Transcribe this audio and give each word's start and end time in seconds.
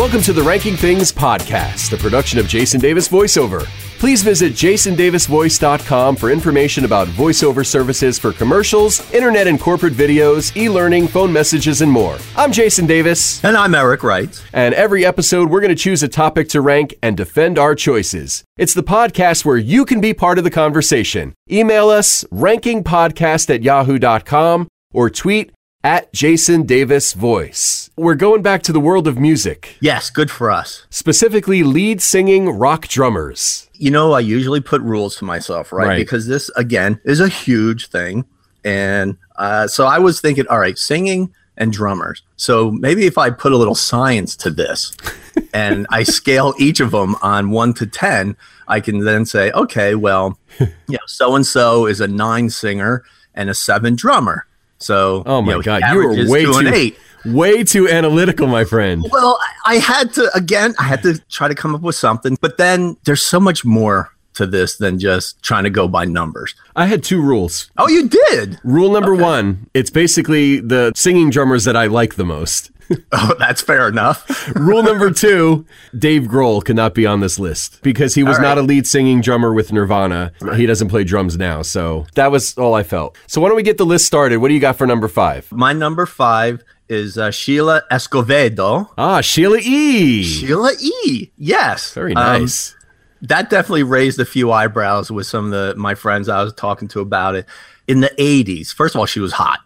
Welcome 0.00 0.22
to 0.22 0.32
the 0.32 0.42
Ranking 0.42 0.76
Things 0.76 1.12
podcast, 1.12 1.92
a 1.92 1.98
production 1.98 2.38
of 2.38 2.48
Jason 2.48 2.80
Davis 2.80 3.06
VoiceOver. 3.06 3.64
Please 3.98 4.22
visit 4.22 4.54
jasondavisvoice.com 4.54 6.16
for 6.16 6.30
information 6.30 6.86
about 6.86 7.06
voiceover 7.08 7.66
services 7.66 8.18
for 8.18 8.32
commercials, 8.32 9.12
internet 9.12 9.46
and 9.46 9.60
corporate 9.60 9.92
videos, 9.92 10.56
e 10.56 10.70
learning, 10.70 11.06
phone 11.06 11.30
messages, 11.30 11.82
and 11.82 11.92
more. 11.92 12.16
I'm 12.34 12.50
Jason 12.50 12.86
Davis, 12.86 13.44
And 13.44 13.58
I'm 13.58 13.74
Eric 13.74 14.02
Wright. 14.02 14.42
and 14.54 14.72
every 14.72 15.04
episode 15.04 15.50
we're 15.50 15.60
going 15.60 15.68
to 15.68 15.74
choose 15.74 16.02
a 16.02 16.08
topic 16.08 16.48
to 16.48 16.62
rank 16.62 16.94
and 17.02 17.14
defend 17.14 17.58
our 17.58 17.74
choices. 17.74 18.42
It's 18.56 18.72
the 18.72 18.82
podcast 18.82 19.44
where 19.44 19.58
you 19.58 19.84
can 19.84 20.00
be 20.00 20.14
part 20.14 20.38
of 20.38 20.44
the 20.44 20.50
conversation. 20.50 21.34
Email 21.52 21.90
us 21.90 22.24
rankingpodcast 22.32 23.54
at 23.54 23.62
yahoo.com 23.62 24.66
or 24.94 25.10
tweet 25.10 25.52
at 25.82 26.12
Jason 26.12 26.64
Davis 26.64 27.12
Voice. 27.14 27.90
We're 27.96 28.14
going 28.14 28.42
back 28.42 28.62
to 28.64 28.72
the 28.72 28.80
world 28.80 29.08
of 29.08 29.18
music, 29.18 29.76
Yes, 29.80 30.10
good 30.10 30.30
for 30.30 30.50
us. 30.50 30.86
specifically 30.90 31.62
lead 31.62 32.02
singing 32.02 32.50
rock 32.50 32.88
drummers. 32.88 33.68
You 33.74 33.90
know, 33.90 34.12
I 34.12 34.20
usually 34.20 34.60
put 34.60 34.82
rules 34.82 35.16
to 35.16 35.24
myself, 35.24 35.72
right? 35.72 35.86
Right. 35.88 35.98
Because 35.98 36.26
this, 36.26 36.50
again, 36.50 37.00
is 37.04 37.20
a 37.20 37.28
huge 37.28 37.88
thing. 37.88 38.26
And 38.62 39.16
uh, 39.36 39.66
so 39.68 39.86
I 39.86 39.98
was 39.98 40.20
thinking, 40.20 40.46
all 40.48 40.58
right, 40.58 40.76
singing 40.76 41.32
and 41.56 41.72
drummers. 41.72 42.22
So 42.36 42.70
maybe 42.70 43.06
if 43.06 43.16
I 43.16 43.30
put 43.30 43.52
a 43.52 43.56
little 43.56 43.74
science 43.74 44.36
to 44.36 44.50
this 44.50 44.94
and 45.54 45.86
I 45.90 46.02
scale 46.02 46.52
each 46.58 46.80
of 46.80 46.90
them 46.90 47.16
on 47.22 47.50
one 47.50 47.72
to 47.74 47.86
10, 47.86 48.36
I 48.68 48.80
can 48.80 49.00
then 49.00 49.24
say, 49.24 49.50
okay, 49.52 49.94
well, 49.94 50.38
you 50.60 50.66
know, 50.88 50.98
so 51.06 51.34
and 51.36 51.46
so 51.46 51.86
is 51.86 52.00
a 52.00 52.08
nine 52.08 52.50
singer 52.50 53.02
and 53.34 53.48
a 53.48 53.54
seven 53.54 53.96
drummer. 53.96 54.46
So, 54.80 55.22
Oh 55.26 55.42
my 55.42 55.52
you 55.52 55.58
know, 55.58 55.62
God, 55.62 55.82
you 55.92 55.96
were 55.98 56.28
way 56.30 56.44
too 56.44 56.68
eight. 56.74 56.98
way 57.26 57.62
too 57.64 57.88
analytical, 57.88 58.46
my 58.46 58.64
friend. 58.64 59.04
Well, 59.10 59.38
I 59.66 59.74
I 59.74 59.74
had 59.76 60.12
to 60.14 60.30
again. 60.34 60.74
I 60.78 60.84
had 60.84 61.02
to 61.02 61.18
try 61.28 61.48
to 61.48 61.54
come 61.54 61.74
up 61.74 61.82
with 61.82 61.94
something, 61.96 62.36
but 62.40 62.56
then 62.56 62.96
there's 63.04 63.22
so 63.22 63.38
much 63.38 63.64
more 63.64 64.10
to 64.34 64.46
this 64.46 64.76
than 64.78 64.98
just 64.98 65.42
trying 65.42 65.64
to 65.64 65.70
go 65.70 65.86
by 65.86 66.04
numbers. 66.06 66.54
I 66.76 66.86
had 66.86 67.02
two 67.04 67.20
rules. 67.20 67.70
Oh, 67.76 67.88
you 67.88 68.08
did? 68.08 68.58
Rule 68.64 68.90
number 68.90 69.14
one, 69.14 69.66
it's 69.74 69.90
basically 69.90 70.60
the 70.60 70.92
singing 70.94 71.30
drummers 71.30 71.64
that 71.64 71.76
I 71.76 71.86
like 71.86 72.14
the 72.14 72.24
most. 72.24 72.70
Oh, 73.12 73.34
that's 73.38 73.60
fair 73.60 73.88
enough. 73.88 74.48
Rule 74.56 74.82
number 74.82 75.10
two, 75.10 75.64
Dave 75.96 76.22
Grohl 76.22 76.64
cannot 76.64 76.94
be 76.94 77.06
on 77.06 77.20
this 77.20 77.38
list 77.38 77.80
because 77.82 78.14
he 78.14 78.22
was 78.22 78.38
right. 78.38 78.42
not 78.44 78.58
a 78.58 78.62
lead 78.62 78.86
singing 78.86 79.20
drummer 79.20 79.52
with 79.52 79.72
Nirvana. 79.72 80.32
He 80.56 80.64
doesn't 80.66 80.88
play 80.88 81.04
drums 81.04 81.36
now. 81.36 81.62
So 81.62 82.06
that 82.14 82.30
was 82.30 82.56
all 82.58 82.74
I 82.74 82.82
felt. 82.82 83.16
So 83.26 83.40
why 83.40 83.48
don't 83.48 83.56
we 83.56 83.62
get 83.62 83.78
the 83.78 83.86
list 83.86 84.06
started? 84.06 84.38
What 84.38 84.48
do 84.48 84.54
you 84.54 84.60
got 84.60 84.76
for 84.76 84.86
number 84.86 85.08
five? 85.08 85.50
My 85.52 85.72
number 85.72 86.06
five 86.06 86.64
is 86.88 87.16
uh, 87.18 87.30
Sheila 87.30 87.82
Escovedo. 87.90 88.88
Ah, 88.98 89.20
Sheila 89.20 89.58
E. 89.60 90.22
Sheila 90.24 90.72
E. 90.80 91.30
Yes, 91.36 91.92
Very 91.94 92.14
Um, 92.14 92.42
nice. 92.42 92.74
that 93.22 93.50
definitely 93.50 93.82
raised 93.84 94.18
a 94.20 94.24
few 94.24 94.50
eyebrows 94.52 95.10
with 95.10 95.26
some 95.26 95.46
of 95.46 95.50
the 95.52 95.74
my 95.76 95.94
friends 95.94 96.28
I 96.28 96.42
was 96.42 96.52
talking 96.52 96.88
to 96.88 97.00
about 97.00 97.34
it. 97.36 97.46
In 97.86 98.00
the 98.00 98.10
'80s, 98.18 98.72
first 98.72 98.94
of 98.94 99.00
all, 99.00 99.06
she 99.06 99.20
was 99.20 99.32
hot. 99.32 99.60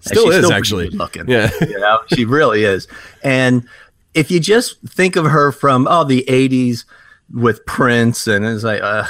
Still 0.00 0.26
she's 0.26 0.34
is, 0.36 0.40
pretty 0.40 0.54
actually. 0.54 0.90
looking. 0.90 1.28
Yeah. 1.28 1.50
you 1.60 1.78
know, 1.78 2.00
she 2.14 2.24
really 2.24 2.64
is. 2.64 2.88
And 3.22 3.66
if 4.14 4.30
you 4.30 4.40
just 4.40 4.80
think 4.82 5.16
of 5.16 5.24
her 5.26 5.52
from 5.52 5.86
oh 5.90 6.04
the 6.04 6.24
'80s 6.28 6.84
with 7.32 7.64
Prince, 7.66 8.26
and 8.26 8.44
it's 8.44 8.64
like, 8.64 8.82
uh, 8.82 9.04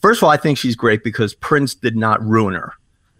first 0.00 0.18
of 0.20 0.24
all, 0.24 0.30
I 0.30 0.36
think 0.36 0.58
she's 0.58 0.76
great 0.76 1.02
because 1.02 1.34
Prince 1.34 1.74
did 1.74 1.96
not 1.96 2.22
ruin 2.22 2.54
her. 2.54 2.72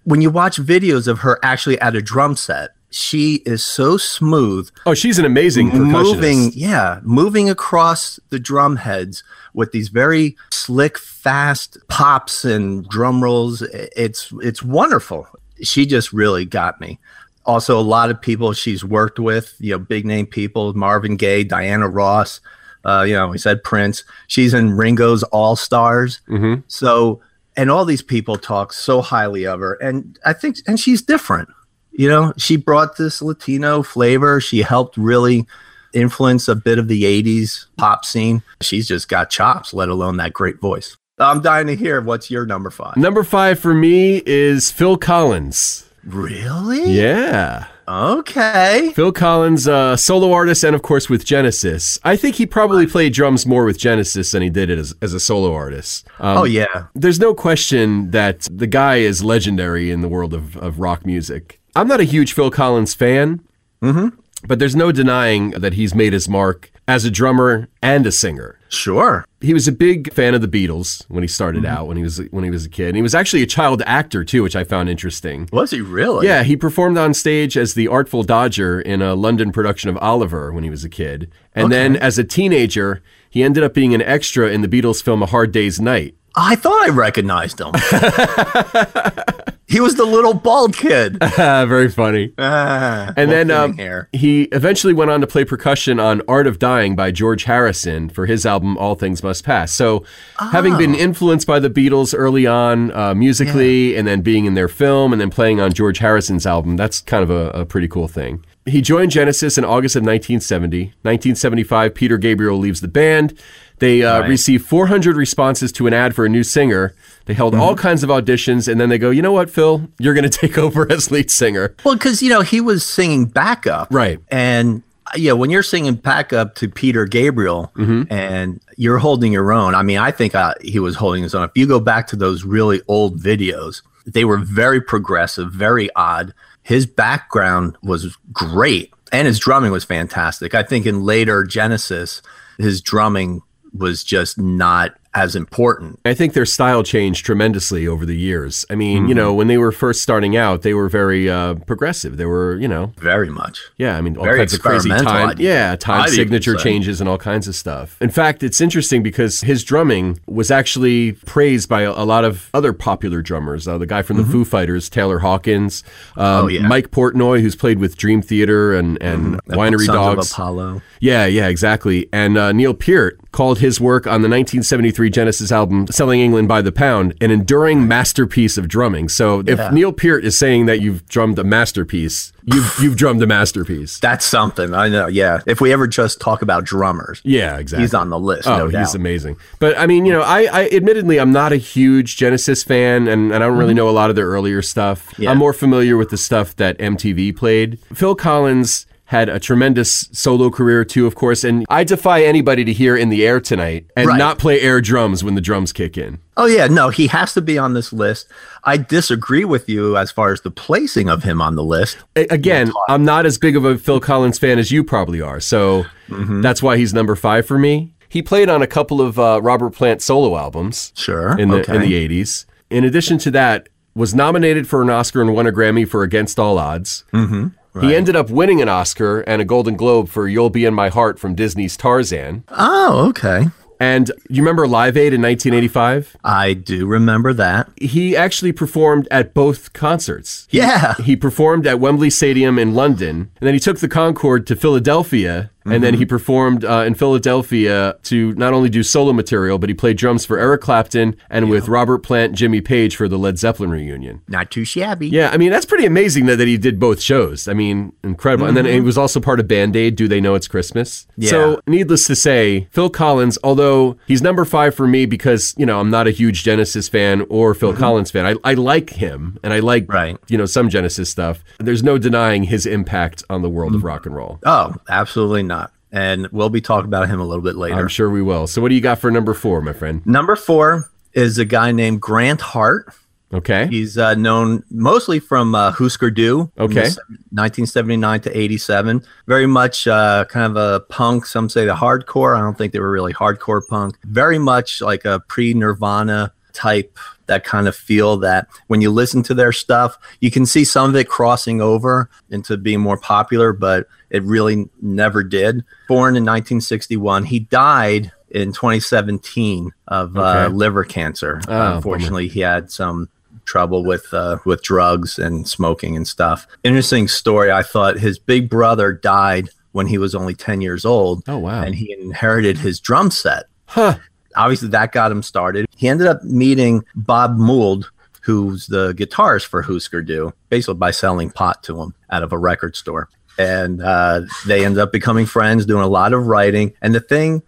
When 0.04 0.20
you 0.20 0.30
watch 0.30 0.58
videos 0.58 1.08
of 1.08 1.20
her 1.20 1.38
actually 1.42 1.80
at 1.80 1.96
a 1.96 2.02
drum 2.02 2.36
set, 2.36 2.72
she 2.94 3.36
is 3.44 3.64
so 3.64 3.96
smooth 3.96 4.70
oh, 4.86 4.94
she's 4.94 5.18
an 5.18 5.24
amazing 5.24 5.68
percussionist. 5.70 6.14
moving 6.14 6.50
yeah 6.54 7.00
moving 7.02 7.50
across 7.50 8.20
the 8.28 8.38
drum 8.38 8.76
heads 8.76 9.24
with 9.52 9.72
these 9.72 9.88
very 9.88 10.36
slick 10.50 10.96
fast 10.96 11.76
pops 11.88 12.44
and 12.44 12.88
drum 12.88 13.20
rolls 13.22 13.62
it's 13.62 14.32
it's 14.40 14.62
wonderful 14.62 15.26
she 15.62 15.86
just 15.86 16.12
really 16.12 16.44
got 16.44 16.80
me. 16.80 16.98
Also 17.46 17.78
a 17.78 17.82
lot 17.82 18.10
of 18.10 18.20
people 18.20 18.52
she's 18.54 18.82
worked 18.84 19.18
with 19.18 19.54
you 19.60 19.72
know 19.72 19.78
big 19.78 20.06
name 20.06 20.26
people 20.26 20.72
marvin 20.74 21.16
gaye 21.16 21.44
diana 21.44 21.86
ross 21.88 22.40
uh, 22.86 23.04
you 23.06 23.12
know 23.14 23.28
we 23.28 23.38
said 23.38 23.62
prince. 23.62 24.02
She's 24.28 24.54
in 24.54 24.72
ringo's 24.72 25.22
all 25.24 25.54
stars 25.56 26.20
Mhm. 26.28 26.62
so 26.68 27.20
and 27.56 27.70
all 27.70 27.84
these 27.84 28.02
people 28.02 28.36
talk 28.36 28.72
so 28.72 29.00
highly 29.02 29.46
of 29.46 29.60
her. 29.60 29.74
And 29.74 30.18
i 30.24 30.32
think 30.32 30.56
and 30.66 30.80
she's 30.80 31.02
different. 31.02 31.48
You 31.92 32.08
know 32.08 32.32
she 32.38 32.56
brought 32.56 32.96
this 32.96 33.20
latino 33.22 33.82
flavor. 33.82 34.40
She 34.40 34.62
helped 34.62 34.96
really 34.96 35.46
influence 35.92 36.48
a 36.48 36.56
bit 36.56 36.78
of 36.78 36.88
the 36.88 37.04
80s 37.04 37.66
pop 37.76 38.04
scene. 38.04 38.42
She's 38.62 38.88
just 38.88 39.08
got 39.08 39.30
chops 39.30 39.72
let 39.74 39.88
alone 39.90 40.16
that 40.16 40.32
great 40.32 40.60
voice 40.60 40.96
i'm 41.18 41.40
dying 41.40 41.66
to 41.66 41.76
hear 41.76 42.00
what's 42.00 42.30
your 42.30 42.44
number 42.46 42.70
five 42.70 42.96
Number 42.96 43.22
five 43.22 43.58
for 43.58 43.72
me 43.74 44.22
is 44.26 44.70
Phil 44.70 44.96
Collins. 44.96 45.88
really 46.04 46.90
Yeah. 46.92 47.66
okay 47.86 48.90
Phil 48.94 49.12
Collins, 49.12 49.68
uh, 49.68 49.96
solo 49.96 50.32
artist, 50.32 50.64
and 50.64 50.74
of 50.74 50.82
course 50.82 51.08
with 51.08 51.24
Genesis. 51.24 51.98
I 52.02 52.16
think 52.16 52.36
he 52.36 52.46
probably 52.46 52.86
played 52.86 53.12
drums 53.12 53.46
more 53.46 53.64
with 53.64 53.78
Genesis 53.78 54.32
than 54.32 54.42
he 54.42 54.50
did 54.50 54.70
it 54.70 54.78
as, 54.78 54.94
as 55.02 55.12
a 55.14 55.20
solo 55.20 55.54
artist. 55.54 56.06
Um, 56.18 56.38
oh 56.38 56.44
yeah 56.44 56.86
There's 56.94 57.20
no 57.20 57.34
question 57.34 58.10
that 58.10 58.48
the 58.50 58.66
guy 58.66 58.96
is 58.96 59.22
legendary 59.22 59.90
in 59.90 60.00
the 60.00 60.08
world 60.08 60.34
of, 60.34 60.56
of 60.56 60.80
rock 60.80 61.06
music. 61.06 61.60
I'm 61.76 61.88
not 61.88 62.00
a 62.00 62.04
huge 62.04 62.32
Phil 62.32 62.50
Collins 62.50 62.94
fan, 62.94 63.40
but 63.80 64.58
there's 64.58 64.76
no 64.76 64.90
denying 64.92 65.50
that 65.50 65.74
he's 65.74 65.94
made 65.94 66.12
his 66.12 66.28
mark 66.28 66.70
as 66.88 67.04
a 67.04 67.10
drummer 67.10 67.68
and 67.82 68.06
a 68.06 68.12
singer. 68.12 68.58
Sure 68.74 69.24
He 69.40 69.54
was 69.54 69.68
a 69.68 69.72
big 69.72 70.12
fan 70.12 70.34
of 70.34 70.40
the 70.40 70.48
Beatles 70.48 71.04
when 71.08 71.22
he 71.22 71.28
started 71.28 71.64
mm-hmm. 71.64 71.74
out 71.74 71.86
when 71.86 71.96
he 71.96 72.02
was 72.02 72.18
when 72.30 72.44
he 72.44 72.50
was 72.50 72.64
a 72.64 72.68
kid. 72.68 72.88
And 72.88 72.96
he 72.96 73.02
was 73.02 73.14
actually 73.14 73.42
a 73.42 73.46
child 73.46 73.82
actor 73.86 74.24
too, 74.24 74.42
which 74.42 74.56
I 74.56 74.64
found 74.64 74.88
interesting. 74.88 75.48
was 75.52 75.70
he 75.70 75.80
really 75.80 76.26
Yeah, 76.26 76.42
he 76.42 76.56
performed 76.56 76.98
on 76.98 77.14
stage 77.14 77.56
as 77.56 77.74
the 77.74 77.88
Artful 77.88 78.22
Dodger 78.22 78.80
in 78.80 79.02
a 79.02 79.14
London 79.14 79.52
production 79.52 79.90
of 79.90 79.96
Oliver 79.98 80.52
when 80.52 80.64
he 80.64 80.70
was 80.70 80.84
a 80.84 80.88
kid. 80.88 81.30
And 81.54 81.70
then 81.70 81.96
as 81.96 82.18
a 82.18 82.24
teenager, 82.24 83.02
he 83.30 83.42
ended 83.42 83.62
up 83.62 83.74
being 83.74 83.94
an 83.94 84.02
extra 84.02 84.50
in 84.50 84.60
the 84.62 84.68
Beatles 84.68 85.02
film 85.02 85.22
A 85.22 85.26
Hard 85.26 85.52
Day's 85.52 85.80
Night. 85.80 86.16
i 86.36 86.56
thought 86.56 86.82
i 86.84 86.88
recognized 86.88 87.60
him 87.60 87.72
he 89.74 89.80
was 89.80 89.96
the 89.96 90.04
little 90.04 90.34
bald 90.34 90.76
kid 90.76 91.18
very 91.36 91.90
funny. 91.90 92.32
ah, 92.38 93.12
And 93.16 93.28
then 93.28 93.50
um, 93.50 93.76
he 94.12 94.44
eventually 94.44 94.92
went 94.94 95.10
on 95.10 95.20
to 95.20 95.26
play 95.26 95.44
percussion 95.44 95.98
on 95.98 96.22
Art 96.28 96.46
of 96.46 96.60
Dying 96.60 96.94
by 96.94 97.10
George 97.10 97.42
Harrison 97.42 98.08
for 98.08 98.26
his 98.26 98.46
album 98.46 98.78
All 98.78 98.94
Things 98.94 99.20
Must 99.24 99.42
Pass. 99.44 99.72
So, 99.72 100.04
having 100.38 100.76
been 100.78 100.94
influenced 100.94 101.48
by 101.48 101.58
the 101.58 101.70
Beatles 101.70 102.14
early 102.16 102.46
on 102.46 102.92
uh, 102.92 103.16
musically, 103.16 103.96
and 103.96 104.06
then 104.06 104.20
being 104.20 104.44
in 104.44 104.54
their 104.54 104.68
film, 104.68 105.12
and 105.12 105.20
then 105.20 105.30
playing 105.30 105.60
on 105.60 105.72
George 105.72 105.98
Harrison's 105.98 106.46
album, 106.46 106.76
that's 106.76 107.00
kind 107.00 107.24
of 107.24 107.30
a, 107.30 107.50
a 107.50 107.64
pretty 107.64 107.88
cool 107.88 108.06
thing. 108.06 108.44
He 108.66 108.80
joined 108.80 109.10
Genesis 109.10 109.58
in 109.58 109.64
August 109.64 109.96
of 109.96 110.02
1970. 110.02 110.84
1975, 111.02 111.94
Peter 111.94 112.16
Gabriel 112.16 112.58
leaves 112.58 112.80
the 112.80 112.88
band. 112.88 113.36
They 113.84 114.02
uh, 114.02 114.20
Right. 114.20 114.28
received 114.30 114.64
400 114.66 115.14
responses 115.16 115.70
to 115.72 115.86
an 115.86 115.92
ad 115.92 116.14
for 116.14 116.24
a 116.24 116.28
new 116.28 116.42
singer. 116.42 116.94
They 117.26 117.34
held 117.34 117.52
Mm-hmm. 117.52 117.62
all 117.62 117.76
kinds 117.76 118.02
of 118.02 118.08
auditions, 118.10 118.66
and 118.66 118.80
then 118.80 118.88
they 118.88 118.96
go, 118.98 119.10
you 119.10 119.20
know 119.22 119.32
what, 119.32 119.50
Phil? 119.50 119.88
You're 119.98 120.14
going 120.14 120.28
to 120.30 120.38
take 120.38 120.56
over 120.56 120.90
as 120.90 121.10
lead 121.10 121.30
singer. 121.30 121.74
Well, 121.84 121.94
because 121.94 122.22
you 122.22 122.30
know 122.30 122.40
he 122.40 122.60
was 122.60 122.82
singing 122.84 123.26
backup, 123.26 123.88
Right. 123.90 124.18
And 124.30 124.82
uh, 125.06 125.10
yeah, 125.16 125.32
when 125.32 125.50
you're 125.50 125.62
singing 125.62 125.94
backup 125.96 126.54
to 126.56 126.68
Peter 126.68 127.04
Gabriel 127.04 127.70
and 127.76 128.58
you're 128.78 128.96
holding 128.98 129.32
your 129.32 129.52
own, 129.52 129.74
I 129.74 129.82
mean, 129.82 129.98
I 129.98 130.10
think 130.10 130.34
uh, 130.34 130.54
he 130.62 130.78
was 130.78 130.96
holding 130.96 131.22
his 131.22 131.34
own. 131.34 131.44
If 131.44 131.50
you 131.54 131.66
go 131.66 131.78
back 131.80 132.06
to 132.08 132.16
those 132.16 132.42
really 132.44 132.80
old 132.88 133.20
videos, 133.20 133.82
they 134.06 134.24
were 134.24 134.38
very 134.38 134.80
progressive, 134.80 135.52
very 135.52 135.90
odd. 135.94 136.32
His 136.62 136.86
background 136.86 137.76
was 137.82 138.16
great, 138.32 138.92
and 139.12 139.26
his 139.26 139.38
drumming 139.38 139.72
was 139.72 139.84
fantastic. 139.84 140.54
I 140.54 140.62
think 140.62 140.86
in 140.86 141.04
later 141.04 141.44
Genesis, 141.44 142.22
his 142.56 142.80
drumming 142.80 143.42
was 143.76 144.04
just 144.04 144.38
not 144.38 144.94
as 145.14 145.36
important. 145.36 146.00
I 146.04 146.12
think 146.14 146.32
their 146.32 146.44
style 146.46 146.82
changed 146.82 147.24
tremendously 147.24 147.86
over 147.86 148.04
the 148.04 148.16
years. 148.16 148.66
I 148.68 148.74
mean, 148.74 149.08
you 149.08 149.14
know, 149.14 149.32
when 149.32 149.46
they 149.46 149.58
were 149.58 149.72
first 149.72 150.02
starting 150.02 150.36
out, 150.36 150.62
they 150.62 150.74
were 150.74 150.88
very 150.88 151.30
uh, 151.30 151.54
progressive. 151.54 152.16
They 152.16 152.24
were, 152.26 152.56
you 152.56 152.66
know, 152.68 152.92
Very 152.98 153.30
much. 153.30 153.60
yeah, 153.76 153.96
I 153.96 154.00
mean, 154.00 154.16
all 154.16 154.24
Very 154.24 154.38
kinds 154.38 154.54
of 154.54 154.60
crazy 154.62 154.88
time, 154.90 155.30
I'd- 155.30 155.42
yeah, 155.42 155.76
time 155.76 156.02
I'd 156.02 156.10
signature 156.10 156.56
changes 156.56 157.00
and 157.00 157.08
all 157.08 157.18
kinds 157.18 157.46
of 157.48 157.54
stuff. 157.54 157.96
In 158.00 158.10
fact, 158.10 158.42
it's 158.42 158.60
interesting 158.60 159.02
because 159.02 159.42
his 159.42 159.62
drumming 159.64 160.18
was 160.26 160.50
actually 160.50 161.12
praised 161.12 161.68
by 161.68 161.82
a, 161.82 161.90
a 161.92 162.04
lot 162.04 162.24
of 162.24 162.50
other 162.52 162.72
popular 162.72 163.22
drummers. 163.22 163.68
Uh, 163.68 163.78
the 163.78 163.86
guy 163.86 164.02
from 164.02 164.16
the 164.16 164.24
Foo 164.24 164.44
Fighters, 164.44 164.88
Taylor 164.88 165.20
Hawkins, 165.20 165.82
um, 166.16 166.24
Mm-hmm. 166.34 166.44
Oh, 166.44 166.48
yeah. 166.48 166.66
Mike 166.66 166.90
Portnoy, 166.90 167.40
who's 167.40 167.54
played 167.54 167.78
with 167.78 167.96
Dream 167.96 168.20
Theater 168.20 168.74
and 168.74 169.00
and 169.02 169.34
The 169.46 169.56
Winery 169.56 169.86
Dogs. 169.86 170.32
Apollo. 170.32 170.82
Yeah, 171.00 171.26
yeah, 171.26 171.46
exactly. 171.48 172.08
And 172.12 172.36
uh, 172.36 172.50
Neil 172.52 172.74
Peart 172.74 173.18
called 173.30 173.58
his 173.58 173.80
work 173.80 174.06
on 174.06 174.22
the 174.22 174.28
1973 174.28 175.03
1983 175.04 175.10
Genesis 175.10 175.52
album, 175.52 175.86
Selling 175.88 176.20
England 176.20 176.48
by 176.48 176.62
the 176.62 176.72
Pound, 176.72 177.14
an 177.20 177.30
enduring 177.30 177.86
masterpiece 177.86 178.56
of 178.58 178.68
drumming. 178.68 179.08
So 179.08 179.40
if 179.40 179.58
Yeah. 179.58 179.70
Neil 179.70 179.92
Peart 179.92 180.24
is 180.24 180.36
saying 180.38 180.66
that 180.66 180.80
you've 180.80 181.06
drummed 181.08 181.38
a 181.38 181.44
masterpiece, 181.44 182.32
you've, 182.44 182.74
you've 182.82 182.96
drummed 182.96 183.22
a 183.22 183.26
masterpiece. 183.26 183.98
That's 183.98 184.24
something. 184.24 184.74
I 184.74 184.88
know. 184.88 185.06
Yeah. 185.06 185.40
If 185.46 185.60
we 185.60 185.72
ever 185.72 185.86
just 185.86 186.20
talk 186.20 186.42
about 186.42 186.64
drummers, 186.64 187.20
Yeah, 187.24 187.58
exactly. 187.58 187.82
he's 187.84 187.94
on 187.94 188.10
the 188.10 188.18
list. 188.18 188.48
Oh, 188.48 188.56
no 188.58 188.70
doubt. 188.70 188.78
he's 188.80 188.94
amazing. 188.94 189.36
But 189.58 189.78
I 189.78 189.86
mean, 189.86 190.06
you 190.06 190.12
know, 190.12 190.22
I, 190.22 190.42
I 190.50 190.68
admittedly 190.70 191.18
I'm 191.18 191.32
not 191.32 191.52
a 191.52 191.56
huge 191.56 192.16
Genesis 192.16 192.62
fan, 192.64 193.06
and, 193.08 193.32
and 193.32 193.42
I 193.42 193.46
don't 193.46 193.58
really 193.58 193.74
know 193.74 193.88
a 193.88 193.92
lot 193.92 194.10
of 194.10 194.16
their 194.16 194.26
earlier 194.28 194.62
stuff. 194.62 195.06
Mm-hmm. 195.12 195.22
Yeah. 195.24 195.30
I'm 195.30 195.38
more 195.38 195.52
familiar 195.52 195.96
with 195.96 196.10
the 196.10 196.16
stuff 196.16 196.56
that 196.56 196.78
MTV 196.78 197.36
played. 197.36 197.78
Phil 197.92 198.14
Collins 198.14 198.86
had 199.08 199.28
a 199.28 199.38
tremendous 199.38 200.08
solo 200.12 200.48
career 200.50 200.84
too, 200.84 201.06
of 201.06 201.14
course, 201.14 201.44
and 201.44 201.66
I 201.68 201.84
defy 201.84 202.22
anybody 202.24 202.64
to 202.64 202.72
hear 202.72 202.96
"In 202.96 203.10
the 203.10 203.26
Air 203.26 203.38
Tonight" 203.40 203.86
and 203.96 204.06
Right. 204.08 204.18
not 204.18 204.38
play 204.38 204.60
air 204.62 204.80
drums 204.80 205.22
when 205.22 205.34
the 205.34 205.40
drums 205.42 205.72
kick 205.72 205.98
in. 205.98 206.18
Oh 206.36 206.46
yeah, 206.46 206.66
no, 206.68 206.88
he 206.88 207.06
has 207.08 207.34
to 207.34 207.42
be 207.42 207.58
on 207.58 207.74
this 207.74 207.92
list. 207.92 208.28
I 208.64 208.76
disagree 208.78 209.44
with 209.44 209.68
you 209.68 209.96
as 209.96 210.10
far 210.10 210.32
as 210.32 210.40
the 210.40 210.50
placing 210.50 211.08
of 211.10 211.22
him 211.22 211.42
on 211.42 211.54
the 211.54 211.62
list. 211.62 211.98
A- 212.16 212.26
Again, 212.30 212.72
I'm 212.88 213.04
not 213.04 213.26
as 213.26 213.36
big 213.38 213.56
of 213.56 213.64
a 213.64 213.76
Phil 213.76 214.00
Collins 214.00 214.38
fan 214.38 214.58
as 214.58 214.70
you 214.72 214.82
probably 214.82 215.20
are, 215.20 215.38
so 215.40 215.84
Mm-hmm. 216.08 216.40
that's 216.42 216.62
why 216.62 216.76
he's 216.76 216.92
number 216.94 217.14
five 217.16 217.46
for 217.46 217.58
me. 217.58 217.92
He 218.08 218.22
played 218.22 218.48
on 218.48 218.62
a 218.62 218.66
couple 218.66 219.00
of 219.00 219.18
uh, 219.18 219.40
Robert 219.42 219.70
Plant 219.74 220.00
solo 220.02 220.36
albums. 220.36 220.92
Sure. 220.96 221.36
in 221.38 221.48
the 221.50 221.58
okay. 221.60 221.74
in 221.76 221.80
the 221.82 222.08
80s. 222.08 222.44
In 222.70 222.84
addition 222.84 223.18
to 223.18 223.30
that, 223.32 223.68
was 223.94 224.14
nominated 224.14 224.66
for 224.68 224.82
an 224.82 224.90
Oscar 224.90 225.20
and 225.22 225.34
won 225.34 225.46
a 225.46 225.52
Grammy 225.52 225.86
for 225.88 226.02
Against 226.02 226.38
All 226.38 226.58
Odds. 226.58 227.04
Mm-hmm. 227.12 227.48
He 227.80 227.94
ended 227.94 228.14
up 228.16 228.30
winning 228.30 228.62
an 228.62 228.68
Oscar 228.68 229.20
and 229.22 229.42
a 229.42 229.44
Golden 229.44 229.76
Globe 229.76 230.08
for 230.08 230.28
You'll 230.28 230.50
Be 230.50 230.64
in 230.64 230.74
My 230.74 230.88
Heart 230.90 231.18
from 231.18 231.34
Disney's 231.34 231.76
Tarzan. 231.76 232.44
oh, 232.50 233.08
okay. 233.08 233.46
And 233.80 234.12
you 234.30 234.40
remember 234.40 234.68
Live 234.68 234.96
Aid 234.96 235.12
in 235.12 235.20
1985? 235.20 236.16
I 236.22 236.54
do 236.54 236.86
remember 236.86 237.32
that. 237.34 237.68
He 237.76 238.16
actually 238.16 238.52
performed 238.52 239.08
at 239.10 239.34
both 239.34 239.72
concerts. 239.72 240.46
He, 240.48 240.58
Yeah. 240.58 240.94
He 240.94 241.16
performed 241.16 241.66
at 241.66 241.80
Wembley 241.80 242.08
Stadium 242.10 242.56
in 242.58 242.72
London, 242.74 243.30
and 243.40 243.46
then 243.46 243.52
he 243.52 243.60
took 243.60 243.80
the 243.80 243.88
Concorde 243.88 244.46
to 244.46 244.54
Philadelphia, 244.56 245.50
and 245.64 245.82
then 245.82 245.94
he 245.94 246.00
mm-hmm. 246.00 246.08
performed 246.08 246.64
uh, 246.64 246.84
in 246.86 246.94
Philadelphia 246.94 247.96
to 248.02 248.32
not 248.34 248.52
only 248.52 248.68
do 248.68 248.82
solo 248.82 249.12
material, 249.12 249.58
but 249.58 249.68
he 249.68 249.74
played 249.74 249.96
drums 249.96 250.26
for 250.26 250.38
Eric 250.38 250.60
Clapton 250.60 251.16
and 251.30 251.50
with 251.50 251.68
Robert 251.68 251.98
Plant, 251.98 252.34
Jimmy 252.34 252.60
Page 252.60 252.96
for 252.96 253.08
the 253.08 253.18
Led 253.18 253.38
Zeppelin 253.38 253.70
reunion. 253.70 254.22
Not 254.28 254.50
too 254.50 254.64
shabby. 254.64 255.08
Yeah, 255.08 255.30
I 255.30 255.36
mean 255.36 255.50
that's 255.50 255.66
pretty 255.66 255.86
amazing 255.86 256.26
that, 256.26 256.36
that 256.36 256.48
he 256.48 256.58
did 256.58 256.78
both 256.78 257.00
shows. 257.00 257.48
I 257.48 257.54
mean, 257.54 257.92
incredible. 258.02 258.46
And 258.46 258.56
then 258.56 258.64
mm-hmm. 258.64 258.74
he 258.74 258.80
was 258.80 258.98
also 258.98 259.20
part 259.20 259.40
of 259.40 259.48
Band 259.48 259.76
Aid. 259.76 259.96
Do 259.96 260.08
they 260.08 260.20
know 260.20 260.34
it's 260.34 260.48
Christmas? 260.48 261.06
Yeah. 261.16 261.30
So, 261.30 261.60
needless 261.66 262.06
to 262.08 262.16
say, 262.16 262.68
Phil 262.70 262.90
Collins, 262.90 263.38
although 263.42 263.96
he's 264.06 264.22
number 264.22 264.44
five 264.44 264.74
for 264.74 264.86
me 264.86 265.06
because 265.06 265.54
you 265.56 265.66
know 265.66 265.80
I'm 265.80 265.90
not 265.90 266.06
a 266.06 266.10
huge 266.10 266.44
Genesis 266.44 266.88
fan 266.88 267.26
or 267.30 267.54
Phil 267.54 267.72
mm-hmm. 267.72 267.80
Collins 267.80 268.10
fan, 268.10 268.26
I, 268.26 268.34
I 268.44 268.54
like 268.54 268.90
him 268.90 269.38
and 269.42 269.52
I 269.52 269.60
like 269.60 269.90
Right. 269.92 270.16
you 270.28 270.36
know 270.36 270.46
some 270.46 270.68
Genesis 270.68 271.08
stuff. 271.10 271.44
There's 271.58 271.82
no 271.82 271.98
denying 271.98 272.44
his 272.44 272.66
impact 272.66 273.22
on 273.30 273.42
the 273.42 273.48
world 273.48 273.74
of 273.74 273.84
rock 273.84 274.06
and 274.06 274.14
roll. 274.14 274.40
Oh, 274.44 274.74
absolutely 274.88 275.42
not. 275.42 275.53
And 275.94 276.26
we'll 276.32 276.50
be 276.50 276.60
talking 276.60 276.86
about 276.86 277.08
him 277.08 277.20
a 277.20 277.24
little 277.24 277.44
bit 277.44 277.54
later. 277.54 277.76
I'm 277.76 277.86
sure 277.86 278.10
we 278.10 278.20
will. 278.20 278.48
So, 278.48 278.60
what 278.60 278.70
do 278.70 278.74
you 278.74 278.80
got 278.80 278.98
for 278.98 279.12
number 279.12 279.32
four, 279.32 279.60
my 279.60 279.72
friend? 279.72 280.04
Number 280.04 280.34
four 280.34 280.90
is 281.12 281.38
a 281.38 281.44
guy 281.44 281.70
named 281.70 282.00
Grant 282.00 282.40
Hart. 282.40 282.92
Okay. 283.32 283.68
He's 283.68 283.96
uh, 283.96 284.14
known 284.14 284.64
mostly 284.70 285.20
from 285.20 285.54
uh, 285.54 285.70
Husker 285.70 286.10
Du. 286.10 286.50
Okay. 286.58 286.90
1979 287.30 288.20
to 288.22 288.36
87. 288.36 289.04
Very 289.28 289.46
much 289.46 289.86
uh, 289.86 290.24
kind 290.24 290.56
of 290.56 290.56
a 290.56 290.80
punk. 290.80 291.26
Some 291.26 291.48
say 291.48 291.64
the 291.64 291.74
hardcore. 291.74 292.36
I 292.36 292.40
don't 292.40 292.58
think 292.58 292.72
they 292.72 292.80
were 292.80 292.90
really 292.90 293.12
hardcore 293.12 293.62
punk. 293.64 293.96
Very 294.02 294.38
much 294.38 294.80
like 294.80 295.04
a 295.04 295.20
pre 295.20 295.54
Nirvana 295.54 296.32
type, 296.52 296.98
that 297.26 297.44
kind 297.44 297.66
of 297.68 297.74
feel 297.74 298.16
that 298.18 298.48
when 298.66 298.80
you 298.80 298.90
listen 298.90 299.22
to 299.24 299.34
their 299.34 299.52
stuff, 299.52 299.98
you 300.20 300.30
can 300.30 300.46
see 300.46 300.64
some 300.64 300.90
of 300.90 300.96
it 300.96 301.08
crossing 301.08 301.60
over 301.60 302.10
into 302.30 302.56
being 302.56 302.80
more 302.80 302.98
popular, 302.98 303.52
but 303.52 303.86
it 304.14 304.22
really 304.22 304.70
never 304.80 305.24
did. 305.24 305.64
Born 305.88 306.16
in 306.16 306.22
1961, 306.22 307.24
he 307.24 307.40
died 307.40 308.12
in 308.30 308.52
2017 308.52 309.72
of 309.88 310.16
uh, 310.16 310.50
liver 310.52 310.84
cancer. 310.84 311.40
Oh, 311.42 311.46
bummer. 311.48 311.74
Unfortunately, 311.74 312.28
he 312.28 312.38
had 312.38 312.70
some 312.70 313.08
trouble 313.44 313.84
with 313.84 314.14
uh, 314.14 314.38
with 314.44 314.62
drugs 314.62 315.18
and 315.18 315.48
smoking 315.48 315.96
and 315.96 316.06
stuff. 316.06 316.46
Interesting 316.62 317.08
story. 317.08 317.50
I 317.50 317.64
thought 317.64 317.98
his 317.98 318.20
big 318.20 318.48
brother 318.48 318.92
died 318.92 319.50
when 319.72 319.88
he 319.88 319.98
was 319.98 320.14
only 320.14 320.34
10 320.34 320.60
years 320.60 320.84
old. 320.84 321.24
Oh, 321.26 321.38
wow. 321.38 321.62
And 321.64 321.74
he 321.74 321.92
inherited 321.92 322.56
his 322.56 322.78
drum 322.78 323.10
set. 323.10 323.46
Huh. 323.66 323.98
Obviously, 324.36 324.68
that 324.68 324.92
got 324.92 325.10
him 325.10 325.24
started. 325.24 325.66
He 325.76 325.88
ended 325.88 326.06
up 326.06 326.22
meeting 326.22 326.84
Bob 326.94 327.36
Mould, 327.36 327.90
who's 328.22 328.68
the 328.68 328.92
guitarist 328.94 329.46
for 329.46 329.62
Husker 329.62 330.02
Du, 330.02 330.32
basically 330.50 330.74
by 330.74 330.92
selling 330.92 331.30
pot 331.30 331.64
to 331.64 331.82
him 331.82 331.94
out 332.10 332.22
of 332.22 332.32
a 332.32 332.38
record 332.38 332.76
store. 332.76 333.08
And 333.38 333.82
uh, 333.82 334.22
they 334.46 334.64
ended 334.64 334.80
up 334.80 334.92
becoming 334.92 335.26
friends, 335.26 335.66
doing 335.66 335.82
a 335.82 335.88
lot 335.88 336.12
of 336.12 336.26
writing. 336.26 336.72
And 336.80 336.94
the 336.94 337.00
thing 337.00 337.42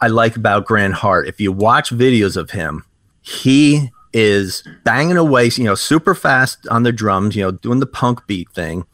I 0.00 0.08
like 0.08 0.36
about 0.36 0.66
Grant 0.66 0.94
Hart, 0.94 1.28
if 1.28 1.40
you 1.40 1.52
watch 1.52 1.90
videos 1.90 2.36
of 2.36 2.50
him, 2.50 2.84
he 3.22 3.90
is 4.12 4.62
banging 4.84 5.16
away, 5.16 5.50
you 5.54 5.64
know, 5.64 5.74
super 5.74 6.14
fast 6.14 6.66
on 6.68 6.82
the 6.82 6.92
drums, 6.92 7.34
you 7.34 7.42
know, 7.42 7.50
doing 7.52 7.80
the 7.80 7.86
punk 7.86 8.26
beat 8.26 8.50
thing 8.50 8.84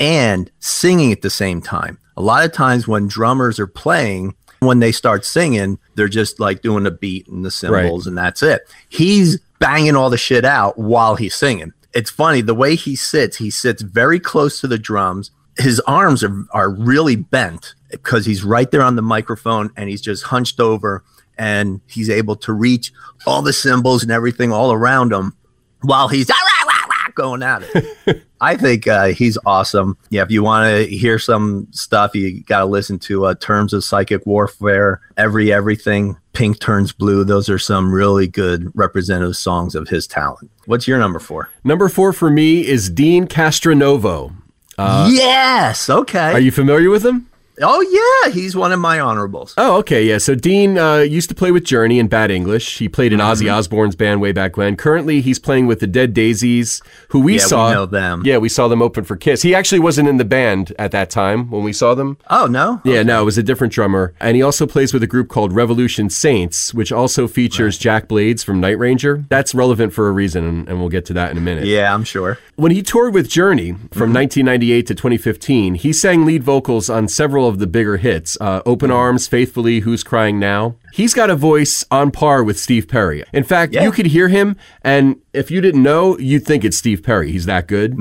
and 0.00 0.50
singing 0.60 1.12
at 1.12 1.22
the 1.22 1.30
same 1.30 1.60
time. 1.60 1.98
A 2.16 2.22
lot 2.22 2.44
of 2.44 2.52
times 2.52 2.88
when 2.88 3.06
drummers 3.06 3.58
are 3.58 3.66
playing, 3.66 4.34
when 4.60 4.80
they 4.80 4.92
start 4.92 5.24
singing, 5.24 5.78
they're 5.94 6.08
just 6.08 6.40
like 6.40 6.62
doing 6.62 6.84
the 6.84 6.90
beat 6.90 7.26
and 7.28 7.44
the 7.44 7.50
cymbals 7.50 8.06
and 8.06 8.16
that's 8.16 8.42
it. 8.42 8.62
He's 8.88 9.38
banging 9.58 9.96
all 9.96 10.10
the 10.10 10.18
shit 10.18 10.44
out 10.44 10.78
while 10.78 11.16
he's 11.16 11.34
singing. 11.34 11.72
It's 11.94 12.10
funny 12.10 12.40
the 12.40 12.54
way 12.54 12.74
he 12.74 12.96
sits, 12.96 13.36
he 13.36 13.50
sits 13.50 13.82
very 13.82 14.18
close 14.18 14.60
to 14.60 14.68
the 14.68 14.78
drums. 14.78 15.30
His 15.58 15.80
arms 15.80 16.24
are, 16.24 16.44
are 16.52 16.70
really 16.70 17.16
bent 17.16 17.74
because 17.90 18.24
he's 18.24 18.42
right 18.42 18.70
there 18.70 18.82
on 18.82 18.96
the 18.96 19.02
microphone 19.02 19.70
and 19.76 19.88
he's 19.90 20.00
just 20.00 20.24
hunched 20.24 20.60
over 20.60 21.04
and 21.38 21.80
he's 21.86 22.10
able 22.10 22.36
to 22.36 22.52
reach 22.52 22.92
all 23.26 23.42
the 23.42 23.52
cymbals 23.52 24.02
and 24.02 24.12
everything 24.12 24.52
all 24.52 24.72
around 24.72 25.12
him 25.12 25.34
while 25.82 26.08
he's 26.08 26.30
"Ah, 26.30 26.34
rah, 26.34 26.66
rah, 26.66 26.86
rah," 26.86 27.12
going 27.14 27.42
at 27.42 27.62
it. 27.62 28.22
I 28.40 28.56
think 28.56 28.88
uh, 28.88 29.08
he's 29.08 29.38
awesome. 29.46 29.96
Yeah, 30.10 30.22
if 30.22 30.30
you 30.30 30.42
want 30.42 30.68
to 30.68 30.86
hear 30.86 31.18
some 31.18 31.68
stuff, 31.70 32.14
you 32.14 32.42
got 32.42 32.60
to 32.60 32.66
listen 32.66 32.98
to 33.00 33.26
uh, 33.26 33.34
Terms 33.36 33.72
of 33.72 33.84
Psychic 33.84 34.26
Warfare, 34.26 35.00
Every 35.16 35.52
Everything, 35.52 36.16
Pink 36.32 36.58
Turns 36.58 36.92
Blue. 36.92 37.22
Those 37.22 37.48
are 37.48 37.58
some 37.58 37.92
really 37.92 38.26
good 38.26 38.72
representative 38.74 39.36
songs 39.36 39.76
of 39.76 39.88
his 39.88 40.08
talent. 40.08 40.50
What's 40.66 40.88
your 40.88 40.98
number 40.98 41.20
four? 41.20 41.50
Number 41.62 41.88
four 41.88 42.12
for 42.12 42.30
me 42.30 42.66
is 42.66 42.90
Deen 42.90 43.28
Castronovo. 43.28 44.34
Uh, 44.82 45.08
yes. 45.10 45.88
Okay. 45.88 46.32
Are 46.32 46.40
you 46.40 46.50
familiar 46.50 46.90
with 46.90 47.04
him? 47.04 47.28
Oh, 47.60 47.80
yeah. 48.24 48.32
He's 48.32 48.56
one 48.56 48.72
of 48.72 48.80
my 48.80 48.98
honorables. 48.98 49.54
Oh, 49.58 49.76
okay, 49.78 50.04
yeah. 50.04 50.18
So 50.18 50.34
Deen 50.34 50.78
uh, 50.78 50.98
used 50.98 51.28
to 51.28 51.34
play 51.34 51.50
with 51.52 51.64
Journey 51.64 51.98
in 51.98 52.08
Bad 52.08 52.30
English. 52.30 52.78
He 52.78 52.88
played 52.88 53.12
in 53.12 53.18
Mm-hmm. 53.20 53.30
Ozzy 53.46 53.52
Osbourne's 53.52 53.94
band 53.94 54.20
way 54.20 54.32
back 54.32 54.56
when. 54.56 54.74
Currently, 54.74 55.20
he's 55.20 55.38
playing 55.38 55.66
with 55.66 55.80
the 55.80 55.86
Dead 55.86 56.14
Daisies, 56.14 56.80
who 57.08 57.20
we 57.20 57.32
Yeah, 57.34 57.36
we 57.36 57.38
saw. 57.40 57.72
know 57.72 57.86
them. 57.86 58.22
Yeah, 58.24 58.38
we 58.38 58.48
saw 58.48 58.68
them 58.68 58.80
open 58.80 59.04
for 59.04 59.16
Kiss. 59.16 59.42
He 59.42 59.54
actually 59.54 59.80
wasn't 59.80 60.08
in 60.08 60.16
the 60.16 60.24
band 60.24 60.72
at 60.78 60.90
that 60.92 61.10
time 61.10 61.50
when 61.50 61.62
we 61.62 61.72
saw 61.74 61.94
them. 61.94 62.16
Oh, 62.30 62.46
no? 62.46 62.80
Yeah, 62.84 63.02
no, 63.02 63.20
it 63.22 63.24
was 63.26 63.36
a 63.38 63.42
different 63.42 63.72
drummer. 63.72 64.14
And 64.18 64.34
he 64.34 64.42
also 64.42 64.66
plays 64.66 64.92
with 64.94 65.02
a 65.02 65.06
group 65.06 65.28
called 65.28 65.52
Revolution 65.52 66.08
Saints, 66.08 66.72
which 66.72 66.90
also 66.90 67.28
features 67.28 67.76
Jack 67.76 68.08
Blades 68.08 68.42
from 68.42 68.60
Night 68.60 68.78
Ranger. 68.78 69.24
That's 69.28 69.54
relevant 69.54 69.92
for 69.92 70.08
a 70.08 70.12
reason, 70.12 70.44
and, 70.44 70.68
and 70.68 70.80
we'll 70.80 70.88
get 70.88 71.04
to 71.06 71.12
that 71.12 71.30
in 71.30 71.36
a 71.38 71.42
minute. 71.42 71.66
Yeah, 71.66 71.92
I'm 71.94 72.04
sure. 72.04 72.38
When 72.56 72.72
he 72.72 72.82
toured 72.82 73.12
with 73.14 73.28
Journey 73.28 73.72
from 73.92 74.12
1998 74.14 74.86
to 74.86 74.94
2015, 74.94 75.74
he 75.76 75.92
sang 75.92 76.24
lead 76.24 76.42
vocals 76.42 76.88
on 76.88 77.08
several 77.08 77.41
of 77.46 77.58
the 77.58 77.66
bigger 77.66 77.96
hits 77.96 78.36
uh, 78.40 78.62
Open 78.66 78.90
Arms, 78.90 79.26
Faithfully, 79.26 79.80
Who's 79.80 80.02
Crying 80.02 80.38
Now. 80.38 80.76
He's 80.92 81.14
got 81.14 81.30
a 81.30 81.36
voice 81.36 81.84
on 81.90 82.10
par 82.10 82.42
with 82.44 82.58
Steve 82.58 82.88
Perry. 82.88 83.24
In 83.32 83.44
fact, 83.44 83.72
Yeah. 83.74 83.84
you 83.84 83.92
could 83.92 84.06
hear 84.06 84.28
him, 84.28 84.56
and 84.82 85.16
if 85.32 85.50
you 85.50 85.60
didn't 85.60 85.82
know, 85.82 86.18
you'd 86.18 86.44
think 86.44 86.64
it's 86.64 86.76
Steve 86.76 87.02
Perry. 87.02 87.32
He's 87.32 87.46
that 87.46 87.66
good. 87.68 87.96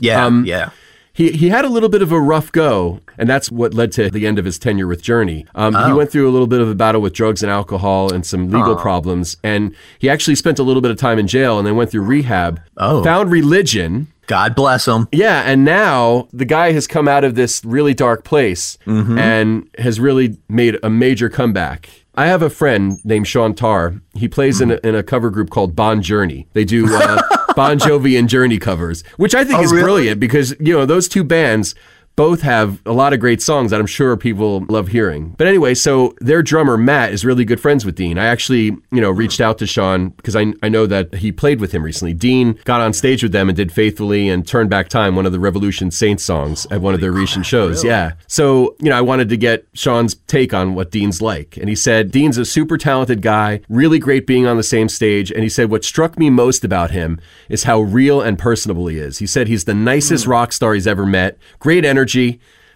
Yeah, 0.00 0.24
Um, 0.24 0.44
yeah. 0.44 0.70
He, 1.12 1.30
he 1.32 1.48
had 1.48 1.64
a 1.64 1.70
little 1.70 1.88
bit 1.88 2.02
of 2.02 2.12
a 2.12 2.20
rough 2.20 2.52
go, 2.52 3.00
and 3.16 3.26
that's 3.26 3.50
what 3.50 3.72
led 3.72 3.90
to 3.92 4.10
the 4.10 4.26
end 4.26 4.38
of 4.38 4.44
his 4.44 4.58
tenure 4.58 4.86
with 4.86 5.00
Journey. 5.00 5.46
Um, 5.54 5.72
He 5.74 5.80
Oh. 5.92 5.96
went 5.96 6.10
through 6.12 6.28
a 6.28 6.32
little 6.32 6.46
bit 6.46 6.60
of 6.60 6.68
a 6.68 6.74
battle 6.74 7.00
with 7.00 7.14
drugs 7.14 7.42
and 7.42 7.50
alcohol 7.50 8.12
and 8.12 8.26
some 8.26 8.50
legal 8.50 8.76
problems, 8.76 9.38
and 9.42 9.74
he 9.98 10.10
actually 10.10 10.34
spent 10.34 10.58
a 10.58 10.62
little 10.62 10.82
bit 10.82 10.90
of 10.90 10.98
time 10.98 11.18
in 11.18 11.26
jail 11.26 11.56
and 11.56 11.66
then 11.66 11.74
went 11.74 11.90
through 11.90 12.02
rehab. 12.02 12.60
Oh. 12.76 13.02
Found 13.02 13.30
religion. 13.30 14.08
God 14.26 14.54
bless 14.54 14.86
him. 14.88 15.08
Yeah, 15.12 15.42
and 15.42 15.64
now 15.64 16.28
the 16.32 16.44
guy 16.44 16.72
has 16.72 16.86
come 16.86 17.06
out 17.08 17.24
of 17.24 17.34
this 17.36 17.64
really 17.64 17.94
dark 17.94 18.24
place 18.24 18.76
and 18.86 19.68
has 19.78 20.00
really 20.00 20.36
made 20.48 20.78
a 20.82 20.90
major 20.90 21.28
comeback. 21.28 21.88
I 22.18 22.26
have 22.26 22.40
a 22.42 22.48
friend 22.50 22.98
named 23.04 23.28
Sean 23.28 23.54
Tarr. 23.54 24.00
He 24.14 24.26
plays 24.26 24.60
in, 24.62 24.70
a, 24.70 24.80
in 24.82 24.94
a 24.94 25.02
cover 25.02 25.28
group 25.30 25.50
called 25.50 25.76
Bon 25.76 26.00
Journey. 26.00 26.48
They 26.54 26.64
do 26.64 26.86
uh, 26.88 27.22
Bon 27.54 27.78
Jovi 27.78 28.18
and 28.18 28.26
Journey 28.28 28.58
covers, 28.58 29.02
which 29.18 29.34
I 29.34 29.44
think 29.44 29.58
Oh, 29.58 29.62
is 29.62 29.70
really? 29.70 29.82
brilliant 29.82 30.20
because 30.20 30.54
you 30.58 30.72
know 30.72 30.86
those 30.86 31.08
two 31.08 31.24
bands 31.24 31.74
both 32.16 32.40
have 32.40 32.80
a 32.86 32.92
lot 32.92 33.12
of 33.12 33.20
great 33.20 33.42
songs 33.42 33.70
that 33.70 33.78
I'm 33.78 33.86
sure 33.86 34.16
people 34.16 34.64
love 34.68 34.88
hearing. 34.88 35.34
But 35.36 35.46
anyway, 35.46 35.74
so 35.74 36.14
their 36.20 36.42
drummer 36.42 36.78
Matt 36.78 37.12
is 37.12 37.24
really 37.24 37.44
good 37.44 37.60
friends 37.60 37.84
with 37.84 37.94
Deen. 37.94 38.18
I 38.18 38.24
actually, 38.24 38.64
you 38.64 39.00
know, 39.00 39.10
reached 39.10 39.40
out 39.40 39.58
to 39.58 39.66
Sean 39.66 40.08
because 40.10 40.34
I, 40.34 40.54
I 40.62 40.70
know 40.70 40.86
that 40.86 41.16
he 41.16 41.30
played 41.30 41.60
with 41.60 41.72
him 41.72 41.82
recently. 41.82 42.14
Deen 42.14 42.58
got 42.64 42.80
on 42.80 42.94
stage 42.94 43.22
with 43.22 43.32
them 43.32 43.50
and 43.50 43.56
did 43.56 43.70
Faithfully 43.70 44.30
and 44.30 44.48
Turn 44.48 44.68
Back 44.68 44.88
Time, 44.88 45.14
one 45.14 45.26
of 45.26 45.32
the 45.32 45.38
Revolution 45.38 45.90
Saints 45.90 46.24
songs 46.24 46.66
at 46.70 46.80
one 46.80 46.94
of 46.94 47.00
their 47.00 47.12
recent 47.12 47.44
shows. 47.44 47.84
really? 47.84 47.88
Yeah. 47.88 48.12
So, 48.26 48.76
you 48.80 48.88
know, 48.88 48.96
I 48.96 49.02
wanted 49.02 49.28
to 49.28 49.36
get 49.36 49.66
Sean's 49.74 50.14
take 50.26 50.54
on 50.54 50.74
what 50.74 50.90
Deen's 50.90 51.20
like. 51.20 51.58
And 51.58 51.68
he 51.68 51.76
said, 51.76 52.10
Deen's 52.10 52.38
a 52.38 52.46
super 52.46 52.78
talented 52.78 53.20
guy, 53.20 53.60
really 53.68 53.98
great 53.98 54.26
being 54.26 54.46
on 54.46 54.56
the 54.56 54.62
same 54.62 54.88
stage. 54.88 55.30
And 55.30 55.42
he 55.42 55.50
said, 55.50 55.70
what 55.70 55.84
struck 55.84 56.18
me 56.18 56.30
most 56.30 56.64
about 56.64 56.92
him 56.92 57.20
is 57.50 57.64
how 57.64 57.80
real 57.80 58.22
and 58.22 58.38
personable 58.38 58.86
he 58.86 58.98
is. 58.98 59.18
He 59.18 59.26
said 59.26 59.48
he's 59.48 59.64
the 59.64 59.74
nicest 59.74 60.24
hmm. 60.24 60.30
rock 60.30 60.52
star 60.54 60.72
he's 60.72 60.86
ever 60.86 61.04
met, 61.04 61.36
great 61.58 61.84
energy, 61.84 62.05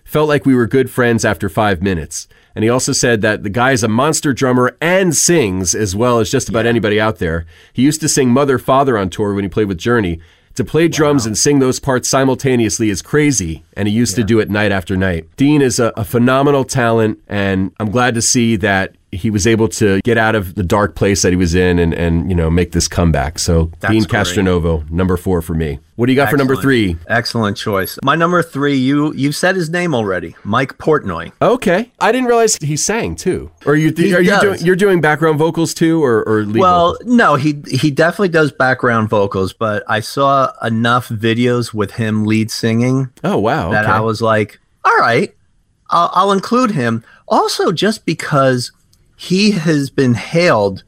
felt 0.05 0.29
like 0.29 0.45
we 0.45 0.55
were 0.55 0.67
good 0.67 0.91
friends 0.91 1.25
after 1.25 1.49
five 1.49 1.83
minutes. 1.83 2.27
And 2.55 2.65
he 2.65 2.69
also 2.69 2.93
said 2.93 3.21
that 3.23 3.43
the 3.43 3.49
guy 3.49 3.73
is 3.73 3.85
a 3.85 3.89
monster 3.89 4.33
drummer 4.33 4.77
and 4.81 5.15
sings 5.15 5.75
as 5.75 5.95
well 5.95 6.19
as 6.19 6.31
just 6.31 6.49
about 6.49 6.67
anybody 6.67 7.01
out 7.01 7.19
there. 7.19 7.47
He 7.73 7.83
used 7.83 8.01
to 8.01 8.09
sing 8.09 8.31
Mother 8.31 8.59
Father 8.59 8.99
on 8.99 9.09
tour 9.09 9.35
when 9.35 9.45
he 9.45 9.49
played 9.49 9.69
with 9.69 9.79
Journey. 9.79 10.21
To 10.57 10.65
play 10.65 10.89
drums 10.89 11.27
and 11.27 11.39
sing 11.39 11.61
those 11.61 11.79
parts 11.79 12.09
simultaneously 12.09 12.91
is 12.91 13.03
crazy, 13.03 13.65
and 13.75 13.87
he 13.87 13.95
used 13.95 14.17
to 14.17 14.25
do 14.25 14.41
it 14.41 14.51
night 14.51 14.73
after 14.73 14.97
night. 14.97 15.29
Deen 15.37 15.63
is 15.63 15.79
a, 15.79 15.93
a 15.97 16.05
phenomenal 16.05 16.65
talent, 16.65 17.23
and 17.29 17.73
I'm 17.79 17.91
glad 17.91 18.15
to 18.15 18.23
see 18.23 18.57
that 18.57 18.97
he 19.13 19.29
was 19.31 19.47
able 19.47 19.67
to 19.69 20.01
get 20.03 20.17
out 20.17 20.35
of 20.37 20.55
the 20.55 20.63
dark 20.63 20.95
place 20.95 21.23
that 21.23 21.31
he 21.31 21.37
was 21.37 21.55
in 21.55 21.79
and, 21.79 21.93
and 21.93 22.31
you 22.31 22.37
know 22.37 22.49
make 22.51 22.73
this 22.73 22.87
comeback. 22.89 23.39
So 23.39 23.71
That's 23.81 23.93
Deen 23.93 24.05
great. 24.05 24.23
Castronovo, 24.23 24.89
number 24.91 25.17
four 25.17 25.43
for 25.43 25.55
me. 25.55 25.81
What 25.97 26.07
do 26.07 26.13
you 26.13 26.17
got 26.17 26.31
for 26.31 26.37
number 26.39 26.57
three? 26.57 26.97
Excellent 27.09 27.57
choice. 27.57 27.99
My 28.03 28.15
number 28.15 28.43
three, 28.43 28.77
you 28.77 29.13
you 29.15 29.33
said 29.33 29.57
his 29.57 29.69
name 29.69 29.95
already, 29.95 30.35
Mike 30.45 30.79
Portnoy. 30.79 31.33
Okay, 31.43 31.91
I 32.01 32.13
didn't 32.13 32.29
realize 32.29 32.57
he 32.57 32.77
sang 32.77 33.17
too. 33.17 33.51
Or 33.67 33.75
you 33.77 33.93
He 33.95 34.15
are 34.15 34.21
you 34.23 34.41
doing 34.41 34.61
you're 34.61 34.77
doing 34.77 35.01
background 35.01 35.39
vocals 35.39 35.75
too, 35.75 36.03
or 36.03 36.23
or 36.27 36.45
lead 36.45 36.61
Well, 36.61 36.93
vocals? 36.93 37.09
no, 37.15 37.35
he 37.35 37.63
he 37.69 37.91
definitely 37.91 38.29
does 38.31 38.53
background 38.53 39.09
vocals, 39.11 39.53
but 39.53 39.83
I 39.89 40.01
saw 40.01 40.53
enough 40.63 41.09
videos 41.09 41.75
with 41.75 41.93
him 41.93 42.25
lead 42.25 42.51
singing 42.51 43.11
Oh 43.25 43.39
wow, 43.39 43.71
that 43.73 43.85
okay. 43.85 43.93
I 43.93 44.01
was 44.01 44.23
like, 44.23 44.59
all 44.85 44.97
right, 44.97 45.35
I'll, 45.91 46.11
I'll 46.15 46.33
include 46.33 46.71
him. 46.71 47.05
Also, 47.29 47.73
just 47.73 48.07
because 48.07 48.73
he 49.21 49.51
has 49.51 49.91
been 49.91 50.15
hailed 50.15 50.83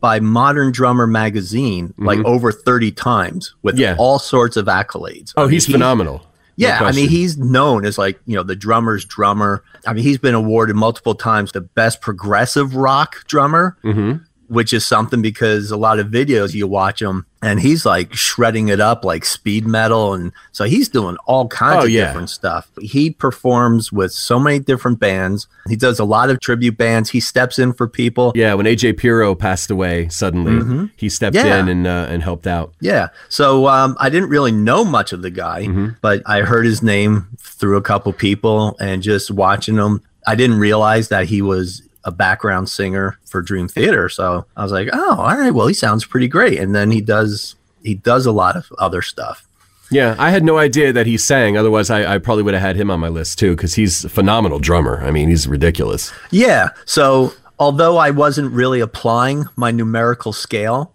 by 0.00 0.20
Modern 0.20 0.72
Drummer 0.72 1.06
magazine 1.06 1.94
like 1.96 2.18
over 2.24 2.52
30 2.52 2.92
times 2.92 3.54
with 3.62 3.76
Mm-hmm. 3.76 3.82
Yeah. 3.82 3.96
all 3.98 4.18
sorts 4.18 4.56
of 4.56 4.66
accolades. 4.66 5.32
oh, 5.36 5.42
I 5.42 5.44
mean, 5.46 5.52
he's 5.52 5.66
he- 5.66 5.72
phenomenal. 5.72 6.18
No 6.18 6.68
Yeah, 6.68 6.80
I 6.82 6.92
mean, 6.92 7.08
he's 7.08 7.38
known 7.38 7.86
as 7.86 7.96
like, 7.96 8.20
you 8.26 8.36
know, 8.36 8.42
the 8.42 8.54
drummer's 8.56 9.04
drummer. 9.06 9.64
I 9.86 9.94
mean, 9.94 10.04
he's 10.04 10.18
been 10.18 10.34
awarded 10.34 10.76
multiple 10.76 11.14
times 11.14 11.52
the 11.52 11.62
best 11.62 12.00
progressive 12.02 12.74
rock 12.76 13.24
drummer, 13.26 13.78
Mm-hmm. 13.84 14.22
Which 14.52 14.72
is 14.74 14.84
something 14.84 15.22
because 15.22 15.70
a 15.70 15.76
lot 15.78 15.98
of 15.98 16.08
videos 16.08 16.52
you 16.52 16.66
watch 16.66 17.00
him 17.00 17.24
and 17.40 17.58
he's 17.58 17.86
like 17.86 18.12
shredding 18.12 18.68
it 18.68 18.80
up 18.80 19.02
like 19.04 19.24
speed 19.24 19.66
metal. 19.66 20.12
And 20.12 20.30
so 20.52 20.64
he's 20.64 20.88
doing 20.90 21.16
all 21.26 21.48
kinds 21.48 21.82
Oh, 21.82 21.84
of 21.84 21.90
yeah. 21.90 22.08
different 22.08 22.28
stuff. 22.30 22.68
He 22.80 23.10
performs 23.10 23.90
with 23.90 24.12
so 24.12 24.38
many 24.38 24.58
different 24.58 25.00
bands. 25.00 25.46
He 25.68 25.74
does 25.76 25.98
a 25.98 26.04
lot 26.04 26.28
of 26.28 26.38
tribute 26.40 26.76
bands. 26.76 27.08
He 27.10 27.18
steps 27.20 27.58
in 27.58 27.72
for 27.72 27.88
people. 27.88 28.32
Yeah, 28.34 28.52
when 28.54 28.66
AJ 28.66 28.98
Pero 28.98 29.34
passed 29.34 29.70
away 29.70 30.08
suddenly, 30.10 30.90
he 30.96 31.08
stepped 31.08 31.34
Mm-hmm. 31.36 31.46
Yeah. 31.46 31.60
in 31.60 31.68
and 31.68 31.86
uh, 31.86 32.06
and 32.10 32.22
helped 32.22 32.46
out. 32.46 32.74
Yeah. 32.80 33.08
So 33.30 33.66
um, 33.68 33.96
I 33.98 34.10
didn't 34.10 34.28
really 34.28 34.52
know 34.52 34.84
much 34.84 35.12
of 35.14 35.22
the 35.22 35.30
guy, 35.30 35.62
Mm-hmm. 35.64 35.88
but 36.02 36.22
I 36.26 36.42
heard 36.42 36.66
his 36.66 36.82
name 36.82 37.28
through 37.40 37.78
a 37.78 37.82
couple 37.82 38.12
people 38.12 38.76
and 38.78 39.02
just 39.02 39.30
watching 39.30 39.76
him, 39.76 40.02
I 40.26 40.34
didn't 40.34 40.58
realize 40.58 41.08
that 41.08 41.26
he 41.26 41.40
was 41.42 41.80
a 42.04 42.10
background 42.10 42.68
singer 42.68 43.18
for 43.26 43.42
Dream 43.42 43.68
Theater. 43.68 44.08
So 44.08 44.44
I 44.56 44.62
was 44.62 44.72
like, 44.72 44.88
oh, 44.92 45.16
all 45.18 45.36
right. 45.36 45.50
Well, 45.52 45.66
he 45.66 45.74
sounds 45.74 46.04
pretty 46.04 46.28
great. 46.28 46.58
And 46.58 46.74
then 46.74 46.90
he 46.90 47.00
does 47.00 47.54
he 47.82 47.94
does 47.94 48.26
a 48.26 48.32
lot 48.32 48.56
of 48.56 48.70
other 48.78 49.02
stuff. 49.02 49.46
Yeah, 49.90 50.14
I 50.18 50.30
had 50.30 50.42
no 50.42 50.56
idea 50.56 50.92
that 50.92 51.06
he 51.06 51.18
sang. 51.18 51.56
Otherwise, 51.58 51.90
I, 51.90 52.14
I 52.14 52.18
probably 52.18 52.44
would 52.44 52.54
have 52.54 52.62
had 52.62 52.76
him 52.76 52.90
on 52.90 52.98
my 52.98 53.08
list 53.08 53.38
too, 53.38 53.54
because 53.54 53.74
he's 53.74 54.04
a 54.06 54.08
phenomenal 54.08 54.58
drummer. 54.58 55.02
I 55.04 55.10
mean, 55.10 55.28
he's 55.28 55.46
ridiculous. 55.46 56.12
Yeah. 56.30 56.70
So 56.86 57.34
although 57.58 57.98
I 57.98 58.10
wasn't 58.10 58.52
really 58.52 58.80
applying 58.80 59.44
my 59.56 59.70
numerical 59.70 60.32
scale, 60.32 60.94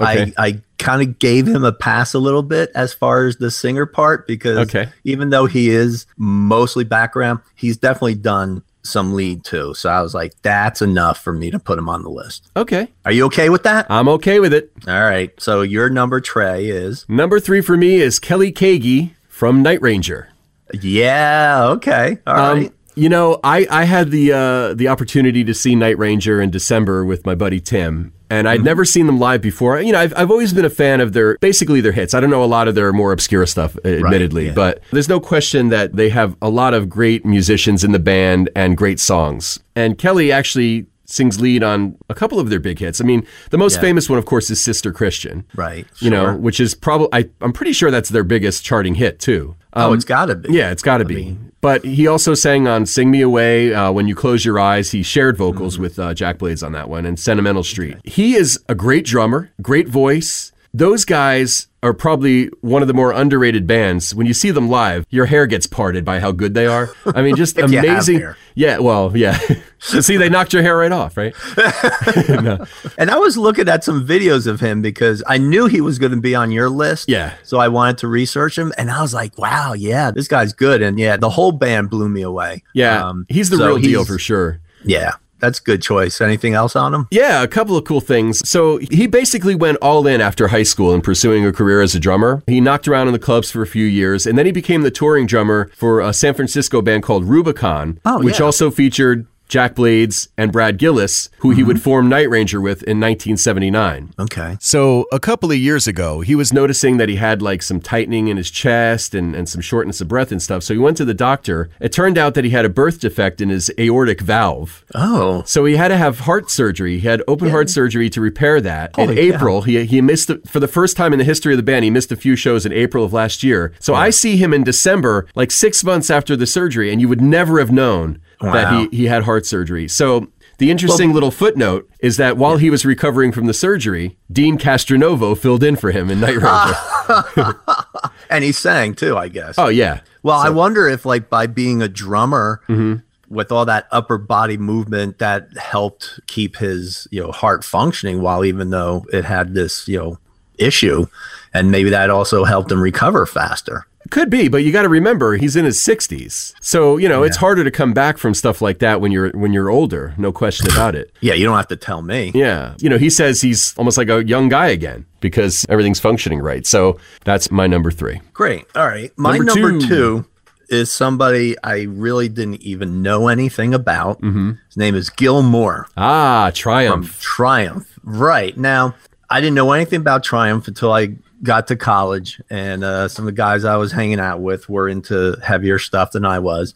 Okay. 0.00 0.32
I, 0.36 0.46
I 0.46 0.62
kind 0.78 1.02
of 1.02 1.20
gave 1.20 1.46
him 1.46 1.62
a 1.64 1.72
pass 1.72 2.14
a 2.14 2.18
little 2.18 2.42
bit 2.42 2.70
as 2.74 2.92
far 2.92 3.26
as 3.26 3.36
the 3.36 3.48
singer 3.50 3.86
part 3.86 4.26
because 4.26 4.58
Okay. 4.58 4.88
even 5.04 5.30
though 5.30 5.46
he 5.46 5.70
is 5.70 6.04
mostly 6.16 6.82
background, 6.82 7.38
he's 7.54 7.76
definitely 7.76 8.16
done 8.16 8.62
some 8.84 9.14
lead 9.14 9.44
too. 9.44 9.74
So 9.74 9.88
I 9.90 10.02
was 10.02 10.14
like, 10.14 10.34
that's 10.42 10.82
enough 10.82 11.18
for 11.18 11.32
me 11.32 11.50
to 11.50 11.58
put 11.58 11.78
him 11.78 11.88
on 11.88 12.02
the 12.02 12.10
list. 12.10 12.50
Okay, 12.56 12.88
Are 13.04 13.12
you 13.12 13.24
okay 13.26 13.48
with 13.48 13.62
that? 13.64 13.86
I'm 13.90 14.08
okay 14.08 14.40
with 14.40 14.52
it. 14.52 14.72
All 14.86 15.02
right. 15.02 15.30
So 15.40 15.62
your 15.62 15.90
number 15.90 16.20
Trey 16.20 16.66
is 16.66 17.06
Number 17.08 17.40
three 17.40 17.60
for 17.60 17.76
me 17.76 17.96
is 17.96 18.18
Kelly 18.18 18.52
Keagy 18.52 19.12
from 19.28 19.62
Night 19.62 19.82
Ranger. 19.82 20.28
yeah. 20.72 21.64
Okay. 21.70 22.18
All 22.26 22.36
um, 22.38 22.58
right. 22.58 22.72
You 22.96 23.08
know, 23.08 23.40
I, 23.42 23.66
I 23.70 23.84
had 23.84 24.10
the 24.10 24.32
uh, 24.32 24.74
the 24.74 24.88
opportunity 24.88 25.42
to 25.44 25.54
see 25.54 25.74
Night 25.74 25.98
Ranger 25.98 26.40
in 26.40 26.50
December 26.50 27.04
with 27.04 27.26
my 27.26 27.34
buddy 27.34 27.60
Tim, 27.60 28.12
and 28.30 28.48
I'd 28.48 28.62
never 28.62 28.84
seen 28.84 29.06
them 29.06 29.18
live 29.18 29.42
before. 29.42 29.80
You 29.80 29.92
know, 29.92 29.98
I've, 29.98 30.14
I've 30.16 30.30
always 30.30 30.52
been 30.52 30.64
a 30.64 30.70
fan 30.70 31.00
of 31.00 31.12
their 31.12 31.36
basically 31.38 31.80
their 31.80 31.92
hits. 31.92 32.14
I 32.14 32.20
don't 32.20 32.30
know 32.30 32.44
a 32.44 32.46
lot 32.46 32.68
of 32.68 32.76
their 32.76 32.92
more 32.92 33.10
obscure 33.10 33.46
stuff, 33.46 33.76
uh, 33.84 33.88
admittedly, 33.88 34.46
yeah. 34.46 34.52
but 34.52 34.80
there's 34.92 35.08
no 35.08 35.18
question 35.18 35.70
that 35.70 35.94
they 35.94 36.08
have 36.10 36.36
a 36.40 36.48
lot 36.48 36.72
of 36.72 36.88
great 36.88 37.26
musicians 37.26 37.82
in 37.82 37.90
the 37.90 37.98
band 37.98 38.48
and 38.54 38.76
great 38.76 39.00
songs. 39.00 39.58
And 39.74 39.98
Kelly 39.98 40.30
actually 40.30 40.86
sings 41.06 41.40
lead 41.40 41.62
on 41.62 41.96
a 42.08 42.14
couple 42.14 42.38
of 42.40 42.50
their 42.50 42.60
big 42.60 42.78
hits. 42.78 43.00
I 43.00 43.04
mean, 43.04 43.26
the 43.50 43.58
most 43.58 43.74
Yeah. 43.76 43.80
famous 43.82 44.08
one, 44.08 44.18
of 44.18 44.24
course, 44.24 44.50
is 44.50 44.60
Sister 44.62 44.92
Christian. 44.92 45.44
right. 45.54 45.86
You 46.00 46.10
know, 46.10 46.34
which 46.36 46.60
is 46.60 46.74
probably 46.74 47.30
I'm 47.40 47.52
pretty 47.52 47.72
sure 47.72 47.90
that's 47.90 48.08
their 48.08 48.24
biggest 48.24 48.64
charting 48.64 48.94
hit 48.96 49.18
too. 49.18 49.54
oh, 49.74 49.88
Um, 49.88 49.94
it's 49.94 50.04
got 50.04 50.26
to 50.26 50.34
be. 50.36 50.52
yeah, 50.52 50.70
it's 50.70 50.82
got 50.82 50.98
to 50.98 51.04
be. 51.04 51.36
but 51.60 51.84
he 51.84 52.06
also 52.06 52.34
sang 52.34 52.68
on 52.68 52.84
"Sing 52.86 53.10
Me 53.10 53.20
Away," 53.22 53.72
uh, 53.74 53.90
"When 53.90 54.06
You 54.06 54.14
Close 54.14 54.44
Your 54.44 54.58
Eyes." 54.60 54.90
He 54.92 55.02
shared 55.02 55.36
vocals 55.36 55.78
with 55.78 55.98
uh, 55.98 56.14
Jack 56.14 56.38
Blades 56.38 56.62
on 56.62 56.72
that 56.72 56.88
one, 56.88 57.04
and 57.06 57.18
"Sentimental 57.18 57.62
Street." 57.64 57.96
He 58.04 58.34
is 58.36 58.58
a 58.68 58.74
great 58.74 59.04
drummer, 59.04 59.50
great 59.62 59.88
voice. 59.88 60.52
Those 60.76 61.04
guys 61.04 61.68
are 61.84 61.94
probably 61.94 62.46
one 62.60 62.82
of 62.82 62.88
the 62.88 62.94
more 62.94 63.12
underrated 63.12 63.64
bands. 63.64 64.12
When 64.12 64.26
you 64.26 64.34
see 64.34 64.50
them 64.50 64.68
live, 64.68 65.06
your 65.08 65.26
hair 65.26 65.46
gets 65.46 65.68
parted 65.68 66.04
by 66.04 66.18
how 66.18 66.32
good 66.32 66.52
they 66.54 66.66
are. 66.66 66.90
I 67.06 67.22
mean, 67.22 67.36
just 67.36 67.56
If 67.58 67.70
you 67.70 67.76
have 67.76 67.84
amazing. 67.86 68.34
Yeah, 68.56 68.78
well, 68.78 69.16
yeah. 69.16 69.38
see, 69.78 70.16
they 70.16 70.28
knocked 70.28 70.52
your 70.52 70.62
hair 70.62 70.76
right 70.76 70.90
off, 70.90 71.16
right? 71.16 71.32
No. 72.42 72.66
And 72.98 73.08
I 73.08 73.18
was 73.18 73.36
looking 73.36 73.68
at 73.68 73.84
some 73.84 74.04
videos 74.04 74.48
of 74.48 74.58
him 74.58 74.82
because 74.82 75.22
I 75.28 75.38
knew 75.38 75.66
he 75.66 75.80
was 75.80 76.00
going 76.00 76.10
to 76.12 76.20
be 76.20 76.34
on 76.34 76.50
your 76.50 76.68
list. 76.68 77.08
Yeah. 77.08 77.34
So 77.44 77.58
I 77.58 77.68
wanted 77.68 77.98
to 77.98 78.08
research 78.08 78.58
him 78.58 78.72
and 78.76 78.90
I 78.90 79.00
was 79.00 79.14
like, 79.14 79.38
wow, 79.38 79.74
yeah, 79.74 80.10
this 80.10 80.26
guy's 80.26 80.52
good. 80.52 80.82
And 80.82 80.98
yeah, 80.98 81.16
the 81.16 81.30
whole 81.30 81.52
band 81.52 81.88
blew 81.88 82.08
me 82.08 82.22
away. 82.22 82.64
Yeah, 82.74 83.06
Um, 83.06 83.26
he's 83.28 83.48
the 83.48 83.58
so 83.58 83.66
real 83.68 83.78
deal 83.78 84.04
for 84.04 84.18
sure. 84.18 84.60
Yeah. 84.84 85.12
That's 85.44 85.60
good 85.60 85.82
choice. 85.82 86.22
Anything 86.22 86.54
else 86.54 86.74
on 86.74 86.94
him? 86.94 87.06
Yeah, 87.10 87.42
a 87.42 87.48
couple 87.48 87.76
of 87.76 87.84
cool 87.84 88.00
things. 88.00 88.48
So 88.48 88.78
he 88.78 89.06
basically 89.06 89.54
went 89.54 89.76
all 89.82 90.06
in 90.06 90.22
after 90.22 90.48
high 90.48 90.62
school 90.62 90.94
and 90.94 91.04
pursuing 91.04 91.44
a 91.44 91.52
career 91.52 91.82
as 91.82 91.94
a 91.94 92.00
drummer. 92.00 92.42
He 92.46 92.62
knocked 92.62 92.88
around 92.88 93.08
in 93.08 93.12
the 93.12 93.18
clubs 93.18 93.50
for 93.50 93.60
a 93.60 93.66
few 93.66 93.84
years, 93.84 94.26
and 94.26 94.38
then 94.38 94.46
he 94.46 94.52
became 94.52 94.80
the 94.82 94.90
touring 94.90 95.26
drummer 95.26 95.70
for 95.76 96.00
a 96.00 96.14
San 96.14 96.32
Francisco 96.32 96.80
band 96.80 97.02
called 97.02 97.26
Rubicon, 97.26 98.00
Oh, 98.06 98.22
which 98.22 98.38
yeah. 98.38 98.46
also 98.46 98.70
featured 98.70 99.26
Jack 99.48 99.74
Blades 99.74 100.28
and 100.36 100.52
Brad 100.52 100.78
Gillis, 100.78 101.28
who 101.38 101.50
he 101.50 101.62
would 101.62 101.76
mm-hmm. 101.76 101.82
form 101.82 102.08
Night 102.08 102.28
Ranger 102.28 102.60
with 102.60 102.82
in 102.84 103.00
1979. 103.00 104.14
Okay. 104.18 104.56
So 104.60 105.06
a 105.12 105.20
couple 105.20 105.50
of 105.50 105.58
years 105.58 105.86
ago, 105.86 106.20
he 106.20 106.34
was 106.34 106.52
noticing 106.52 106.96
that 106.96 107.08
he 107.08 107.16
had 107.16 107.42
like 107.42 107.62
some 107.62 107.80
tightening 107.80 108.28
in 108.28 108.36
his 108.36 108.50
chest 108.50 109.14
and, 109.14 109.34
and 109.34 109.48
some 109.48 109.60
shortness 109.60 110.00
of 110.00 110.08
breath 110.08 110.32
and 110.32 110.42
stuff. 110.42 110.62
So 110.62 110.74
he 110.74 110.80
went 110.80 110.96
to 110.96 111.04
the 111.04 111.14
doctor. 111.14 111.70
It 111.80 111.92
turned 111.92 112.18
out 112.18 112.34
that 112.34 112.44
he 112.44 112.50
had 112.50 112.64
a 112.64 112.68
birth 112.68 113.00
defect 113.00 113.40
in 113.40 113.48
his 113.48 113.70
aortic 113.78 114.20
valve. 114.20 114.84
Oh, 114.94 115.42
So 115.46 115.64
he 115.64 115.76
had 115.76 115.88
to 115.88 115.96
have 115.96 116.20
heart 116.20 116.50
surgery. 116.50 116.98
He 116.98 117.06
had 117.06 117.22
open 117.28 117.50
heart 117.50 117.70
surgery 117.70 118.10
to 118.10 118.20
repair 118.20 118.60
that. 118.60 118.96
in 118.98 119.08
Holy 119.08 119.30
cow. 119.30 119.36
April, 119.36 119.62
he, 119.62 119.84
he 119.84 120.00
missed, 120.00 120.28
the, 120.28 120.38
for 120.46 120.60
the 120.60 120.68
first 120.68 120.96
time 120.96 121.12
in 121.12 121.18
the 121.18 121.24
history 121.24 121.52
of 121.52 121.58
the 121.58 121.62
band, 121.62 121.84
he 121.84 121.90
missed 121.90 122.12
a 122.12 122.16
few 122.16 122.36
shows 122.36 122.64
in 122.64 122.72
April 122.72 123.04
of 123.04 123.12
last 123.12 123.42
year. 123.42 123.72
So 123.78 123.94
I 123.94 124.10
see 124.10 124.36
him 124.36 124.52
in 124.54 124.64
December, 124.64 125.26
like 125.34 125.50
six 125.50 125.84
months 125.84 126.10
after 126.10 126.36
the 126.36 126.46
surgery, 126.46 126.90
and 126.90 127.00
you 127.00 127.08
would 127.08 127.20
never 127.20 127.58
have 127.58 127.70
known 127.70 128.20
that 128.52 128.90
he, 128.92 128.96
he 128.96 129.04
had 129.06 129.22
heart 129.24 129.46
surgery. 129.46 129.88
So 129.88 130.28
the 130.58 130.70
interesting 130.70 131.12
little 131.12 131.30
footnote 131.30 131.88
is 132.00 132.16
that 132.18 132.36
while 132.36 132.56
he 132.58 132.70
was 132.70 132.84
recovering 132.86 133.32
from 133.32 133.46
the 133.46 133.54
surgery, 133.54 134.16
Deen 134.30 134.56
Castronovo 134.58 135.36
filled 135.36 135.64
in 135.64 135.76
for 135.76 135.90
him 135.90 136.10
in 136.10 136.20
Night 136.20 136.36
Ranger. 136.36 137.60
and 138.30 138.44
he 138.44 138.52
sang 138.52 138.94
too, 138.94 139.16
I 139.16 139.28
guess. 139.28 139.56
oh, 139.58 139.68
yeah. 139.68 140.00
Well, 140.22 140.38
I 140.38 140.50
wonder 140.50 140.88
if, 140.88 141.04
like, 141.04 141.28
by 141.28 141.46
being 141.46 141.82
a 141.82 141.88
drummer 141.88 142.60
Mm-hmm. 142.68 143.34
with 143.34 143.50
all 143.52 143.66
that 143.66 143.86
upper 143.90 144.16
body 144.16 144.56
movement, 144.56 145.18
that 145.18 145.48
helped 145.58 146.20
keep 146.28 146.56
his, 146.56 147.06
you 147.10 147.22
know, 147.22 147.30
heart 147.32 147.62
functioning 147.64 148.22
while 148.22 148.44
even 148.44 148.70
though 148.70 149.04
it 149.12 149.24
had 149.24 149.54
this, 149.54 149.86
you 149.88 149.98
know, 149.98 150.18
issue, 150.58 151.06
and 151.52 151.70
maybe 151.70 151.90
that 151.90 152.10
also 152.10 152.44
helped 152.44 152.70
him 152.70 152.80
recover 152.80 153.26
faster. 153.26 153.86
Could 154.10 154.30
be, 154.30 154.48
but 154.48 154.58
you 154.58 154.70
got 154.72 154.82
to 154.82 154.88
remember 154.88 155.36
he's 155.36 155.56
in 155.56 155.64
his 155.64 155.78
60s. 155.80 156.54
So, 156.60 156.96
you 156.98 157.08
know, 157.08 157.22
it's 157.22 157.36
harder 157.38 157.64
to 157.64 157.70
come 157.70 157.92
back 157.94 158.18
from 158.18 158.34
stuff 158.34 158.60
like 158.60 158.78
that 158.80 159.00
when 159.00 159.10
you're 159.12 159.30
when 159.30 159.52
you're 159.52 159.70
older, 159.70 160.14
no 160.18 160.30
question 160.32 160.70
about 160.70 160.94
it. 160.94 161.10
Yeah, 161.20 161.34
you 161.34 161.44
don't 161.46 161.56
have 161.56 161.68
to 161.68 161.76
tell 161.76 162.02
me. 162.02 162.30
Yeah. 162.34 162.74
You 162.78 162.90
know, 162.90 162.98
he 162.98 163.08
says 163.10 163.40
he's 163.40 163.76
almost 163.78 163.96
like 163.96 164.08
a 164.08 164.24
young 164.24 164.48
guy 164.48 164.68
again 164.68 165.06
because 165.20 165.64
everything's 165.68 166.00
functioning 166.00 166.40
right. 166.40 166.66
So, 166.66 166.98
that's 167.24 167.50
my 167.50 167.66
number 167.66 167.90
3. 167.90 168.20
Great. 168.32 168.66
All 168.74 168.86
right. 168.86 169.10
My 169.16 169.38
Number 169.38 169.44
number, 169.72 169.80
two. 169.80 169.88
two. 169.88 170.24
is 170.68 170.90
somebody 170.92 171.56
I 171.64 171.82
really 171.82 172.28
didn't 172.28 172.62
even 172.62 173.02
know 173.02 173.28
anything 173.28 173.74
about. 173.74 174.20
Mm-hmm. 174.20 174.52
His 174.68 174.76
name 174.76 174.94
is 174.94 175.08
Gil 175.10 175.42
Moore 175.42 175.88
Ah, 175.96 176.50
Triumph. 176.54 177.20
Triumph. 177.20 177.86
Right. 178.02 178.56
Now, 178.56 178.94
I 179.30 179.40
didn't 179.40 179.54
know 179.54 179.72
anything 179.72 180.00
about 180.00 180.22
Triumph 180.24 180.68
until 180.68 180.92
I 180.92 181.16
got 181.44 181.68
to 181.68 181.76
college, 181.76 182.40
and 182.50 182.82
uh, 182.82 183.06
some 183.08 183.24
of 183.24 183.26
the 183.26 183.36
guys 183.36 183.64
I 183.64 183.76
was 183.76 183.92
hanging 183.92 184.18
out 184.18 184.40
with 184.40 184.68
were 184.68 184.88
into 184.88 185.36
heavier 185.44 185.78
stuff 185.78 186.12
than 186.12 186.24
I 186.24 186.40
was. 186.40 186.74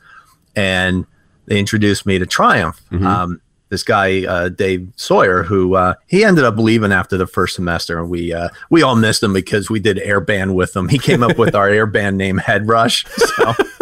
And 0.55 1.07
they 1.47 1.59
introduced 1.59 2.07
me 2.07 2.19
to 2.19 2.27
Triumph. 2.27 2.81
Um, 3.07 3.41
this 3.71 3.83
guy, 3.83 4.25
uh, 4.25 4.49
Dave 4.49 4.93
Sawyer, 4.97 5.43
who 5.43 5.75
uh, 5.75 5.95
he 6.07 6.25
ended 6.25 6.45
up 6.45 6.57
leaving 6.57 6.93
after 6.93 7.17
the 7.17 7.27
first 7.27 7.55
semester, 7.55 7.99
and 7.99 8.09
we 8.09 8.33
uh, 8.33 8.49
we 8.71 8.83
all 8.83 8.97
missed 8.97 9.23
him 9.23 9.33
because 9.33 9.69
we 9.69 9.81
did 9.81 9.99
air 9.99 10.21
band 10.21 10.55
with 10.55 10.75
him. 10.75 10.89
He 10.89 10.99
came 10.99 11.23
up 11.23 11.37
with 11.39 11.55
our 11.55 11.69
air 11.69 11.87
band 11.87 12.17
name 12.17 12.39
Head 12.39 12.67
Rush. 12.69 13.05
So 13.07 13.55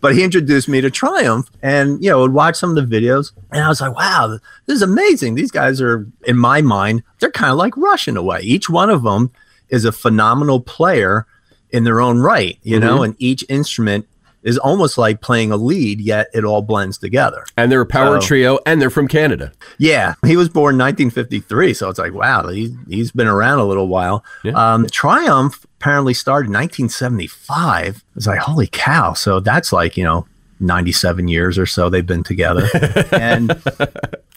but 0.00 0.14
he 0.14 0.24
introduced 0.24 0.68
me 0.68 0.80
to 0.80 0.90
Triumph 0.90 1.50
and 1.62 2.02
you 2.02 2.10
know 2.10 2.20
would 2.20 2.32
watch 2.32 2.56
some 2.56 2.76
of 2.76 2.88
the 2.88 3.00
videos 3.00 3.32
and 3.52 3.62
I 3.62 3.68
was 3.68 3.80
like 3.80 3.94
wow 3.94 4.38
this 4.66 4.76
is 4.76 4.82
amazing 4.82 5.34
these 5.34 5.50
guys 5.50 5.80
are 5.80 6.06
in 6.24 6.36
my 6.36 6.60
mind 6.62 7.02
they're 7.18 7.30
kind 7.30 7.50
of 7.50 7.58
like 7.58 7.76
Rush 7.76 8.08
in 8.08 8.16
a 8.16 8.22
way 8.22 8.40
each 8.40 8.68
one 8.68 8.90
of 8.90 9.02
them 9.02 9.30
is 9.70 9.84
a 9.84 9.92
phenomenal 9.92 10.60
player 10.60 11.26
in 11.70 11.84
their 11.84 12.00
own 12.00 12.18
right 12.20 12.58
you 12.62 12.78
know 12.80 13.02
and 13.02 13.14
each 13.18 13.44
instrument 13.48 14.06
is 14.44 14.56
almost 14.56 14.96
like 14.96 15.20
playing 15.20 15.50
a 15.50 15.56
lead 15.56 16.00
yet 16.00 16.28
it 16.32 16.44
all 16.44 16.62
blends 16.62 16.96
together 16.96 17.44
And 17.56 17.70
they're 17.70 17.80
a 17.82 17.86
power 17.86 18.16
Oh. 18.16 18.20
trio 18.20 18.58
and 18.64 18.80
they're 18.80 18.88
from 18.88 19.08
Canada. 19.08 19.52
yeah, 19.78 20.14
he 20.24 20.36
was 20.36 20.48
born 20.48 20.78
1953, 20.78 21.74
so 21.74 21.88
it's 21.90 21.98
like 21.98 22.14
wow, 22.14 22.46
he 22.48 22.74
he's 22.88 23.10
been 23.10 23.26
around 23.26 23.58
a 23.58 23.64
little 23.64 23.88
while. 23.88 24.24
Yeah. 24.44 24.52
Um, 24.52 24.86
Triumph 24.86 25.66
apparently 25.80 26.14
started 26.14 26.46
in 26.48 26.54
1975. 26.54 28.04
It's 28.16 28.26
like 28.26 28.38
holy 28.38 28.68
cow! 28.68 29.12
So 29.14 29.40
that's 29.40 29.72
like 29.72 29.96
you 29.96 30.04
know 30.04 30.26
97 30.60 31.28
years 31.28 31.58
or 31.58 31.66
so 31.66 31.90
they've 31.90 32.06
been 32.06 32.22
together, 32.24 32.66
and 33.12 33.50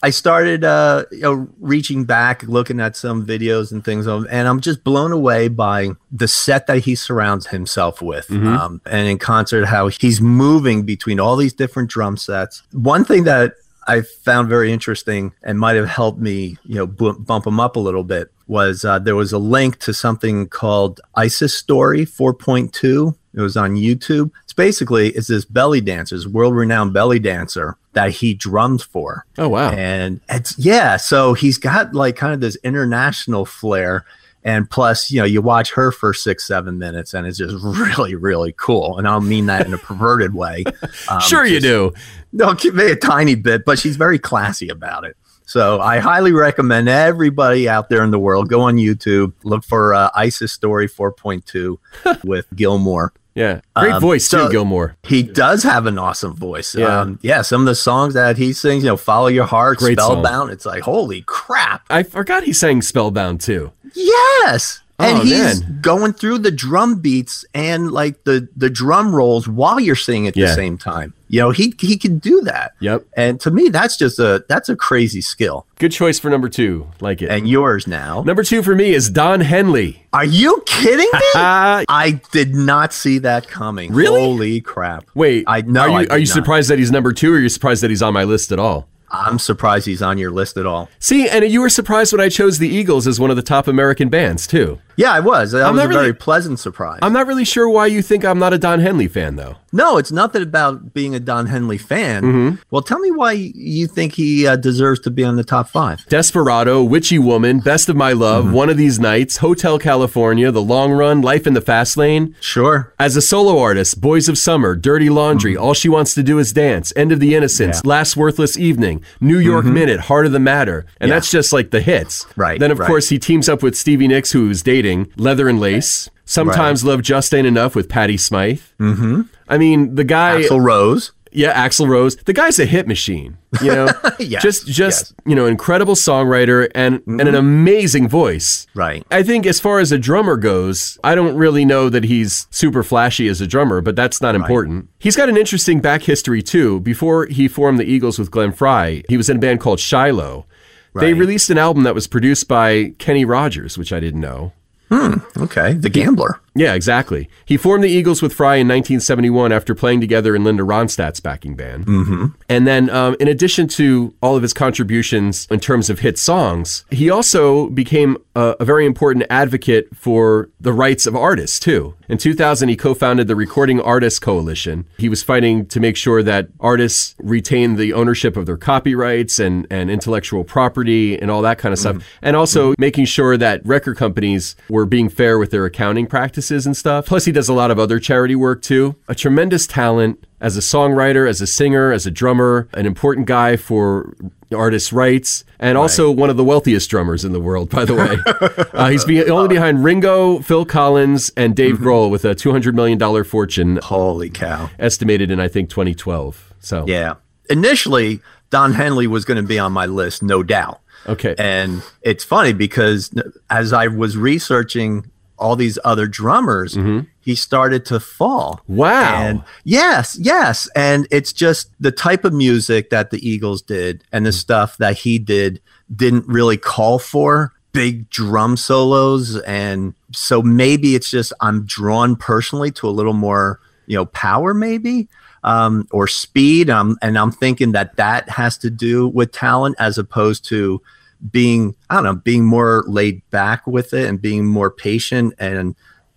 I 0.02 0.10
started 0.10 0.64
uh, 0.64 1.04
you 1.12 1.20
know 1.20 1.48
reaching 1.60 2.04
back, 2.04 2.42
looking 2.42 2.80
at 2.80 2.96
some 2.96 3.24
videos 3.24 3.70
and 3.70 3.84
things, 3.84 4.06
of, 4.06 4.26
and 4.30 4.48
I'm 4.48 4.60
just 4.60 4.82
blown 4.82 5.12
away 5.12 5.48
by 5.48 5.90
the 6.10 6.26
set 6.26 6.66
that 6.66 6.78
he 6.78 6.94
surrounds 6.94 7.46
himself 7.46 8.02
with, 8.02 8.30
um, 8.30 8.80
and 8.86 9.06
in 9.06 9.18
concert 9.18 9.66
how 9.66 9.88
he's 9.88 10.20
moving 10.20 10.82
between 10.82 11.20
all 11.20 11.36
these 11.36 11.52
different 11.52 11.88
drum 11.88 12.16
sets. 12.16 12.62
One 12.72 13.04
thing 13.04 13.24
that 13.24 13.54
I 13.86 14.02
found 14.02 14.48
very 14.48 14.72
interesting 14.72 15.32
and 15.42 15.58
might 15.58 15.76
have 15.76 15.88
helped 15.88 16.18
me, 16.18 16.56
you 16.64 16.76
know, 16.76 16.86
bu- 16.86 17.18
bump 17.18 17.46
him 17.46 17.58
up 17.58 17.76
a 17.76 17.80
little 17.80 18.04
bit 18.04 18.30
was 18.46 18.84
uh, 18.84 18.98
there 18.98 19.16
was 19.16 19.32
a 19.32 19.38
link 19.38 19.78
to 19.78 19.94
something 19.94 20.46
called 20.48 21.00
ISIS 21.14 21.56
Story 21.56 22.04
4.2. 22.04 23.16
It 23.34 23.40
was 23.40 23.56
on 23.56 23.76
YouTube. 23.76 24.30
It's 24.44 24.52
basically 24.52 25.08
it's 25.10 25.28
this 25.28 25.46
belly 25.46 25.80
dancer, 25.80 26.14
this 26.14 26.26
world-renowned 26.26 26.92
belly 26.92 27.18
dancer 27.18 27.76
that 27.94 28.10
he 28.10 28.34
drums 28.34 28.82
for. 28.82 29.24
Oh, 29.38 29.48
wow. 29.48 29.70
And 29.70 30.20
it's 30.28 30.58
yeah, 30.58 30.98
so 30.98 31.32
he's 31.32 31.58
got 31.58 31.94
like 31.94 32.16
kind 32.16 32.34
of 32.34 32.40
this 32.40 32.56
international 32.62 33.46
flair. 33.46 34.04
And 34.44 34.68
plus, 34.68 35.10
you 35.10 35.20
know, 35.20 35.24
you 35.24 35.40
watch 35.40 35.72
her 35.74 35.92
for 35.92 36.12
six, 36.12 36.44
seven 36.46 36.76
minutes, 36.78 37.14
and 37.14 37.26
it's 37.26 37.38
just 37.38 37.54
really, 37.62 38.14
really 38.16 38.52
cool. 38.56 38.98
And 38.98 39.06
I 39.06 39.12
don't 39.12 39.28
mean 39.28 39.46
that 39.46 39.66
in 39.66 39.72
a 39.74 39.78
perverted 39.78 40.34
way. 40.34 40.64
Um, 41.08 41.20
sure, 41.20 41.44
you 41.44 41.60
just- 41.60 41.64
do. 41.64 41.92
no, 42.32 42.54
give 42.54 42.74
me 42.74 42.90
a 42.90 42.96
tiny 42.96 43.34
bit, 43.34 43.64
but 43.64 43.78
she's 43.78 43.96
very 43.96 44.18
classy 44.18 44.68
about 44.68 45.04
it. 45.04 45.16
So 45.44 45.80
I 45.80 45.98
highly 45.98 46.32
recommend 46.32 46.88
everybody 46.88 47.68
out 47.68 47.88
there 47.88 48.02
in 48.04 48.10
the 48.12 48.18
world 48.18 48.48
go 48.48 48.62
on 48.62 48.76
YouTube, 48.76 49.32
look 49.44 49.64
for 49.64 49.92
uh, 49.94 50.10
ISIS 50.14 50.52
Story 50.52 50.88
4.2 50.88 51.78
with 52.24 52.46
Gil 52.54 52.78
Moore. 52.78 53.12
Yeah. 53.34 53.60
Great 53.76 53.92
Um, 53.94 54.00
voice, 54.00 54.28
too, 54.28 54.38
so- 54.38 54.48
Gil 54.50 54.64
Moore. 54.64 54.96
He 55.02 55.22
does 55.22 55.62
have 55.64 55.86
an 55.86 55.98
awesome 55.98 56.34
voice. 56.36 56.74
Yeah. 56.74 57.00
Um, 57.00 57.18
yeah, 57.22 57.42
some 57.42 57.62
of 57.62 57.66
the 57.66 57.74
songs 57.74 58.14
that 58.14 58.36
he 58.38 58.52
sings, 58.52 58.84
you 58.84 58.90
know, 58.90 58.96
Follow 58.96 59.26
Your 59.28 59.46
Heart, 59.46 59.78
Great 59.78 59.98
song. 59.98 60.22
Spellbound, 60.22 60.50
it's 60.50 60.64
like, 60.66 60.82
holy 60.82 61.22
crap. 61.22 61.82
I 61.90 62.02
forgot 62.04 62.44
he 62.44 62.52
sang 62.52 62.80
Spellbound, 62.82 63.40
too. 63.40 63.72
Yes. 63.94 64.80
Oh, 64.98 65.04
and 65.04 65.18
Oh, 65.18 65.22
he's 65.22 65.60
man. 65.62 65.78
going 65.80 66.12
through 66.12 66.38
the 66.38 66.50
drum 66.52 66.96
beats 67.00 67.44
and 67.54 67.90
like 67.90 68.22
the 68.24 68.46
the 68.56 68.70
drum 68.70 69.14
rolls 69.16 69.48
while 69.48 69.80
you're 69.80 69.96
singing 69.96 70.28
at 70.28 70.36
Yeah. 70.36 70.46
the 70.48 70.54
same 70.54 70.78
time. 70.78 71.14
You 71.28 71.40
know, 71.40 71.50
he 71.50 71.74
he 71.80 71.96
can 71.96 72.18
do 72.18 72.42
that. 72.42 72.72
Yep. 72.80 73.06
And 73.16 73.40
to 73.40 73.50
me, 73.50 73.68
that's 73.70 73.96
just 73.96 74.18
a 74.20 74.44
that's 74.48 74.68
a 74.68 74.76
crazy 74.76 75.20
skill. 75.22 75.66
Good 75.78 75.90
choice 75.92 76.18
for 76.20 76.28
number 76.30 76.48
two. 76.48 76.86
Like 77.00 77.20
it. 77.22 77.30
And 77.30 77.48
yours 77.48 77.86
now. 77.88 78.22
number 78.22 78.44
two 78.44 78.62
for 78.62 78.74
me 78.76 78.92
is 78.94 79.08
Don 79.10 79.40
Henley. 79.40 80.06
Are 80.12 80.26
you 80.26 80.62
kidding 80.66 80.98
me? 81.12 81.20
I 81.34 82.20
did 82.30 82.54
not 82.54 82.92
see 82.92 83.18
that 83.20 83.48
coming. 83.48 83.92
Really? 83.92 84.20
Holy 84.20 84.60
crap. 84.60 85.06
wait. 85.14 85.44
I 85.48 85.62
know. 85.62 85.90
Are 85.94 86.02
you, 86.02 86.08
are 86.10 86.18
you 86.18 86.26
surprised 86.26 86.68
that 86.70 86.78
he's 86.78 86.92
number 86.92 87.12
two 87.12 87.32
or 87.32 87.38
are 87.38 87.40
you 87.40 87.48
surprised 87.48 87.82
that 87.82 87.90
he's 87.90 88.02
on 88.02 88.12
my 88.12 88.24
list 88.24 88.52
at 88.52 88.58
all? 88.60 88.88
I'm 89.12 89.38
surprised 89.38 89.84
he's 89.86 90.00
on 90.00 90.16
your 90.16 90.30
list 90.30 90.56
at 90.56 90.64
all. 90.64 90.88
See, 90.98 91.28
and 91.28 91.44
you 91.44 91.60
were 91.60 91.68
surprised 91.68 92.14
when 92.14 92.20
I 92.20 92.30
chose 92.30 92.58
the 92.58 92.68
Eagles 92.68 93.06
as 93.06 93.20
one 93.20 93.28
of 93.28 93.36
the 93.36 93.42
top 93.42 93.68
American 93.68 94.08
bands, 94.08 94.46
too. 94.46 94.80
Yeah, 94.96 95.12
I 95.12 95.20
was. 95.20 95.52
That 95.52 95.62
I'm 95.64 95.74
was 95.74 95.78
not 95.80 95.84
a 95.86 95.88
really- 95.88 96.00
very 96.02 96.14
pleasant 96.14 96.58
surprise. 96.58 96.98
I'm 97.02 97.12
not 97.12 97.26
really 97.26 97.44
sure 97.44 97.68
why 97.68 97.86
you 97.86 98.02
think 98.02 98.24
I'm 98.24 98.38
not 98.38 98.52
a 98.52 98.58
Don 98.58 98.80
Henley 98.80 99.08
fan, 99.08 99.36
though. 99.36 99.56
no, 99.72 99.96
it's 99.96 100.12
nothing 100.12 100.42
about 100.42 100.92
being 100.92 101.14
a 101.14 101.20
Don 101.20 101.46
Henley 101.46 101.78
fan. 101.78 102.22
Mm-hmm. 102.22 102.56
Well, 102.70 102.82
tell 102.82 102.98
me 102.98 103.10
why 103.10 103.32
you 103.32 103.86
think 103.86 104.12
he 104.14 104.46
uh, 104.46 104.56
deserves 104.56 105.00
to 105.00 105.10
be 105.10 105.24
on 105.24 105.36
the 105.36 105.44
top 105.44 105.68
five. 105.68 106.04
Desperado, 106.08 106.82
Witchy 106.82 107.18
Woman, 107.18 107.60
Best 107.60 107.88
of 107.88 107.96
My 107.96 108.12
Love, 108.12 108.44
Mm-hmm. 108.46 108.54
One 108.54 108.68
of 108.70 108.76
These 108.76 108.98
Nights, 109.00 109.38
Hotel 109.38 109.78
California, 109.78 110.50
The 110.50 110.62
Long 110.62 110.92
Run, 110.92 111.22
Life 111.22 111.46
in 111.46 111.54
the 111.54 111.60
Fast 111.60 111.96
Lane. 111.96 112.34
Sure. 112.40 112.92
As 112.98 113.16
a 113.16 113.22
solo 113.22 113.58
artist, 113.58 114.00
Boys 114.00 114.28
of 114.28 114.36
Summer, 114.36 114.74
Dirty 114.76 115.08
Laundry, 115.08 115.54
Mm-hmm. 115.54 115.62
All 115.62 115.74
She 115.74 115.88
Wants 115.88 116.12
to 116.14 116.22
Do 116.22 116.38
Is 116.38 116.52
Dance, 116.52 116.92
End 116.96 117.10
of 117.12 117.20
the 117.20 117.34
Innocence, 117.34 117.84
Last 117.84 118.16
Worthless 118.16 118.58
Evening, 118.58 119.02
New 119.20 119.38
York 119.38 119.64
Minute, 119.64 120.00
Heart 120.00 120.26
of 120.26 120.32
the 120.32 120.38
Matter. 120.40 120.80
And 120.80 120.86
Mm-hmm. 120.86 121.08
Yeah. 121.08 121.14
that's 121.16 121.30
just 121.30 121.52
like 121.52 121.70
the 121.70 121.80
hits. 121.80 122.26
Right, 122.36 122.60
Then, 122.60 122.70
of 122.70 122.78
right. 122.78 122.86
course, 122.86 123.08
he 123.08 123.18
teams 123.18 123.48
up 123.48 123.62
with 123.62 123.76
Stevie 123.76 124.08
Nicks, 124.08 124.32
who's 124.32 124.62
dating, 124.62 124.81
Leather 125.16 125.48
and 125.48 125.60
Lace. 125.60 126.10
Sometimes 126.24 126.84
Love 126.84 127.02
Just 127.02 127.34
Ain't 127.34 127.46
Enough 127.46 127.74
with 127.74 127.88
Patty 127.88 128.16
Smyth. 128.16 128.74
Mm-hmm. 128.78 129.22
I 129.48 129.58
mean, 129.58 129.94
the 129.96 130.04
guy. 130.04 130.42
Axl 130.42 130.62
Rose. 130.62 131.12
Yeah, 131.34 131.66
Axl 131.66 131.88
Rose. 131.88 132.16
The 132.16 132.34
guy's 132.34 132.58
a 132.58 132.66
hit 132.66 132.86
machine. 132.86 133.38
You 133.62 133.74
know, 133.74 133.88
Yes, 134.18 134.42
just 134.42 134.66
just 134.66 134.78
yes. 134.78 135.12
Mm-hmm. 135.12 135.30
you 135.30 135.36
know, 135.36 135.46
incredible 135.46 135.94
songwriter 135.94 136.70
and 136.74 137.02
and 137.06 137.22
an 137.22 137.34
amazing 137.34 138.08
voice. 138.08 138.66
Right. 138.74 139.04
I 139.10 139.22
think 139.22 139.46
as 139.46 139.58
far 139.58 139.78
as 139.78 139.92
a 139.92 139.98
drummer 139.98 140.36
goes, 140.36 140.98
I 141.02 141.14
don't 141.14 141.36
really 141.36 141.64
know 141.64 141.88
that 141.88 142.04
he's 142.04 142.46
super 142.50 142.82
flashy 142.82 143.28
as 143.28 143.40
a 143.40 143.46
drummer, 143.46 143.80
but 143.80 143.96
that's 143.96 144.20
not 144.20 144.34
important. 144.34 144.90
He's 144.98 145.16
got 145.16 145.28
an 145.30 145.36
interesting 145.38 145.80
back 145.80 146.02
history 146.02 146.42
too. 146.42 146.80
Before 146.80 147.26
he 147.26 147.48
formed 147.48 147.78
the 147.78 147.84
Eagles 147.84 148.18
with 148.18 148.30
Glenn 148.30 148.52
Frey, 148.52 149.02
he 149.08 149.16
was 149.16 149.30
in 149.30 149.38
a 149.38 149.40
band 149.40 149.60
called 149.60 149.80
Shiloh. 149.80 150.46
They 150.94 151.14
released 151.14 151.48
an 151.48 151.56
album 151.56 151.84
that 151.84 151.94
was 151.94 152.06
produced 152.06 152.48
by 152.48 152.92
Kenny 152.98 153.24
Rogers, 153.24 153.78
which 153.78 153.94
I 153.94 154.00
didn't 154.00 154.20
know. 154.20 154.52
Hmm, 154.92 155.42
okay. 155.42 155.72
The 155.72 155.88
Gambler. 155.88 156.38
Yeah, 156.54 156.74
exactly. 156.74 157.30
He 157.46 157.56
formed 157.56 157.82
the 157.82 157.88
Eagles 157.88 158.20
with 158.20 158.34
Frey 158.34 158.60
in 158.60 158.68
1971 158.68 159.52
after 159.52 159.74
playing 159.74 160.00
together 160.00 160.36
in 160.36 160.44
Linda 160.44 160.62
Ronstadt's 160.62 161.20
backing 161.20 161.54
band. 161.54 161.86
Mm-hmm. 161.86 162.26
And 162.48 162.66
then, 162.66 162.90
um, 162.90 163.16
in 163.18 163.28
addition 163.28 163.68
to 163.68 164.14
all 164.22 164.36
of 164.36 164.42
his 164.42 164.52
contributions 164.52 165.46
in 165.50 165.60
terms 165.60 165.88
of 165.88 166.00
hit 166.00 166.18
songs, 166.18 166.84
he 166.90 167.08
also 167.08 167.70
became 167.70 168.18
a, 168.36 168.54
a 168.60 168.64
very 168.66 168.84
important 168.84 169.24
advocate 169.30 169.88
for 169.96 170.50
the 170.60 170.72
rights 170.72 171.06
of 171.06 171.16
artists, 171.16 171.58
too. 171.58 171.94
In 172.08 172.18
2000, 172.18 172.68
he 172.68 172.76
co 172.76 172.92
founded 172.92 173.28
the 173.28 173.36
Recording 173.36 173.80
Artists 173.80 174.18
Coalition. 174.18 174.86
He 174.98 175.08
was 175.08 175.22
fighting 175.22 175.64
to 175.66 175.80
make 175.80 175.96
sure 175.96 176.22
that 176.22 176.48
artists 176.60 177.14
retain 177.18 177.76
the 177.76 177.94
ownership 177.94 178.36
of 178.36 178.44
their 178.44 178.58
copyrights 178.58 179.38
and, 179.38 179.66
and 179.70 179.90
intellectual 179.90 180.44
property 180.44 181.18
and 181.18 181.30
all 181.30 181.40
that 181.42 181.56
kind 181.56 181.72
of 181.72 181.78
stuff. 181.78 182.04
And 182.20 182.36
also 182.36 182.74
making 182.78 183.06
sure 183.06 183.38
that 183.38 183.64
record 183.64 183.96
companies 183.96 184.54
were 184.68 184.84
being 184.84 185.08
fair 185.08 185.38
with 185.38 185.50
their 185.50 185.64
accounting 185.64 186.06
practices 186.06 186.41
and 186.50 186.76
stuff. 186.76 187.06
Plus, 187.06 187.24
he 187.24 187.32
does 187.32 187.48
a 187.48 187.52
lot 187.52 187.70
of 187.70 187.78
other 187.78 187.98
charity 188.00 188.34
work 188.34 188.62
too. 188.62 188.96
A 189.08 189.14
tremendous 189.14 189.66
talent 189.66 190.24
as 190.40 190.56
a 190.56 190.60
songwriter, 190.60 191.28
as 191.28 191.40
a 191.40 191.46
singer, 191.46 191.92
as 191.92 192.06
a 192.06 192.10
drummer, 192.10 192.68
an 192.74 192.84
important 192.86 193.26
guy 193.26 193.56
for 193.56 194.14
artists' 194.54 194.92
rights, 194.92 195.44
and 195.58 195.78
also 195.78 196.10
one 196.10 196.28
of 196.28 196.36
the 196.36 196.44
wealthiest 196.44 196.90
drummers 196.90 197.24
in 197.24 197.32
the 197.32 197.40
world, 197.40 197.70
by 197.70 197.84
the 197.84 197.94
way. 197.94 198.68
uh, 198.74 198.88
he's 198.90 199.04
be- 199.04 199.24
only 199.30 199.48
behind 199.48 199.82
Ringo, 199.84 200.40
Phil 200.40 200.64
Collins, 200.66 201.30
and 201.36 201.54
Dave 201.56 201.76
Grohl 201.78 202.10
with 202.10 202.24
a 202.24 202.34
$200 202.34 202.74
million 202.74 203.24
fortune 203.24 203.76
Holy 203.76 204.28
cow. 204.28 204.68
estimated 204.78 205.30
in, 205.30 205.38
I 205.40 205.48
think, 205.48 205.70
2012. 205.70 206.52
So, 206.60 206.84
Yeah. 206.86 207.14
Initially, 207.50 208.20
Don 208.50 208.72
Henley 208.74 209.06
was 209.06 209.24
going 209.24 209.36
to 209.40 209.46
be 209.46 209.58
on 209.58 209.72
my 209.72 209.86
list, 209.86 210.22
no 210.22 210.42
doubt. 210.42 210.80
okay. 211.06 211.34
And 211.38 211.82
it's 212.02 212.24
funny 212.24 212.52
because 212.52 213.10
as 213.50 213.72
I 213.72 213.86
was 213.88 214.16
researching 214.16 215.10
all 215.42 215.56
these 215.56 215.78
other 215.84 216.06
drummers, 216.06 216.74
he 217.20 217.34
started 217.34 217.84
to 217.86 218.00
fall. 218.00 218.60
Wow. 218.68 219.14
And 219.14 219.44
yes, 219.64 220.16
yes. 220.20 220.68
And 220.74 221.06
it's 221.10 221.32
just 221.32 221.70
the 221.80 221.92
type 221.92 222.24
of 222.24 222.32
music 222.32 222.90
that 222.90 223.10
the 223.10 223.18
Eagles 223.28 223.60
did 223.60 224.04
and 224.12 224.24
the 224.24 224.32
stuff 224.32 224.76
that 224.78 224.98
he 224.98 225.18
did 225.18 225.60
didn't 225.94 226.26
really 226.26 226.56
call 226.56 226.98
for 226.98 227.52
big 227.72 228.08
drum 228.08 228.56
solos. 228.56 229.36
And 229.40 229.94
so 230.12 230.40
maybe 230.42 230.94
it's 230.94 231.10
just 231.10 231.32
I'm 231.40 231.64
drawn 231.66 232.16
personally 232.16 232.70
to 232.72 232.88
a 232.88 232.90
little 232.98 233.12
more, 233.12 233.60
you 233.86 233.96
know, 233.96 234.06
power 234.06 234.54
maybe. 234.54 235.08
Um, 235.44 235.88
or 235.90 236.06
speed, 236.06 236.70
um, 236.70 236.96
and 237.02 237.18
I'm 237.18 237.32
thinking 237.32 237.72
that 237.72 237.96
that 237.96 238.28
has 238.28 238.56
to 238.58 238.70
do 238.70 239.08
with 239.08 239.32
talent 239.32 239.74
as 239.80 239.98
opposed 239.98 240.44
to 240.50 240.80
being, 241.30 241.74
I 241.90 241.94
don't 241.94 242.04
know, 242.04 242.14
being 242.14 242.44
more 242.44 242.84
laid 242.86 243.28
back 243.30 243.66
with 243.66 243.92
it 243.94 244.08
and 244.08 244.20
being 244.20 244.46
more 244.46 244.70
patient 244.70 245.34
and 245.38 245.74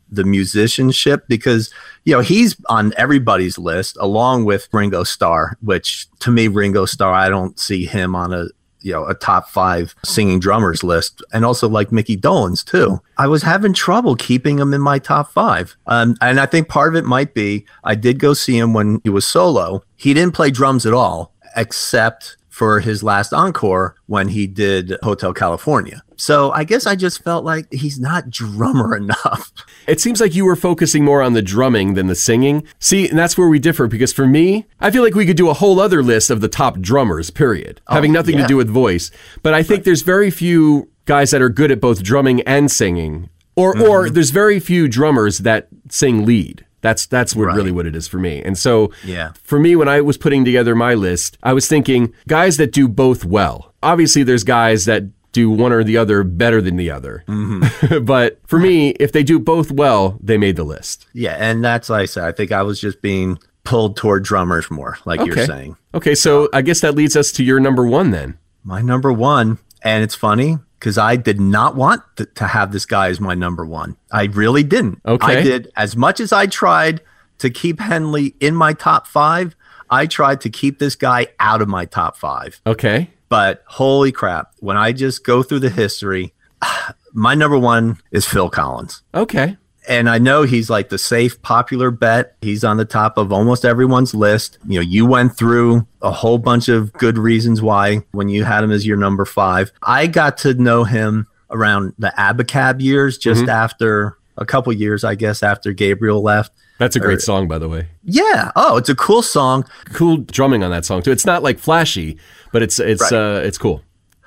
the 0.09 0.23
musicianship 0.23 1.27
because 1.27 1.73
you 2.05 2.13
know 2.13 2.21
he's 2.21 2.55
on 2.69 2.93
everybody's 2.97 3.57
list 3.57 3.97
along 3.99 4.45
with 4.45 4.69
Ringo 4.71 5.03
Starr, 5.03 5.57
which 5.61 6.07
to 6.19 6.31
me 6.31 6.47
Ringo 6.47 6.85
Starr 6.85 7.13
I 7.13 7.29
don't 7.29 7.59
see 7.59 7.85
him 7.85 8.15
on 8.15 8.33
a 8.33 8.47
you 8.81 8.91
know 8.91 9.05
a 9.05 9.15
top 9.15 9.49
five 9.49 9.95
singing 10.03 10.39
drummers 10.39 10.83
list, 10.83 11.23
and 11.33 11.43
also 11.43 11.67
like 11.67 11.91
Mickey 11.91 12.15
Dolenz 12.15 12.63
too. 12.63 13.01
I 13.17 13.27
was 13.27 13.41
having 13.41 13.73
trouble 13.73 14.15
keeping 14.15 14.59
him 14.59 14.73
in 14.73 14.81
my 14.81 14.99
top 14.99 15.31
five, 15.31 15.75
um, 15.87 16.15
and 16.21 16.39
I 16.39 16.45
think 16.45 16.69
part 16.69 16.95
of 16.95 17.03
it 17.03 17.05
might 17.05 17.33
be 17.33 17.65
I 17.83 17.95
did 17.95 18.19
go 18.19 18.33
see 18.33 18.57
him 18.57 18.73
when 18.73 19.01
he 19.03 19.09
was 19.09 19.27
solo. 19.27 19.83
He 19.95 20.13
didn't 20.13 20.35
play 20.35 20.51
drums 20.51 20.85
at 20.85 20.93
all, 20.93 21.33
except 21.55 22.37
for 22.55 22.79
his 22.79 23.03
last 23.03 23.33
encore 23.33 23.95
when 24.05 24.29
he 24.29 24.47
did 24.47 24.95
Hotel 25.03 25.33
California. 25.33 26.01
So 26.15 26.51
I 26.51 26.63
guess 26.63 26.85
I 26.85 26.95
just 26.95 27.21
felt 27.21 27.43
like 27.43 27.69
he's 27.69 27.99
not 27.99 28.29
drummer 28.29 28.95
enough. 28.95 29.51
It 29.87 29.99
seems 29.99 30.21
like 30.21 30.33
you 30.33 30.45
were 30.45 30.55
focusing 30.55 31.03
more 31.03 31.21
on 31.21 31.33
the 31.33 31.41
drumming 31.41 31.95
than 31.95 32.07
the 32.07 32.15
singing. 32.15 32.65
See, 32.79 33.09
and 33.09 33.19
that's 33.19 33.37
where 33.37 33.49
we 33.49 33.59
differ 33.59 33.87
because 33.87 34.13
for 34.13 34.25
me, 34.25 34.67
I 34.79 34.89
feel 34.89 35.03
like 35.03 35.15
we 35.15 35.25
could 35.25 35.35
do 35.35 35.49
a 35.49 35.53
whole 35.53 35.81
other 35.81 36.01
list 36.01 36.29
of 36.29 36.39
the 36.39 36.47
top 36.47 36.79
drummers, 36.79 37.29
period, 37.29 37.81
oh, 37.87 37.95
having 37.95 38.13
nothing 38.13 38.35
yeah. 38.35 38.43
to 38.43 38.47
do 38.47 38.55
with 38.55 38.69
voice. 38.69 39.11
But 39.43 39.53
I 39.53 39.61
think 39.61 39.83
there's 39.83 40.03
very 40.03 40.31
few 40.31 40.89
guys 41.03 41.31
that 41.31 41.41
are 41.41 41.49
good 41.49 41.71
at 41.71 41.81
both 41.81 42.03
drumming 42.03 42.39
and 42.43 42.71
singing. 42.71 43.29
Or 43.57 43.77
or 43.77 44.05
mm-hmm. 44.05 44.13
there's 44.13 44.31
very 44.31 44.61
few 44.61 44.87
drummers 44.87 45.39
that 45.39 45.67
sing 45.89 46.25
lead. 46.25 46.65
That's 46.85 47.07
that's 47.07 47.35
what 47.35 47.45
Right. 47.47 47.55
really 47.55 47.71
what 47.71 47.87
it 47.87 47.95
is 47.95 48.07
for 48.07 48.19
me. 48.19 48.43
And 48.45 48.55
so 48.55 48.91
Yeah. 49.03 49.31
for 49.41 49.57
me 49.59 49.75
when 49.75 49.87
I 49.87 50.01
was 50.01 50.17
putting 50.17 50.45
together 50.45 50.75
my 50.75 50.93
list, 50.93 51.35
I 51.41 51.51
was 51.51 51.67
thinking 51.67 52.13
guys 52.27 52.57
that 52.57 52.71
do 52.71 52.87
both 52.87 53.25
well. 53.25 53.73
Obviously 53.81 54.21
there's 54.21 54.43
guys 54.43 54.85
that 54.85 55.05
do 55.31 55.49
one 55.49 55.71
or 55.73 55.83
the 55.83 55.97
other 55.97 56.23
better 56.23 56.61
than 56.61 56.75
the 56.75 56.91
other. 56.91 57.23
Mm-hmm. 57.27 58.05
but 58.13 58.37
for 58.45 58.59
me, 58.59 58.89
if 58.99 59.11
they 59.13 59.23
do 59.23 59.39
both 59.39 59.71
well, 59.71 60.19
they 60.21 60.37
made 60.37 60.57
the 60.57 60.63
list. 60.63 61.07
Yeah, 61.13 61.35
and 61.39 61.65
that's 61.65 61.89
like 61.89 62.03
I 62.03 62.05
said. 62.05 62.23
I 62.25 62.31
think 62.31 62.51
I 62.51 62.61
was 62.61 62.79
just 62.79 63.01
being 63.01 63.39
pulled 63.63 63.97
toward 63.97 64.23
drummers 64.23 64.69
more, 64.69 64.99
like 65.05 65.25
you're 65.25 65.43
saying. 65.45 65.75
Okay, 65.95 66.13
so 66.13 66.49
I 66.53 66.61
guess 66.61 66.81
that 66.81 66.93
leads 66.93 67.15
us 67.17 67.31
to 67.33 67.43
your 67.43 67.59
number 67.59 67.85
one 67.87 68.11
then. 68.11 68.37
My 68.63 68.81
number 68.83 69.11
one, 69.11 69.57
and 69.81 70.03
it's 70.03 70.13
funny 70.15 70.59
because 70.85 70.99
I 70.99 71.15
did 71.15 71.41
not 71.41 71.75
want 71.75 72.03
to, 72.17 72.27
to 72.27 72.45
have 72.45 72.71
this 72.71 72.85
guy 72.85 73.07
as 73.07 73.19
my 73.19 73.33
number 73.33 73.65
one. 73.65 73.97
I 74.11 74.25
really 74.25 74.61
didn't. 74.61 75.01
Okay. 75.03 75.39
I 75.39 75.41
did 75.41 75.71
as 75.75 75.97
much 75.97 76.19
as 76.19 76.31
I 76.31 76.45
tried 76.45 77.01
to 77.39 77.49
keep 77.49 77.79
Henley 77.79 78.35
in 78.39 78.53
my 78.53 78.73
top 78.73 79.07
five. 79.07 79.55
I 79.89 80.05
tried 80.05 80.41
to 80.41 80.49
keep 80.51 80.77
this 80.77 80.95
guy 80.95 81.29
out 81.39 81.63
of 81.63 81.67
my 81.67 81.85
top 81.85 82.17
five. 82.17 82.61
Okay. 82.67 83.09
But 83.29 83.63
holy 83.65 84.11
crap, 84.11 84.51
when 84.59 84.77
I 84.77 84.91
just 84.91 85.23
go 85.25 85.41
through 85.41 85.61
the 85.61 85.71
history, 85.71 86.35
my 87.13 87.33
number 87.33 87.57
one 87.57 87.97
is 88.11 88.27
Phil 88.27 88.51
Collins. 88.51 89.01
Okay. 89.15 89.57
And 89.87 90.09
I 90.09 90.17
know 90.17 90.43
he's 90.43 90.69
like 90.69 90.89
the 90.89 90.97
safe, 90.97 91.41
popular 91.41 91.91
bet. 91.91 92.35
He's 92.41 92.63
on 92.63 92.77
the 92.77 92.85
top 92.85 93.17
of 93.17 93.31
almost 93.31 93.65
everyone's 93.65 94.13
list. 94.13 94.57
You 94.67 94.79
know, 94.79 94.81
you 94.85 95.05
went 95.05 95.37
through 95.37 95.85
a 96.01 96.11
whole 96.11 96.37
bunch 96.37 96.69
of 96.69 96.91
good 96.93 97.17
reasons 97.17 97.61
why 97.61 98.01
when 98.11 98.29
you 98.29 98.43
had 98.43 98.63
him 98.63 98.71
as 98.71 98.85
your 98.85 98.97
number 98.97 99.25
five. 99.25 99.71
I 99.83 100.07
got 100.07 100.37
to 100.39 100.53
know 100.55 100.83
him 100.83 101.27
around 101.51 101.93
the 101.99 102.13
Abacab 102.17 102.81
years, 102.81 103.17
just 103.17 103.47
after 103.47 104.17
a 104.37 104.45
couple 104.45 104.73
years, 104.73 105.03
I 105.03 105.15
guess, 105.15 105.41
after 105.43 105.71
Gabriel 105.73 106.21
left. 106.21 106.51
That's 106.77 106.95
a 106.97 106.99
great 106.99 107.21
song, 107.21 107.47
by 107.47 107.57
the 107.57 107.69
way. 107.69 107.87
Yeah. 108.03 108.51
Oh, 108.55 108.75
it's 108.77 108.89
a 108.89 108.95
cool 108.95 109.21
song. 109.21 109.63
Cool 109.93 110.17
drumming 110.17 110.61
on 110.63 110.71
that 110.71 110.83
song 110.83 111.01
too. 111.01 111.11
It's 111.11 111.25
not 111.25 111.41
like 111.41 111.57
flashy, 111.57 112.17
but 112.51 112.61
it's 112.61 112.79
it's 112.79 113.01
Right. 113.03 113.13
uh 113.13 113.39
it's 113.43 113.57
cool. 113.57 113.81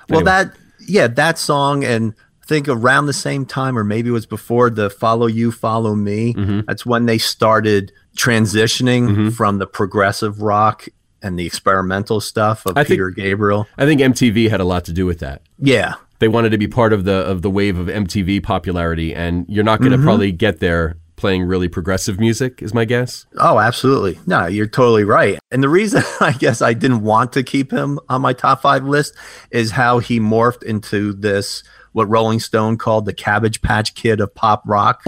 Well, 0.09 0.21
Anyway. 0.21 0.25
that 0.25 0.57
yeah, 0.87 1.07
that 1.09 1.37
song, 1.39 1.85
and 1.85 2.15
think 2.49 2.67
around 2.67 3.07
the 3.07 3.13
same 3.13 3.45
time, 3.47 3.79
or 3.79 3.85
maybe 3.85 4.09
it 4.09 4.13
was 4.13 4.27
before 4.27 4.71
the 4.71 4.91
"Follow 4.91 5.27
You, 5.27 5.53
Follow 5.53 5.95
Me." 5.95 6.35
Mm-hmm. 6.35 6.61
That's 6.67 6.85
when 6.85 7.07
they 7.07 7.19
started 7.19 7.93
transitioning 8.17 9.33
from 9.33 9.59
the 9.59 9.67
progressive 9.67 10.41
rock 10.43 10.87
and 11.23 11.39
the 11.39 11.47
experimental 11.47 12.21
stuff 12.21 12.65
of 12.67 12.77
I 12.77 12.83
think- 12.85 12.89
Peter 12.95 13.11
Gabriel. 13.11 13.67
I 13.77 13.85
think 13.85 14.01
MTV 14.01 14.51
had 14.51 14.61
a 14.61 14.65
lot 14.65 14.85
to 14.87 14.93
do 14.93 15.05
with 15.07 15.19
that. 15.21 15.43
Yeah, 15.59 15.95
They 16.21 16.29
wanted 16.29 16.51
to 16.51 16.59
be 16.59 16.69
part 16.69 16.93
of 16.93 17.05
the 17.05 17.15
of 17.27 17.43
the 17.43 17.51
wave 17.51 17.79
of 17.79 17.87
MTV 17.89 18.43
popularity, 18.43 19.15
and 19.15 19.45
you're 19.49 19.65
not 19.65 19.81
going 19.81 19.93
to 19.93 19.99
probably 19.99 20.33
get 20.33 20.61
there 20.61 20.97
playing 21.17 21.43
really 21.43 21.67
progressive 21.69 22.21
music. 22.21 22.63
Is 22.63 22.73
my 22.73 22.85
guess. 22.85 23.27
Oh, 23.39 23.59
absolutely. 23.59 24.21
No, 24.27 24.47
you're 24.47 24.69
totally 24.69 25.03
right. 25.03 25.41
And 25.51 25.63
the 25.63 25.69
reason 25.69 26.03
I 26.21 26.33
guess 26.33 26.63
I 26.63 26.73
didn't 26.75 27.03
want 27.03 27.33
to 27.33 27.43
keep 27.43 27.73
him 27.73 27.99
on 28.09 28.23
my 28.23 28.33
top 28.33 28.63
five 28.63 28.85
list 28.85 29.17
is 29.51 29.73
how 29.73 29.99
he 29.99 30.21
morphed 30.21 30.63
into 30.63 31.13
this, 31.13 31.65
what 31.99 32.09
Rolling 32.09 32.41
Stone 32.41 32.79
called 32.79 33.05
the 33.05 33.13
Cabbage 33.13 33.61
Patch 33.61 33.95
Kid 33.95 34.21
of 34.21 34.35
pop 34.35 34.63
rock. 34.65 35.03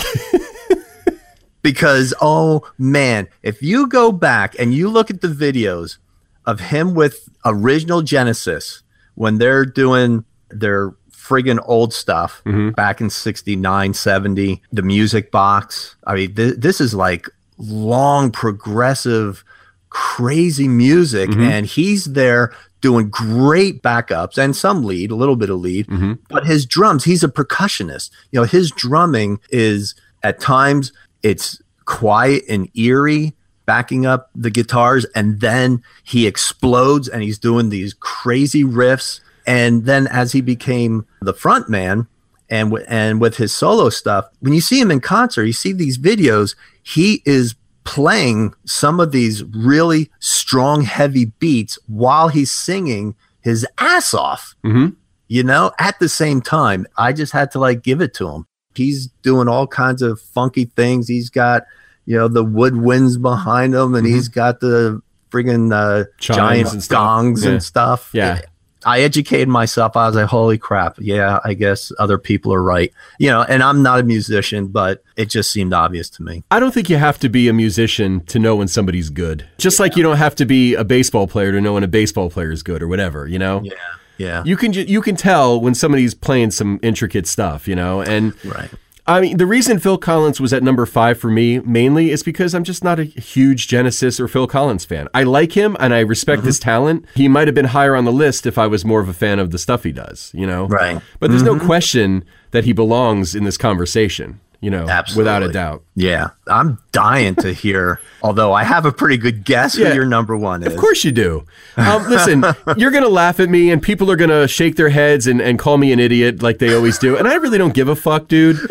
because, 1.62 2.12
oh 2.20 2.68
man, 2.78 3.28
if 3.42 3.62
you 3.62 3.86
go 3.86 4.12
back 4.12 4.54
and 4.58 4.74
you 4.74 4.90
look 4.90 5.08
at 5.08 5.20
the 5.20 5.28
videos 5.28 5.98
of 6.44 6.58
him 6.60 6.94
with 6.94 7.28
original 7.44 8.02
Genesis 8.02 8.82
when 9.14 9.38
they're 9.38 9.64
doing 9.64 10.24
their 10.50 10.90
friggin' 11.12 11.62
old 11.64 11.94
stuff 11.94 12.42
mm-hmm. 12.44 12.70
back 12.70 13.00
in 13.00 13.08
69, 13.08 13.94
70, 13.94 14.62
the 14.72 14.82
music 14.82 15.30
box. 15.30 15.94
I 16.04 16.16
mean, 16.16 16.34
th- 16.34 16.56
this 16.58 16.80
is 16.80 16.92
like 16.92 17.28
long, 17.56 18.32
progressive, 18.32 19.44
crazy 19.90 20.66
music. 20.66 21.30
Mm-hmm. 21.30 21.42
And 21.42 21.66
he's 21.66 22.06
there 22.06 22.52
doing 22.80 23.10
great 23.10 23.82
backups 23.82 24.38
and 24.38 24.56
some 24.56 24.84
lead, 24.84 25.10
a 25.10 25.14
little 25.14 25.36
bit 25.36 25.50
of 25.50 25.60
lead. 25.60 25.86
Mm-hmm. 25.86 26.14
But 26.28 26.46
his 26.46 26.66
drums, 26.66 27.04
he's 27.04 27.22
a 27.22 27.28
percussionist. 27.28 28.10
You 28.30 28.40
know, 28.40 28.46
his 28.46 28.70
drumming 28.70 29.40
is 29.50 29.94
at 30.22 30.40
times 30.40 30.92
it's 31.22 31.60
quiet 31.84 32.44
and 32.48 32.68
eerie 32.76 33.34
backing 33.66 34.06
up 34.06 34.30
the 34.34 34.50
guitars 34.50 35.04
and 35.14 35.40
then 35.40 35.82
he 36.02 36.26
explodes 36.26 37.08
and 37.08 37.22
he's 37.22 37.38
doing 37.38 37.68
these 37.68 37.94
crazy 37.94 38.64
riffs 38.64 39.20
and 39.46 39.84
then 39.84 40.06
as 40.08 40.32
he 40.32 40.40
became 40.40 41.06
the 41.20 41.32
front 41.32 41.68
man 41.68 42.06
and 42.48 42.70
w- 42.70 42.84
and 42.88 43.20
with 43.20 43.36
his 43.36 43.54
solo 43.54 43.88
stuff 43.88 44.26
when 44.40 44.52
you 44.52 44.60
see 44.60 44.80
him 44.80 44.90
in 44.90 45.00
concert 45.00 45.44
you 45.44 45.52
see 45.52 45.72
these 45.72 45.98
videos 45.98 46.56
he 46.82 47.22
is 47.24 47.54
playing 47.94 48.54
some 48.66 49.00
of 49.00 49.10
these 49.10 49.42
really 49.52 50.08
strong 50.20 50.82
heavy 50.82 51.24
beats 51.40 51.76
while 51.88 52.28
he's 52.28 52.52
singing 52.52 53.16
his 53.40 53.66
ass 53.78 54.14
off 54.14 54.54
Mhm. 54.64 54.94
you 55.26 55.42
know 55.42 55.72
at 55.80 55.98
the 55.98 56.08
same 56.08 56.40
time 56.40 56.86
i 56.96 57.12
just 57.12 57.32
had 57.32 57.50
to 57.50 57.58
like 57.58 57.82
give 57.82 58.00
it 58.00 58.14
to 58.14 58.28
him 58.28 58.46
he's 58.76 59.08
doing 59.22 59.48
all 59.48 59.66
kinds 59.66 60.02
of 60.02 60.20
funky 60.20 60.66
things 60.76 61.08
he's 61.08 61.30
got 61.30 61.64
you 62.06 62.16
know 62.16 62.28
the 62.28 62.44
woodwinds 62.44 63.20
behind 63.20 63.74
him 63.74 63.96
and 63.96 64.06
he's 64.06 64.28
got 64.28 64.60
the 64.60 65.00
friggin' 65.32 65.72
uh, 65.72 66.04
Mm-hmm. 66.04 66.32
Giant 66.34 66.72
and 66.72 66.88
gongs 66.88 67.44
Yeah. 67.44 67.50
and 67.50 67.62
stuff 67.62 68.10
Yeah. 68.12 68.40
I 68.84 69.00
educated 69.00 69.48
myself. 69.48 69.96
I 69.96 70.06
was 70.06 70.16
like, 70.16 70.26
holy 70.26 70.58
crap. 70.58 70.96
Yeah, 70.98 71.40
I 71.44 71.54
guess 71.54 71.92
other 71.98 72.18
people 72.18 72.52
are 72.54 72.62
right. 72.62 72.92
You 73.18 73.30
know, 73.30 73.42
and 73.42 73.62
I'm 73.62 73.82
not 73.82 74.00
a 74.00 74.02
musician, 74.02 74.68
but 74.68 75.02
it 75.16 75.26
just 75.26 75.50
seemed 75.50 75.72
obvious 75.72 76.08
to 76.10 76.22
me. 76.22 76.44
I 76.50 76.60
don't 76.60 76.72
think 76.72 76.88
you 76.88 76.96
have 76.96 77.18
to 77.20 77.28
be 77.28 77.48
a 77.48 77.52
musician 77.52 78.20
to 78.26 78.38
know 78.38 78.56
when 78.56 78.68
somebody's 78.68 79.10
good. 79.10 79.46
Just 79.58 79.80
like 79.80 79.96
you 79.96 80.02
don't 80.02 80.16
have 80.16 80.34
to 80.36 80.46
be 80.46 80.74
a 80.74 80.84
baseball 80.84 81.26
player 81.26 81.52
to 81.52 81.60
know 81.60 81.74
when 81.74 81.84
a 81.84 81.88
baseball 81.88 82.30
player 82.30 82.50
is 82.50 82.62
good 82.62 82.82
or 82.82 82.88
whatever, 82.88 83.26
you 83.26 83.38
know? 83.38 83.62
Yeah. 83.62 83.74
Yeah. 84.18 84.42
You 84.44 84.58
can 84.58 84.74
you 84.74 85.00
can 85.00 85.16
tell 85.16 85.58
when 85.58 85.74
somebody's 85.74 86.12
playing 86.14 86.50
some 86.50 86.78
intricate 86.82 87.26
stuff, 87.26 87.66
you 87.66 87.74
know? 87.74 88.02
And 88.02 88.34
right. 88.44 88.70
I 89.10 89.20
mean, 89.20 89.38
the 89.38 89.46
reason 89.46 89.80
Phil 89.80 89.98
Collins 89.98 90.40
was 90.40 90.52
at 90.52 90.62
number 90.62 90.86
five 90.86 91.18
for 91.18 91.30
me 91.30 91.58
mainly 91.58 92.10
is 92.10 92.22
because 92.22 92.54
I'm 92.54 92.62
just 92.62 92.84
not 92.84 93.00
a 93.00 93.04
huge 93.04 93.66
Genesis 93.66 94.20
or 94.20 94.28
Phil 94.28 94.46
Collins 94.46 94.84
fan. 94.84 95.08
I 95.12 95.24
like 95.24 95.56
him 95.56 95.76
and 95.80 95.92
I 95.92 95.98
respect 95.98 96.44
his 96.44 96.60
mm-hmm. 96.60 96.70
talent. 96.70 97.06
He 97.16 97.26
might 97.26 97.48
have 97.48 97.54
been 97.56 97.64
higher 97.66 97.96
on 97.96 98.04
the 98.04 98.12
list 98.12 98.46
if 98.46 98.56
I 98.56 98.68
was 98.68 98.84
more 98.84 99.00
of 99.00 99.08
a 99.08 99.12
fan 99.12 99.40
of 99.40 99.50
the 99.50 99.58
stuff 99.58 99.82
he 99.82 99.90
does, 99.90 100.30
you 100.32 100.46
know? 100.46 100.66
Right. 100.66 101.02
But 101.18 101.30
there's 101.30 101.42
no 101.42 101.56
mm-hmm. 101.56 101.66
question 101.66 102.24
that 102.52 102.62
he 102.62 102.72
belongs 102.72 103.34
in 103.34 103.42
this 103.42 103.56
conversation. 103.56 104.38
You 104.60 104.70
know, 104.70 104.88
Absolutely. 104.88 105.20
without 105.20 105.42
a 105.42 105.52
doubt. 105.52 105.82
Yeah, 105.94 106.30
I'm 106.46 106.78
dying 106.92 107.34
to 107.36 107.52
hear. 107.52 108.00
although 108.22 108.52
I 108.52 108.64
have 108.64 108.84
a 108.86 108.92
pretty 108.92 109.16
good 109.16 109.44
guess 109.44 109.76
Yeah. 109.76 109.88
who 109.88 109.94
your 109.94 110.04
number 110.06 110.36
one 110.36 110.62
is. 110.62 110.72
Of 110.74 110.78
course 110.78 111.04
you 111.04 111.12
do. 111.12 111.44
Um, 111.76 112.02
listen, 112.08 112.44
you're 112.76 112.90
going 112.90 113.02
to 113.04 113.08
laugh 113.08 113.40
at 113.40 113.48
me 113.48 113.70
and 113.70 113.82
people 113.82 114.10
are 114.10 114.16
going 114.16 114.30
to 114.30 114.46
shake 114.46 114.76
their 114.76 114.90
heads 114.90 115.26
and, 115.26 115.40
and 115.40 115.58
call 115.58 115.78
me 115.78 115.92
an 115.92 115.98
idiot 116.00 116.42
like 116.42 116.58
they 116.58 116.74
always 116.74 116.98
do. 116.98 117.16
And 117.16 117.26
I 117.26 117.34
really 117.36 117.56
don't 117.58 117.74
give 117.74 117.88
a 117.88 117.96
fuck, 117.96 118.28
dude. 118.28 118.58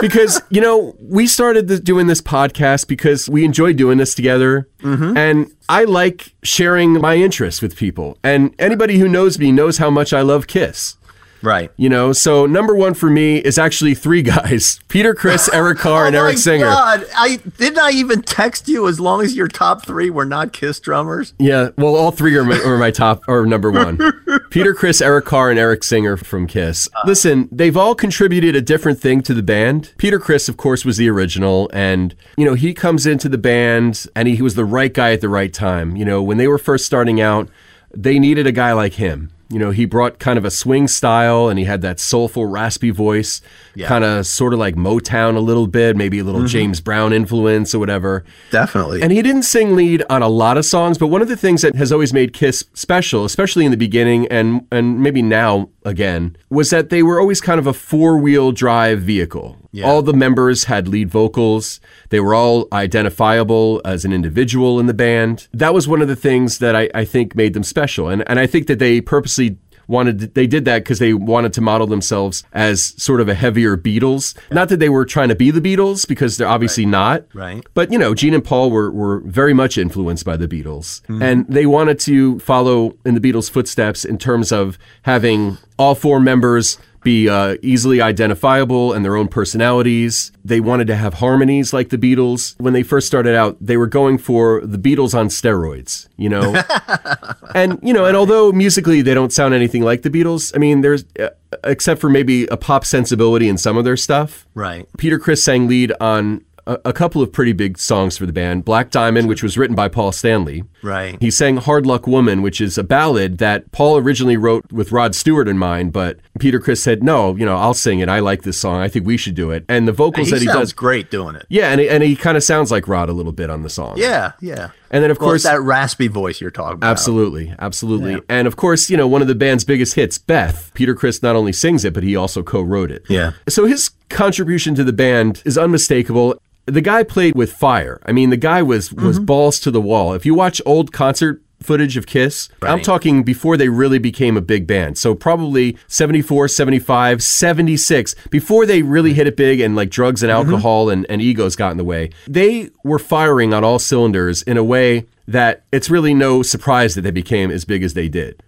Because, 0.00 0.42
you 0.50 0.60
know, 0.60 0.96
we 0.98 1.28
started 1.28 1.68
this, 1.68 1.78
doing 1.78 2.08
this 2.08 2.20
podcast 2.20 2.88
because 2.88 3.28
we 3.28 3.44
enjoy 3.44 3.72
doing 3.72 3.98
this 3.98 4.16
together. 4.16 4.68
And 4.82 5.48
I 5.68 5.84
like 5.84 6.34
sharing 6.42 6.94
my 7.00 7.14
interests 7.14 7.62
with 7.62 7.76
people. 7.76 8.18
And 8.24 8.52
anybody 8.58 8.98
who 8.98 9.06
knows 9.06 9.38
me 9.38 9.52
knows 9.52 9.78
how 9.78 9.90
much 9.90 10.12
I 10.12 10.22
love 10.22 10.48
Kiss. 10.48 10.96
Right. 11.42 11.70
You 11.76 11.88
know, 11.88 12.12
so 12.12 12.46
number 12.46 12.74
one 12.74 12.94
for 12.94 13.10
me 13.10 13.38
is 13.38 13.58
actually 13.58 13.94
three 13.94 14.22
guys 14.34 14.80
Peter, 14.88 15.14
Criss, 15.14 15.48
Eric 15.52 15.78
Carr, 15.78 16.06
and 16.06 16.16
oh 16.16 16.24
Eric 16.24 16.38
Singer. 16.38 16.66
oh. 16.66 16.70
God. 16.70 17.06
I 17.16 17.36
didn't 17.58 17.78
I 17.78 17.90
even 17.90 18.22
text 18.22 18.68
you 18.68 18.88
as 18.88 19.00
long 19.00 19.22
as 19.22 19.36
your 19.36 19.48
top 19.48 19.84
three 19.84 20.10
were 20.10 20.24
not 20.24 20.52
Kiss 20.52 20.80
drummers. 20.80 21.34
Yeah, 21.38 21.70
well, 21.76 21.96
all 21.96 22.10
three 22.10 22.36
are 22.36 22.44
my, 22.44 22.58
are 22.60 22.78
my 22.78 22.90
top 22.90 23.22
or 23.28 23.46
number 23.46 23.70
one. 23.70 23.98
Peter, 24.50 24.74
Criss, 24.74 25.00
Eric 25.00 25.24
Carr, 25.24 25.50
and 25.50 25.58
Eric 25.58 25.82
Singer 25.84 26.16
from 26.16 26.46
Kiss. 26.46 26.88
Uh. 26.94 27.00
Listen, 27.06 27.48
they've 27.50 27.76
all 27.76 27.94
contributed 27.94 28.54
a 28.54 28.60
different 28.60 29.00
thing 29.00 29.22
to 29.22 29.34
the 29.34 29.42
band. 29.42 29.92
Peter, 29.96 30.18
Criss, 30.18 30.48
of 30.48 30.56
course, 30.56 30.84
was 30.84 30.96
the 30.96 31.08
original, 31.08 31.70
and 31.72 32.14
you 32.36 32.44
know 32.44 32.54
he 32.54 32.74
comes 32.74 33.06
into 33.06 33.28
the 33.28 33.38
band 33.38 34.06
and 34.14 34.28
he, 34.28 34.36
he 34.36 34.42
was 34.42 34.54
the 34.54 34.64
right 34.64 34.92
guy 34.92 35.12
at 35.12 35.20
the 35.20 35.28
right 35.28 35.52
time. 35.52 35.96
You 35.96 36.04
know, 36.04 36.22
when 36.22 36.38
they 36.38 36.48
were 36.48 36.58
first 36.58 36.84
starting 36.84 37.20
out, 37.20 37.48
they 37.94 38.18
needed 38.18 38.46
a 38.46 38.52
guy 38.52 38.72
like 38.72 38.94
him. 38.94 39.30
You 39.52 39.58
know, 39.58 39.70
he 39.70 39.84
brought 39.84 40.18
kind 40.18 40.38
of 40.38 40.44
a 40.44 40.50
swing 40.50 40.88
style 40.88 41.48
and 41.48 41.58
he 41.58 41.64
had 41.66 41.82
that 41.82 42.00
soulful, 42.00 42.46
raspy 42.46 42.90
voice, 42.90 43.40
Yeah. 43.74 43.86
kind 43.86 44.02
of 44.04 44.26
sort 44.26 44.52
of 44.54 44.58
like 44.58 44.76
Motown 44.76 45.36
a 45.36 45.40
little 45.40 45.66
bit, 45.66 45.96
maybe 45.96 46.18
a 46.18 46.24
little 46.24 46.40
mm-hmm. 46.40 46.48
James 46.48 46.80
Brown 46.80 47.12
influence 47.12 47.74
or 47.74 47.78
whatever. 47.78 48.24
Definitely. 48.50 49.02
And 49.02 49.12
he 49.12 49.20
didn't 49.20 49.42
sing 49.42 49.76
lead 49.76 50.02
on 50.08 50.22
a 50.22 50.28
lot 50.28 50.56
of 50.56 50.64
songs, 50.64 50.96
but 50.96 51.08
one 51.08 51.20
of 51.22 51.28
the 51.28 51.36
things 51.36 51.62
that 51.62 51.74
has 51.76 51.92
always 51.92 52.12
made 52.12 52.32
Kiss 52.32 52.64
special, 52.74 53.24
especially 53.24 53.64
in 53.64 53.70
the 53.70 53.76
beginning 53.76 54.26
and 54.28 54.66
and 54.72 55.00
maybe 55.02 55.20
now 55.22 55.68
again, 55.84 56.36
was 56.50 56.70
that 56.70 56.90
they 56.90 57.02
were 57.02 57.20
always 57.20 57.40
kind 57.40 57.58
of 57.58 57.66
a 57.66 57.72
four-wheel 57.72 58.52
drive 58.52 59.00
vehicle. 59.00 59.56
Yeah. 59.72 59.86
All 59.86 60.02
the 60.02 60.12
members 60.12 60.64
had 60.64 60.86
lead 60.86 61.08
vocals. 61.08 61.80
They 62.10 62.20
were 62.20 62.34
all 62.34 62.68
identifiable 62.72 63.80
as 63.84 64.04
an 64.04 64.12
individual 64.12 64.78
in 64.78 64.86
the 64.86 64.94
band. 64.94 65.48
That 65.52 65.72
was 65.72 65.88
one 65.88 66.02
of 66.02 66.08
the 66.08 66.16
things 66.16 66.58
that 66.58 66.76
I, 66.76 66.90
I 66.94 67.04
think 67.04 67.34
made 67.34 67.54
them 67.54 67.62
special. 67.62 68.08
And 68.08 68.22
and 68.28 68.38
I 68.38 68.46
think 68.46 68.66
that 68.66 68.78
they 68.78 69.00
purposely 69.00 69.58
wanted 69.86 70.34
they 70.34 70.46
did 70.46 70.64
that 70.64 70.84
because 70.84 70.98
they 70.98 71.14
wanted 71.14 71.52
to 71.54 71.60
model 71.60 71.86
themselves 71.86 72.44
as 72.52 72.94
sort 73.02 73.20
of 73.20 73.28
a 73.28 73.34
heavier 73.34 73.76
Beatles. 73.76 74.36
Not 74.50 74.68
that 74.68 74.78
they 74.78 74.88
were 74.88 75.04
trying 75.04 75.28
to 75.28 75.34
be 75.34 75.50
the 75.50 75.60
Beatles 75.60 76.06
because 76.06 76.36
they're 76.36 76.48
obviously 76.48 76.86
not. 76.86 77.24
Right. 77.34 77.64
But 77.74 77.92
you 77.92 77.98
know, 77.98 78.14
Gene 78.14 78.34
and 78.34 78.44
Paul 78.44 78.70
were 78.70 78.90
were 78.90 79.20
very 79.20 79.54
much 79.54 79.78
influenced 79.78 80.24
by 80.24 80.36
the 80.36 80.48
Beatles, 80.48 81.02
mm-hmm. 81.02 81.22
and 81.22 81.46
they 81.48 81.66
wanted 81.66 81.98
to 82.00 82.38
follow 82.40 82.96
in 83.04 83.14
the 83.14 83.20
Beatles' 83.20 83.50
footsteps 83.50 84.04
in 84.04 84.18
terms 84.18 84.52
of 84.52 84.78
having 85.02 85.58
all 85.78 85.94
four 85.94 86.20
members 86.20 86.78
be 87.02 87.28
uh, 87.28 87.56
easily 87.62 88.00
identifiable 88.00 88.92
and 88.92 89.04
their 89.04 89.16
own 89.16 89.28
personalities. 89.28 90.32
They 90.44 90.60
wanted 90.60 90.86
to 90.88 90.96
have 90.96 91.14
harmonies 91.14 91.72
like 91.72 91.88
the 91.88 91.98
Beatles. 91.98 92.54
When 92.58 92.72
they 92.72 92.82
first 92.82 93.06
started 93.06 93.34
out, 93.34 93.56
they 93.60 93.76
were 93.76 93.86
going 93.86 94.18
for 94.18 94.60
the 94.64 94.78
Beatles 94.78 95.14
on 95.14 95.28
steroids, 95.28 96.08
you 96.16 96.28
know. 96.28 96.62
and 97.54 97.78
you 97.82 97.92
know, 97.92 98.04
and 98.04 98.16
although 98.16 98.52
musically 98.52 99.02
they 99.02 99.14
don't 99.14 99.32
sound 99.32 99.54
anything 99.54 99.82
like 99.82 100.02
the 100.02 100.10
Beatles, 100.10 100.52
I 100.54 100.58
mean, 100.58 100.80
there's 100.80 101.04
uh, 101.18 101.30
except 101.64 102.00
for 102.00 102.08
maybe 102.08 102.46
a 102.46 102.56
pop 102.56 102.84
sensibility 102.84 103.48
in 103.48 103.58
some 103.58 103.76
of 103.76 103.84
their 103.84 103.96
stuff. 103.96 104.46
right. 104.54 104.88
Peter 104.98 105.18
Criss 105.18 105.44
sang 105.44 105.68
lead 105.68 105.92
on 106.00 106.44
a, 106.66 106.78
a 106.86 106.92
couple 106.92 107.22
of 107.22 107.32
pretty 107.32 107.52
big 107.52 107.78
songs 107.78 108.16
for 108.16 108.26
the 108.26 108.32
band. 108.32 108.64
Black 108.64 108.90
Diamond, 108.90 109.28
which 109.28 109.42
was 109.42 109.58
written 109.58 109.74
by 109.74 109.88
Paul 109.88 110.12
Stanley. 110.12 110.64
Right. 110.82 111.16
He 111.20 111.30
sang 111.30 111.56
Hard 111.56 111.86
Luck 111.86 112.06
Woman, 112.06 112.42
which 112.42 112.60
is 112.60 112.78
a 112.78 112.84
ballad 112.84 113.38
that 113.38 113.70
Paul 113.72 113.96
originally 113.96 114.36
wrote 114.36 114.70
with 114.72 114.92
Rod 114.92 115.14
Stewart 115.14 115.48
in 115.48 115.58
mind, 115.58 115.92
but 115.92 116.18
Peter 116.38 116.58
Criss 116.60 116.82
said, 116.82 117.02
"No, 117.02 117.36
you 117.36 117.44
know, 117.44 117.56
I'll 117.56 117.74
sing 117.74 118.00
it. 118.00 118.08
I 118.08 118.20
like 118.20 118.42
this 118.42 118.58
song. 118.58 118.80
I 118.80 118.88
think 118.88 119.06
we 119.06 119.16
should 119.16 119.34
do 119.34 119.50
it." 119.50 119.64
And 119.68 119.86
the 119.86 119.92
vocals 119.92 120.28
he 120.28 120.32
that 120.32 120.40
he 120.40 120.46
sounds 120.46 120.58
does, 120.58 120.72
great 120.72 121.10
doing 121.10 121.36
it. 121.36 121.46
yeah, 121.48 121.70
and 121.70 121.80
and 121.80 122.02
he 122.02 122.16
kind 122.16 122.36
of 122.36 122.42
sounds 122.42 122.70
like 122.70 122.88
Rod 122.88 123.08
a 123.08 123.12
little 123.12 123.32
bit 123.32 123.50
on 123.50 123.62
the 123.62 123.70
song. 123.70 123.94
Yeah, 123.96 124.32
yeah. 124.40 124.70
And 124.92 125.02
then 125.02 125.10
of 125.10 125.18
Well, 125.18 125.30
course 125.30 125.42
that 125.44 125.60
raspy 125.62 126.06
voice 126.08 126.40
you're 126.40 126.50
talking 126.50 126.74
about. 126.74 126.90
Absolutely, 126.90 127.54
absolutely. 127.58 128.12
Yeah. 128.12 128.18
And 128.28 128.46
of 128.46 128.56
course, 128.56 128.90
you 128.90 128.96
know, 128.96 129.08
one 129.08 129.22
of 129.22 129.28
the 129.28 129.34
band's 129.34 129.64
biggest 129.64 129.94
hits, 129.94 130.18
Beth. 130.18 130.70
Peter 130.74 130.94
Criss 130.94 131.22
not 131.22 131.34
only 131.34 131.52
sings 131.52 131.84
it, 131.84 131.94
but 131.94 132.02
he 132.02 132.14
also 132.14 132.42
co-wrote 132.42 132.90
it. 132.90 133.02
Yeah. 133.08 133.32
So 133.48 133.64
his 133.66 133.90
contribution 134.10 134.74
to 134.76 134.84
the 134.84 134.92
band 134.92 135.42
is 135.44 135.56
unmistakable. 135.58 136.36
The 136.66 136.80
guy 136.80 137.02
played 137.02 137.34
with 137.34 137.52
fire. 137.52 138.00
I 138.06 138.12
mean, 138.12 138.30
the 138.30 138.36
guy 138.36 138.62
was 138.62 138.92
was 138.92 139.16
Mm-hmm. 139.16 139.24
balls 139.24 139.58
to 139.60 139.70
the 139.72 139.80
wall. 139.80 140.12
If 140.14 140.24
you 140.24 140.34
watch 140.34 140.60
old 140.64 140.92
concert 140.92 141.41
footage 141.62 141.96
of 141.96 142.06
Kiss, 142.06 142.48
I'm 142.62 142.80
talking 142.82 143.22
before 143.22 143.56
they 143.56 143.68
really 143.68 143.98
became 143.98 144.36
a 144.36 144.40
big 144.40 144.66
band. 144.66 144.98
So 144.98 145.14
probably 145.14 145.76
74, 145.88 146.48
75, 146.48 147.22
76, 147.22 148.14
before 148.30 148.66
they 148.66 148.82
really 148.82 149.14
hit 149.14 149.26
it 149.26 149.36
big 149.36 149.60
and 149.60 149.74
like 149.76 149.90
drugs 149.90 150.22
and 150.22 150.30
Mm-hmm. 150.32 150.50
alcohol 150.50 150.88
and, 150.90 151.06
and 151.10 151.20
egos 151.22 151.56
got 151.56 151.70
in 151.72 151.76
the 151.76 151.84
way. 151.84 152.10
They 152.26 152.70
were 152.84 152.98
firing 152.98 153.52
on 153.54 153.64
all 153.64 153.78
cylinders 153.78 154.42
in 154.42 154.56
a 154.56 154.64
way 154.64 155.06
that 155.28 155.62
it's 155.70 155.88
really 155.88 156.14
no 156.14 156.42
surprise 156.42 156.94
that 156.96 157.02
they 157.02 157.10
became 157.12 157.50
as 157.50 157.64
big 157.64 157.82
as 157.82 157.94
they 157.94 158.08
did. 158.08 158.42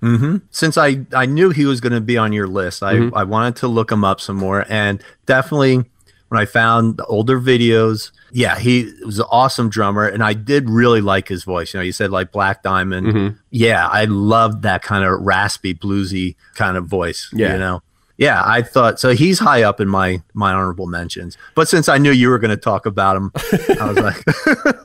Since 0.50 0.76
I, 0.76 1.06
I 1.14 1.24
knew 1.26 1.50
he 1.50 1.66
was 1.66 1.80
going 1.80 1.92
to 1.92 2.00
be 2.00 2.16
on 2.18 2.32
your 2.32 2.46
list, 2.48 2.82
I, 2.82 2.94
Mm-hmm. 2.94 3.16
I 3.16 3.22
wanted 3.24 3.56
to 3.56 3.68
look 3.68 3.92
him 3.92 4.02
up 4.04 4.20
some 4.20 4.36
more. 4.36 4.64
And 4.68 5.02
definitely 5.26 5.84
when 6.34 6.42
I 6.42 6.46
found 6.46 6.96
the 6.96 7.06
older 7.06 7.40
videos, 7.40 8.10
yeah, 8.32 8.58
he 8.58 8.92
was 9.04 9.20
an 9.20 9.26
awesome 9.30 9.68
drummer. 9.68 10.08
And 10.08 10.22
I 10.22 10.32
did 10.32 10.68
really 10.68 11.00
like 11.00 11.28
his 11.28 11.44
voice. 11.44 11.72
You 11.72 11.78
know, 11.78 11.84
you 11.84 11.92
said 11.92 12.10
like 12.10 12.32
Black 12.32 12.64
Diamond. 12.64 13.06
Mm-hmm. 13.06 13.36
Yeah, 13.50 13.86
I 13.86 14.06
loved 14.06 14.62
that 14.62 14.82
kind 14.82 15.04
of 15.04 15.20
raspy, 15.20 15.74
bluesy 15.74 16.34
kind 16.56 16.76
of 16.76 16.86
voice. 16.86 17.30
Yeah. 17.32 17.52
You 17.52 17.58
know? 17.60 17.82
Yeah, 18.16 18.42
I 18.44 18.62
thought 18.62 19.00
so. 19.00 19.14
He's 19.14 19.40
high 19.40 19.62
up 19.62 19.80
in 19.80 19.88
my 19.88 20.22
my 20.34 20.52
honorable 20.52 20.86
mentions, 20.86 21.36
but 21.54 21.68
since 21.68 21.88
I 21.88 21.98
knew 21.98 22.12
you 22.12 22.28
were 22.28 22.38
going 22.38 22.50
to 22.50 22.56
talk 22.56 22.86
about 22.86 23.16
him, 23.16 23.32
I 23.80 23.90
was 23.90 23.98
like, 23.98 24.84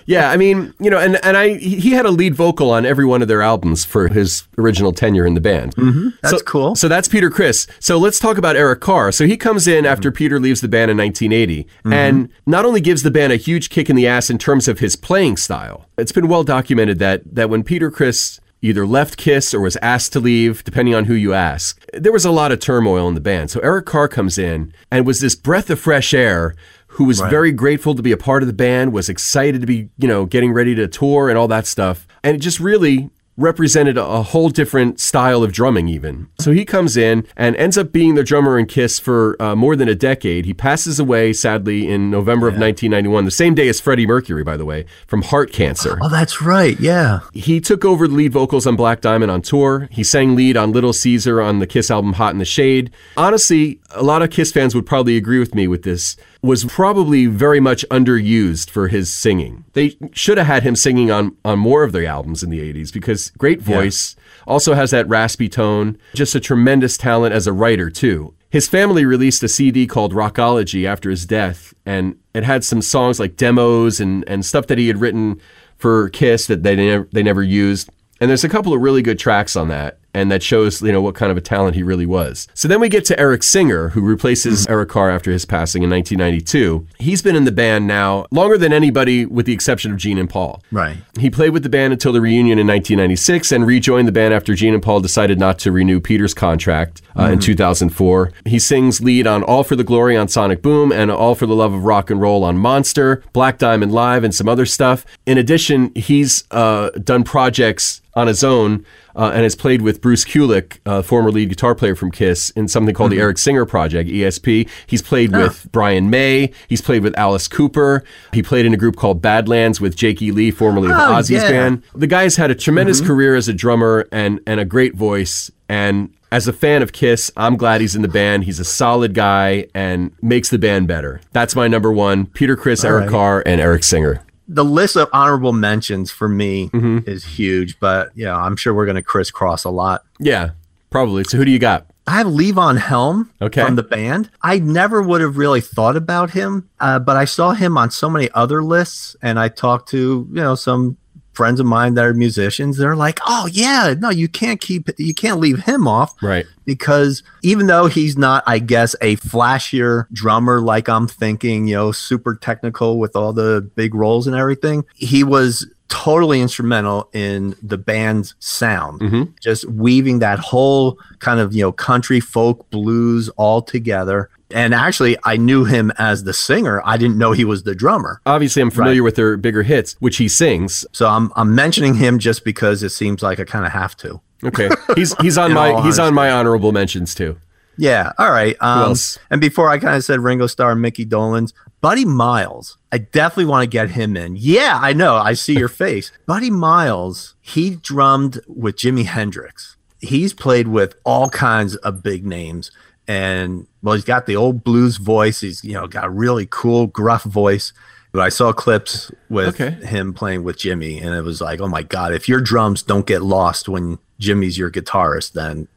Yeah, 0.06 0.30
I 0.30 0.36
mean, 0.36 0.74
you 0.78 0.90
know, 0.90 0.98
and 0.98 1.22
and 1.24 1.36
I 1.36 1.54
he 1.56 1.90
had 1.90 2.06
a 2.06 2.10
lead 2.10 2.34
vocal 2.34 2.70
on 2.70 2.84
every 2.84 3.04
one 3.04 3.22
of 3.22 3.28
their 3.28 3.42
albums 3.42 3.84
for 3.84 4.08
his 4.08 4.46
original 4.58 4.92
tenure 4.92 5.26
in 5.26 5.34
the 5.34 5.40
band. 5.40 5.74
Mm-hmm. 5.76 6.08
That's 6.22 6.42
cool. 6.42 6.74
So 6.76 6.88
that's 6.88 7.08
Peter 7.08 7.30
Criss. 7.30 7.66
So 7.80 7.98
let's 7.98 8.18
talk 8.18 8.38
about 8.38 8.56
Eric 8.56 8.80
Carr. 8.80 9.10
So 9.10 9.26
he 9.26 9.36
comes 9.36 9.66
in 9.66 9.86
after 9.86 10.12
Peter 10.12 10.38
leaves 10.38 10.60
the 10.60 10.68
band 10.68 10.90
in 10.90 10.96
1980 10.96 11.66
and 11.84 12.28
not 12.46 12.64
only 12.64 12.80
gives 12.80 13.02
the 13.02 13.10
band 13.10 13.32
a 13.32 13.36
huge 13.36 13.70
kick 13.70 13.88
in 13.88 13.96
the 13.96 14.06
ass 14.06 14.30
in 14.30 14.38
terms 14.38 14.68
of 14.68 14.80
his 14.80 14.96
playing 14.96 15.36
style. 15.36 15.86
It's 15.98 16.12
been 16.12 16.28
well 16.28 16.44
documented 16.44 16.98
that 16.98 17.22
that 17.34 17.48
when 17.50 17.62
Peter 17.62 17.90
Criss 17.90 18.40
either 18.62 18.86
left 18.86 19.16
Kiss 19.16 19.54
or 19.54 19.60
was 19.60 19.76
asked 19.76 20.12
to 20.14 20.20
leave, 20.20 20.64
depending 20.64 20.94
on 20.94 21.04
who 21.04 21.14
you 21.14 21.32
ask, 21.32 21.84
there 21.92 22.12
was 22.12 22.24
a 22.24 22.30
lot 22.30 22.52
of 22.52 22.60
turmoil 22.60 23.08
in 23.08 23.14
the 23.14 23.20
band. 23.20 23.50
So 23.50 23.60
Eric 23.60 23.86
Carr 23.86 24.08
comes 24.08 24.38
in 24.38 24.72
and 24.90 25.06
was 25.06 25.20
this 25.20 25.34
breath 25.34 25.70
of 25.70 25.78
fresh 25.78 26.14
air 26.14 26.54
who 26.88 27.04
was 27.04 27.20
very 27.20 27.52
grateful 27.52 27.94
to 27.94 28.02
be 28.02 28.12
a 28.12 28.16
part 28.16 28.42
of 28.42 28.46
the 28.46 28.54
band, 28.54 28.92
was 28.92 29.10
excited 29.10 29.60
to 29.60 29.66
be, 29.66 29.90
you 29.98 30.08
know, 30.08 30.24
getting 30.24 30.52
ready 30.52 30.74
to 30.74 30.88
tour 30.88 31.28
and 31.28 31.36
all 31.36 31.48
that 31.48 31.66
stuff. 31.66 32.06
And 32.24 32.34
it 32.36 32.40
just 32.40 32.58
really 32.58 33.10
represented 33.36 33.98
a, 33.98 34.16
whole 34.22 34.48
different 34.48 34.98
style 34.98 35.42
of 35.42 35.52
drumming 35.52 35.88
even. 35.88 36.26
So 36.40 36.50
he 36.50 36.64
comes 36.64 36.96
in 36.96 37.26
and 37.36 37.54
ends 37.56 37.76
up 37.76 37.92
being 37.92 38.14
the 38.14 38.24
drummer 38.24 38.58
in 38.58 38.66
Kiss 38.66 38.98
for 38.98 39.40
uh, 39.40 39.54
more 39.54 39.76
than 39.76 39.88
a 39.88 39.94
decade. 39.94 40.46
He 40.46 40.54
passes 40.54 40.98
away 40.98 41.32
sadly 41.32 41.88
in 41.88 42.10
November 42.10 42.48
of 42.48 42.54
1991, 42.54 43.24
the 43.24 43.30
same 43.30 43.54
day 43.54 43.68
as 43.68 43.80
Freddie 43.80 44.06
Mercury 44.06 44.42
by 44.42 44.56
the 44.56 44.64
way, 44.64 44.86
from 45.06 45.22
heart 45.22 45.52
cancer. 45.52 45.98
"Oh, 46.02 46.08
that's 46.08 46.40
right. 46.40 46.78
Yeah, 46.80 47.20
He 47.32 47.60
took 47.60 47.84
over 47.84 48.08
the 48.08 48.14
lead 48.14 48.32
vocals 48.32 48.66
on 48.66 48.74
Black 48.74 49.00
Diamond 49.00 49.30
on 49.30 49.42
tour. 49.42 49.88
He 49.90 50.02
sang 50.02 50.34
lead 50.34 50.56
on 50.56 50.72
Little 50.72 50.92
Caesar 50.92 51.40
on 51.40 51.58
the 51.58 51.66
Kiss 51.66 51.90
album 51.90 52.14
Hot 52.14 52.32
in 52.32 52.38
the 52.38 52.44
Shade. 52.44 52.90
Honestly, 53.16 53.80
a 53.90 54.02
lot 54.02 54.22
of 54.22 54.30
Kiss 54.30 54.50
fans 54.52 54.74
would 54.74 54.86
probably 54.86 55.16
agree 55.16 55.38
with 55.38 55.54
me 55.54 55.68
with 55.68 55.82
this. 55.82 56.16
Was 56.46 56.64
probably 56.64 57.26
very 57.26 57.58
much 57.58 57.84
underused 57.90 58.70
for 58.70 58.88
his 58.88 59.12
singing. 59.12 59.64
They 59.72 59.96
should 60.12 60.38
have 60.38 60.46
had 60.46 60.62
him 60.62 60.76
singing 60.76 61.10
on 61.10 61.36
on 61.44 61.58
more 61.58 61.82
of 61.82 61.92
their 61.92 62.06
albums 62.06 62.42
in 62.42 62.50
the 62.50 62.60
80s 62.60 62.92
because 62.92 63.30
great 63.30 63.60
voice, 63.60 64.14
also 64.46 64.74
has 64.74 64.92
that 64.92 65.08
raspy 65.08 65.48
tone, 65.48 65.98
just 66.14 66.34
a 66.34 66.40
tremendous 66.40 66.96
talent 66.96 67.34
as 67.34 67.46
a 67.46 67.52
writer 67.52 67.90
too. 67.90 68.34
His 68.48 68.68
family 68.68 69.04
released 69.04 69.42
a 69.42 69.48
CD 69.48 69.86
called 69.86 70.14
Rockology 70.14 70.86
after 70.86 71.10
his 71.10 71.26
death, 71.26 71.74
and 71.84 72.16
it 72.32 72.44
had 72.44 72.64
some 72.64 72.80
songs 72.80 73.18
like 73.18 73.36
demos 73.36 74.00
and, 74.00 74.24
and 74.28 74.46
stuff 74.46 74.68
that 74.68 74.78
he 74.78 74.86
had 74.86 75.00
written 75.00 75.40
for 75.76 76.08
Kiss 76.10 76.46
that 76.46 76.62
they 76.62 76.76
never, 76.76 77.08
they 77.12 77.22
never 77.22 77.42
used. 77.42 77.90
And 78.20 78.30
there's 78.30 78.44
a 78.44 78.48
couple 78.48 78.72
of 78.72 78.80
really 78.80 79.02
good 79.02 79.18
tracks 79.18 79.56
on 79.56 79.68
that. 79.68 79.98
And 80.16 80.32
that 80.32 80.42
shows 80.42 80.80
you 80.80 80.90
know 80.90 81.02
what 81.02 81.14
kind 81.14 81.30
of 81.30 81.36
a 81.36 81.42
talent 81.42 81.76
he 81.76 81.82
really 81.82 82.06
was. 82.06 82.48
So 82.54 82.66
then 82.68 82.80
we 82.80 82.88
get 82.88 83.04
to 83.06 83.20
Eric 83.20 83.42
Singer, 83.42 83.90
who 83.90 84.00
replaces 84.00 84.66
Eric 84.66 84.88
Carr 84.88 85.10
after 85.10 85.30
his 85.30 85.44
passing 85.44 85.82
in 85.82 85.90
1992. 85.90 86.86
He's 86.98 87.20
been 87.20 87.36
in 87.36 87.44
the 87.44 87.52
band 87.52 87.86
now 87.86 88.24
longer 88.30 88.56
than 88.56 88.72
anybody, 88.72 89.26
with 89.26 89.44
the 89.44 89.52
exception 89.52 89.92
of 89.92 89.98
Gene 89.98 90.16
and 90.16 90.28
Paul. 90.28 90.62
Right. 90.72 90.96
He 91.18 91.28
played 91.28 91.50
with 91.50 91.64
the 91.64 91.68
band 91.68 91.92
until 91.92 92.12
the 92.12 92.22
reunion 92.22 92.58
in 92.58 92.66
1996 92.66 93.52
and 93.52 93.66
rejoined 93.66 94.08
the 94.08 94.12
band 94.12 94.32
after 94.32 94.54
Gene 94.54 94.72
and 94.72 94.82
Paul 94.82 95.00
decided 95.00 95.38
not 95.38 95.58
to 95.60 95.70
renew 95.70 96.00
Peter's 96.00 96.32
contract 96.32 97.02
uh, 97.18 97.24
in 97.24 97.38
2004. 97.38 98.32
He 98.46 98.58
sings 98.58 99.02
lead 99.02 99.26
on 99.26 99.42
All 99.42 99.64
for 99.64 99.76
the 99.76 99.84
Glory 99.84 100.16
on 100.16 100.28
Sonic 100.28 100.62
Boom 100.62 100.92
and 100.92 101.10
All 101.10 101.34
for 101.34 101.44
the 101.44 101.54
Love 101.54 101.74
of 101.74 101.84
Rock 101.84 102.08
and 102.08 102.20
Roll 102.22 102.42
on 102.42 102.56
Monster, 102.56 103.22
Black 103.34 103.58
Diamond 103.58 103.92
Live, 103.92 104.24
and 104.24 104.34
some 104.34 104.48
other 104.48 104.64
stuff. 104.64 105.04
In 105.26 105.36
addition, 105.36 105.92
he's 105.94 106.44
uh, 106.50 106.88
done 106.90 107.22
projects 107.22 108.00
on 108.16 108.26
his 108.26 108.42
own 108.42 108.84
uh, 109.14 109.30
and 109.34 109.42
has 109.42 109.54
played 109.54 109.82
with 109.82 110.00
Bruce 110.00 110.24
Kulick, 110.24 110.78
uh, 110.86 111.02
former 111.02 111.30
lead 111.30 111.50
guitar 111.50 111.74
player 111.74 111.94
from 111.94 112.10
Kiss, 112.10 112.50
in 112.50 112.66
something 112.66 112.94
called 112.94 113.12
the 113.12 113.20
Eric 113.20 113.38
Singer 113.38 113.64
Project, 113.66 114.10
ESP. 114.10 114.68
He's 114.86 115.02
played 115.02 115.32
with 115.32 115.68
Brian 115.70 116.10
May. 116.10 116.52
He's 116.68 116.80
played 116.80 117.02
with 117.02 117.16
Alice 117.18 117.46
Cooper. 117.46 118.02
He 118.32 118.42
played 118.42 118.66
in 118.66 118.74
a 118.74 118.76
group 118.76 118.96
called 118.96 119.22
Badlands 119.22 119.80
with 119.80 119.94
Jake 119.96 120.20
E. 120.22 120.32
Lee, 120.32 120.50
formerly 120.50 120.90
of 120.90 120.96
Oh, 120.96 121.12
Ozzy's 121.12 121.30
yeah. 121.42 121.50
band. 121.50 121.82
The 121.94 122.06
guy's 122.06 122.36
had 122.36 122.50
a 122.50 122.54
tremendous 122.54 123.00
career 123.00 123.36
as 123.36 123.46
a 123.48 123.52
drummer 123.52 124.08
and, 124.10 124.40
and 124.46 124.58
a 124.58 124.64
great 124.64 124.94
voice. 124.94 125.50
And 125.68 126.14
as 126.32 126.48
a 126.48 126.52
fan 126.52 126.82
of 126.82 126.92
Kiss, 126.92 127.30
I'm 127.36 127.56
glad 127.56 127.80
he's 127.80 127.94
in 127.94 128.02
the 128.02 128.08
band. 128.08 128.44
He's 128.44 128.60
a 128.60 128.64
solid 128.64 129.14
guy 129.14 129.66
and 129.74 130.12
makes 130.22 130.48
the 130.50 130.58
band 130.58 130.88
better. 130.88 131.20
That's 131.32 131.54
my 131.54 131.68
number 131.68 131.92
one 131.92 132.26
Peter 132.26 132.56
Criss, 132.56 132.84
Eric 132.84 133.02
right. 133.02 133.10
Carr, 133.10 133.42
and 133.44 133.60
Eric 133.60 133.84
Singer. 133.84 134.22
The 134.48 134.64
list 134.64 134.96
of 134.96 135.08
honorable 135.12 135.52
mentions 135.52 136.10
for 136.10 136.28
me 136.28 136.68
Mm-hmm. 136.70 137.08
is 137.10 137.24
huge, 137.24 137.78
but 137.80 138.10
yeah, 138.14 138.36
I'm 138.36 138.56
sure 138.56 138.72
we're 138.74 138.86
going 138.86 138.96
to 138.96 139.02
crisscross 139.02 139.64
a 139.64 139.70
lot. 139.70 140.02
Yeah, 140.20 140.50
probably. 140.90 141.24
So 141.24 141.36
who 141.38 141.44
do 141.44 141.50
you 141.50 141.58
got? 141.58 141.86
I 142.08 142.18
have 142.18 142.28
Levon 142.28 142.78
Helm 142.78 143.32
Okay. 143.42 143.64
from 143.64 143.74
the 143.74 143.82
band. 143.82 144.30
I 144.40 144.60
never 144.60 145.02
would 145.02 145.20
have 145.20 145.36
really 145.38 145.60
thought 145.60 145.96
about 145.96 146.30
him, 146.30 146.68
uh, 146.78 147.00
but 147.00 147.16
I 147.16 147.24
saw 147.24 147.50
him 147.52 147.76
on 147.76 147.90
so 147.90 148.08
many 148.08 148.30
other 148.32 148.62
lists, 148.62 149.16
and 149.22 149.40
I 149.40 149.48
talked 149.48 149.88
to 149.90 150.28
you 150.30 150.40
know 150.40 150.54
some 150.54 150.96
friends 151.36 151.60
of 151.60 151.66
mine 151.66 151.94
that 151.94 152.04
are 152.04 152.14
musicians. 152.14 152.78
They're 152.78 152.96
like, 152.96 153.20
"Oh 153.26 153.46
yeah, 153.52 153.94
no, 153.98 154.10
you 154.10 154.26
can't 154.28 154.60
keep, 154.60 154.88
you 154.98 155.14
can't 155.14 155.38
leave 155.38 155.60
him 155.64 155.86
off." 155.86 156.14
Right. 156.22 156.46
because 156.64 157.22
even 157.42 157.66
though 157.68 157.86
he's 157.86 158.16
not, 158.18 158.42
I 158.46 158.58
guess, 158.58 158.96
a 159.00 159.16
flashier 159.16 160.06
drummer 160.12 160.60
like 160.60 160.88
I'm 160.88 161.06
thinking, 161.06 161.68
you 161.68 161.76
know, 161.76 161.92
super 161.92 162.34
technical 162.34 162.98
with 162.98 163.14
all 163.14 163.32
the 163.32 163.70
big 163.76 163.94
rolls 163.94 164.26
and 164.26 164.34
everything, 164.34 164.84
he 164.96 165.22
was 165.22 165.66
totally 165.88 166.40
instrumental 166.40 167.08
in 167.12 167.54
the 167.62 167.78
band's 167.78 168.34
sound. 168.38 169.34
Just 169.40 169.64
weaving 169.70 170.18
that 170.20 170.38
whole 170.38 170.98
kind 171.20 171.40
of, 171.40 171.54
you 171.54 171.62
know, 171.62 171.72
country, 171.72 172.20
folk, 172.20 172.68
blues 172.70 173.28
all 173.36 173.62
together. 173.62 174.28
And 174.52 174.74
actually, 174.74 175.16
I 175.24 175.36
knew 175.36 175.64
him 175.64 175.90
as 175.98 176.22
the 176.24 176.32
singer. 176.32 176.80
I 176.84 176.96
didn't 176.96 177.18
know 177.18 177.32
he 177.32 177.44
was 177.44 177.64
the 177.64 177.74
drummer. 177.74 178.20
Obviously, 178.26 178.62
I'm 178.62 178.70
familiar 178.70 179.02
Right. 179.02 179.06
with 179.06 179.16
their 179.16 179.36
bigger 179.36 179.64
hits, 179.64 179.96
which 179.98 180.18
he 180.18 180.28
sings. 180.28 180.86
So 180.92 181.08
I'm, 181.08 181.32
I'm 181.34 181.54
mentioning 181.54 181.94
him 181.94 182.18
just 182.20 182.44
because 182.44 182.82
it 182.84 182.90
seems 182.90 183.22
like 183.22 183.40
I 183.40 183.44
kind 183.44 183.66
of 183.66 183.72
have 183.72 183.96
to. 183.98 184.20
Okay, 184.44 184.68
he's 184.94 185.16
he's 185.20 185.36
on 185.38 185.52
my 185.52 185.82
he's 185.82 185.98
on 185.98 186.14
my 186.14 186.30
honorable 186.30 186.70
mentions 186.70 187.14
too. 187.14 187.38
Yeah. 187.78 188.12
All 188.18 188.30
right. 188.30 188.56
Um. 188.60 188.94
And 189.30 189.40
before 189.40 189.68
I 189.68 189.78
kind 189.78 189.96
of 189.96 190.04
said 190.04 190.20
Ringo 190.20 190.46
Starr 190.46 190.72
and 190.72 190.80
Mickey 190.82 191.04
Dolenz, 191.04 191.52
Buddy 191.86 192.04
Miles. 192.04 192.78
I 192.90 192.98
definitely 192.98 193.44
want 193.44 193.62
to 193.62 193.68
get 193.68 193.90
him 193.90 194.16
in. 194.16 194.34
Yeah, 194.36 194.80
I 194.82 194.92
know. 194.92 195.14
I 195.14 195.34
see 195.34 195.56
your 195.56 195.68
face. 195.84 196.10
Buddy 196.26 196.50
Miles, 196.50 197.36
he 197.40 197.76
drummed 197.76 198.40
with 198.48 198.74
Jimi 198.74 199.04
Hendrix. 199.04 199.76
He's 200.00 200.34
played 200.34 200.66
with 200.66 200.96
all 201.04 201.30
kinds 201.30 201.76
of 201.76 202.02
big 202.02 202.26
names. 202.26 202.72
And 203.06 203.68
well, 203.84 203.94
he's 203.94 204.02
got 204.04 204.26
the 204.26 204.34
old 204.34 204.64
blues 204.64 204.96
voice. 204.96 205.42
He's, 205.42 205.62
you 205.62 205.74
know, 205.74 205.86
got 205.86 206.06
a 206.06 206.10
really 206.10 206.48
cool, 206.50 206.88
gruff 206.88 207.22
voice. 207.22 207.72
But 208.10 208.22
I 208.22 208.30
saw 208.30 208.52
clips 208.52 209.12
with 209.28 209.60
Okay. 209.60 209.70
him 209.86 210.12
playing 210.12 210.42
with 210.42 210.56
Jimi, 210.56 211.00
and 211.00 211.14
it 211.14 211.22
was 211.22 211.40
like, 211.40 211.60
oh 211.60 211.68
my 211.68 211.84
God, 211.84 212.12
if 212.12 212.28
your 212.28 212.40
drums 212.40 212.82
don't 212.82 213.06
get 213.06 213.22
lost 213.22 213.68
when 213.68 213.98
Jimi's 214.20 214.58
your 214.58 214.72
guitarist, 214.72 215.34
then 215.34 215.68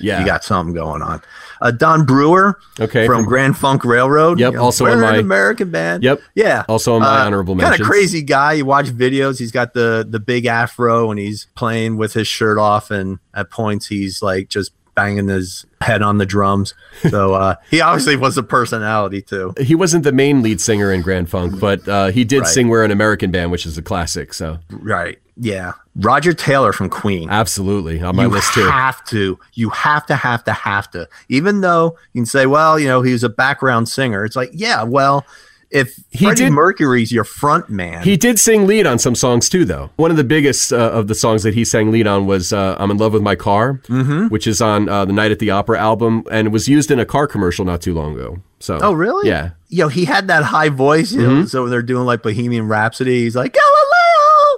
Yeah, 0.00 0.20
you 0.20 0.26
got 0.26 0.44
something 0.44 0.74
going 0.74 1.02
on. 1.02 1.20
Uh, 1.60 1.70
Don 1.72 2.04
Brewer, 2.06 2.58
Okay, 2.78 3.04
from 3.06 3.22
from- 3.22 3.24
Grand 3.26 3.56
Funk 3.58 3.84
Railroad. 3.84 4.38
Yep, 4.38 4.54
also 4.56 4.84
we're 4.84 4.92
in 4.92 5.00
my- 5.00 5.14
an 5.14 5.20
American 5.20 5.70
band. 5.70 6.04
Yep, 6.04 6.20
yeah, 6.34 6.64
also 6.68 6.94
in 6.96 7.02
my 7.02 7.20
honorable 7.24 7.56
Kind 7.56 7.80
of 7.80 7.86
crazy 7.86 8.22
guy. 8.22 8.52
You 8.54 8.64
watch 8.64 8.86
videos. 8.86 9.38
He's 9.38 9.50
got 9.52 9.74
the 9.74 10.06
the 10.08 10.20
big 10.20 10.46
afro, 10.46 11.10
and 11.10 11.18
he's 11.18 11.46
playing 11.56 11.96
with 11.96 12.12
his 12.12 12.28
shirt 12.28 12.58
off, 12.58 12.90
and 12.92 13.18
at 13.34 13.50
points 13.50 13.88
he's 13.88 14.22
like 14.22 14.48
just 14.48 14.70
banging 14.94 15.28
his 15.28 15.64
head 15.80 16.02
on 16.02 16.18
the 16.18 16.26
drums. 16.26 16.74
So 17.10 17.32
uh, 17.34 17.54
he 17.70 17.80
obviously 17.80 18.16
was 18.16 18.36
a 18.38 18.42
personality 18.42 19.22
too. 19.22 19.54
he 19.60 19.76
wasn't 19.76 20.02
the 20.02 20.10
main 20.12 20.42
lead 20.42 20.60
singer 20.60 20.92
in 20.92 21.00
Grand 21.02 21.30
Funk, 21.30 21.60
but 21.60 21.86
uh, 21.88 22.08
he 22.08 22.24
did 22.24 22.40
Right. 22.40 22.48
sing 22.48 22.68
"We're 22.68 22.82
an 22.84 22.90
American 22.90 23.30
Band," 23.30 23.50
which 23.52 23.66
is 23.66 23.78
a 23.78 23.82
classic. 23.82 24.34
So 24.34 24.58
Right. 24.70 25.18
Yeah. 25.40 25.72
Roger 25.96 26.32
Taylor 26.32 26.72
from 26.72 26.88
Queen. 26.90 27.28
absolutely 27.30 28.00
on 28.02 28.16
my 28.16 28.24
you 28.24 28.28
list 28.28 28.54
too. 28.54 28.60
You 28.62 28.70
have 28.70 29.04
to. 29.06 29.38
You 29.54 29.70
have 29.70 30.06
to, 30.06 30.16
have 30.16 30.44
to, 30.44 30.52
have 30.52 30.90
to. 30.92 31.08
Even 31.28 31.60
though 31.60 31.96
you 32.12 32.20
can 32.20 32.26
say, 32.26 32.46
well, 32.46 32.78
you 32.78 32.86
know, 32.88 33.02
he 33.02 33.12
was 33.12 33.24
a 33.24 33.28
background 33.28 33.88
singer. 33.88 34.24
It's 34.24 34.36
like, 34.36 34.50
yeah, 34.52 34.82
well, 34.84 35.24
if 35.70 35.96
He 36.10 36.24
Freddie 36.24 36.44
did- 36.44 36.52
Mercury's 36.52 37.12
your 37.12 37.24
front 37.24 37.68
man, 37.68 38.02
He 38.02 38.16
did 38.16 38.38
sing 38.38 38.66
lead 38.66 38.86
on 38.86 38.98
some 38.98 39.14
songs 39.14 39.48
too, 39.50 39.64
though. 39.66 39.90
One 39.96 40.10
of 40.10 40.16
the 40.16 40.24
biggest 40.24 40.72
uh, 40.72 40.76
of 40.76 41.08
the 41.08 41.14
songs 41.14 41.42
that 41.42 41.52
he 41.54 41.64
sang 41.64 41.90
lead 41.90 42.06
on 42.06 42.26
was 42.26 42.52
uh, 42.54 42.76
"I'm 42.78 42.90
in 42.90 42.96
Love 42.96 43.12
with 43.12 43.22
My 43.22 43.34
Car," 43.36 43.74
Mm-hmm. 43.88 44.28
which 44.28 44.46
is 44.46 44.62
on 44.62 44.88
uh, 44.88 45.04
the 45.04 45.12
Night 45.12 45.30
at 45.30 45.40
the 45.40 45.50
Opera 45.50 45.78
album, 45.78 46.24
and 46.30 46.46
it 46.46 46.50
was 46.52 46.68
used 46.68 46.90
in 46.90 46.98
a 46.98 47.04
car 47.04 47.26
commercial 47.26 47.64
not 47.66 47.82
too 47.82 47.92
long 47.92 48.14
ago. 48.14 48.38
So, 48.60 48.78
Oh, 48.80 48.92
really? 48.92 49.28
Yeah. 49.28 49.50
Yo, 49.68 49.88
he 49.88 50.04
had 50.06 50.28
that 50.28 50.42
high 50.42 50.70
voice. 50.70 51.12
You 51.12 51.20
Mm-hmm. 51.20 51.34
know, 51.40 51.44
so 51.46 51.68
they're 51.68 51.82
doing 51.82 52.06
like 52.06 52.22
Bohemian 52.22 52.66
Rhapsody. 52.66 53.24
He's 53.24 53.36
like 53.36 53.52
Galileo. 53.52 53.77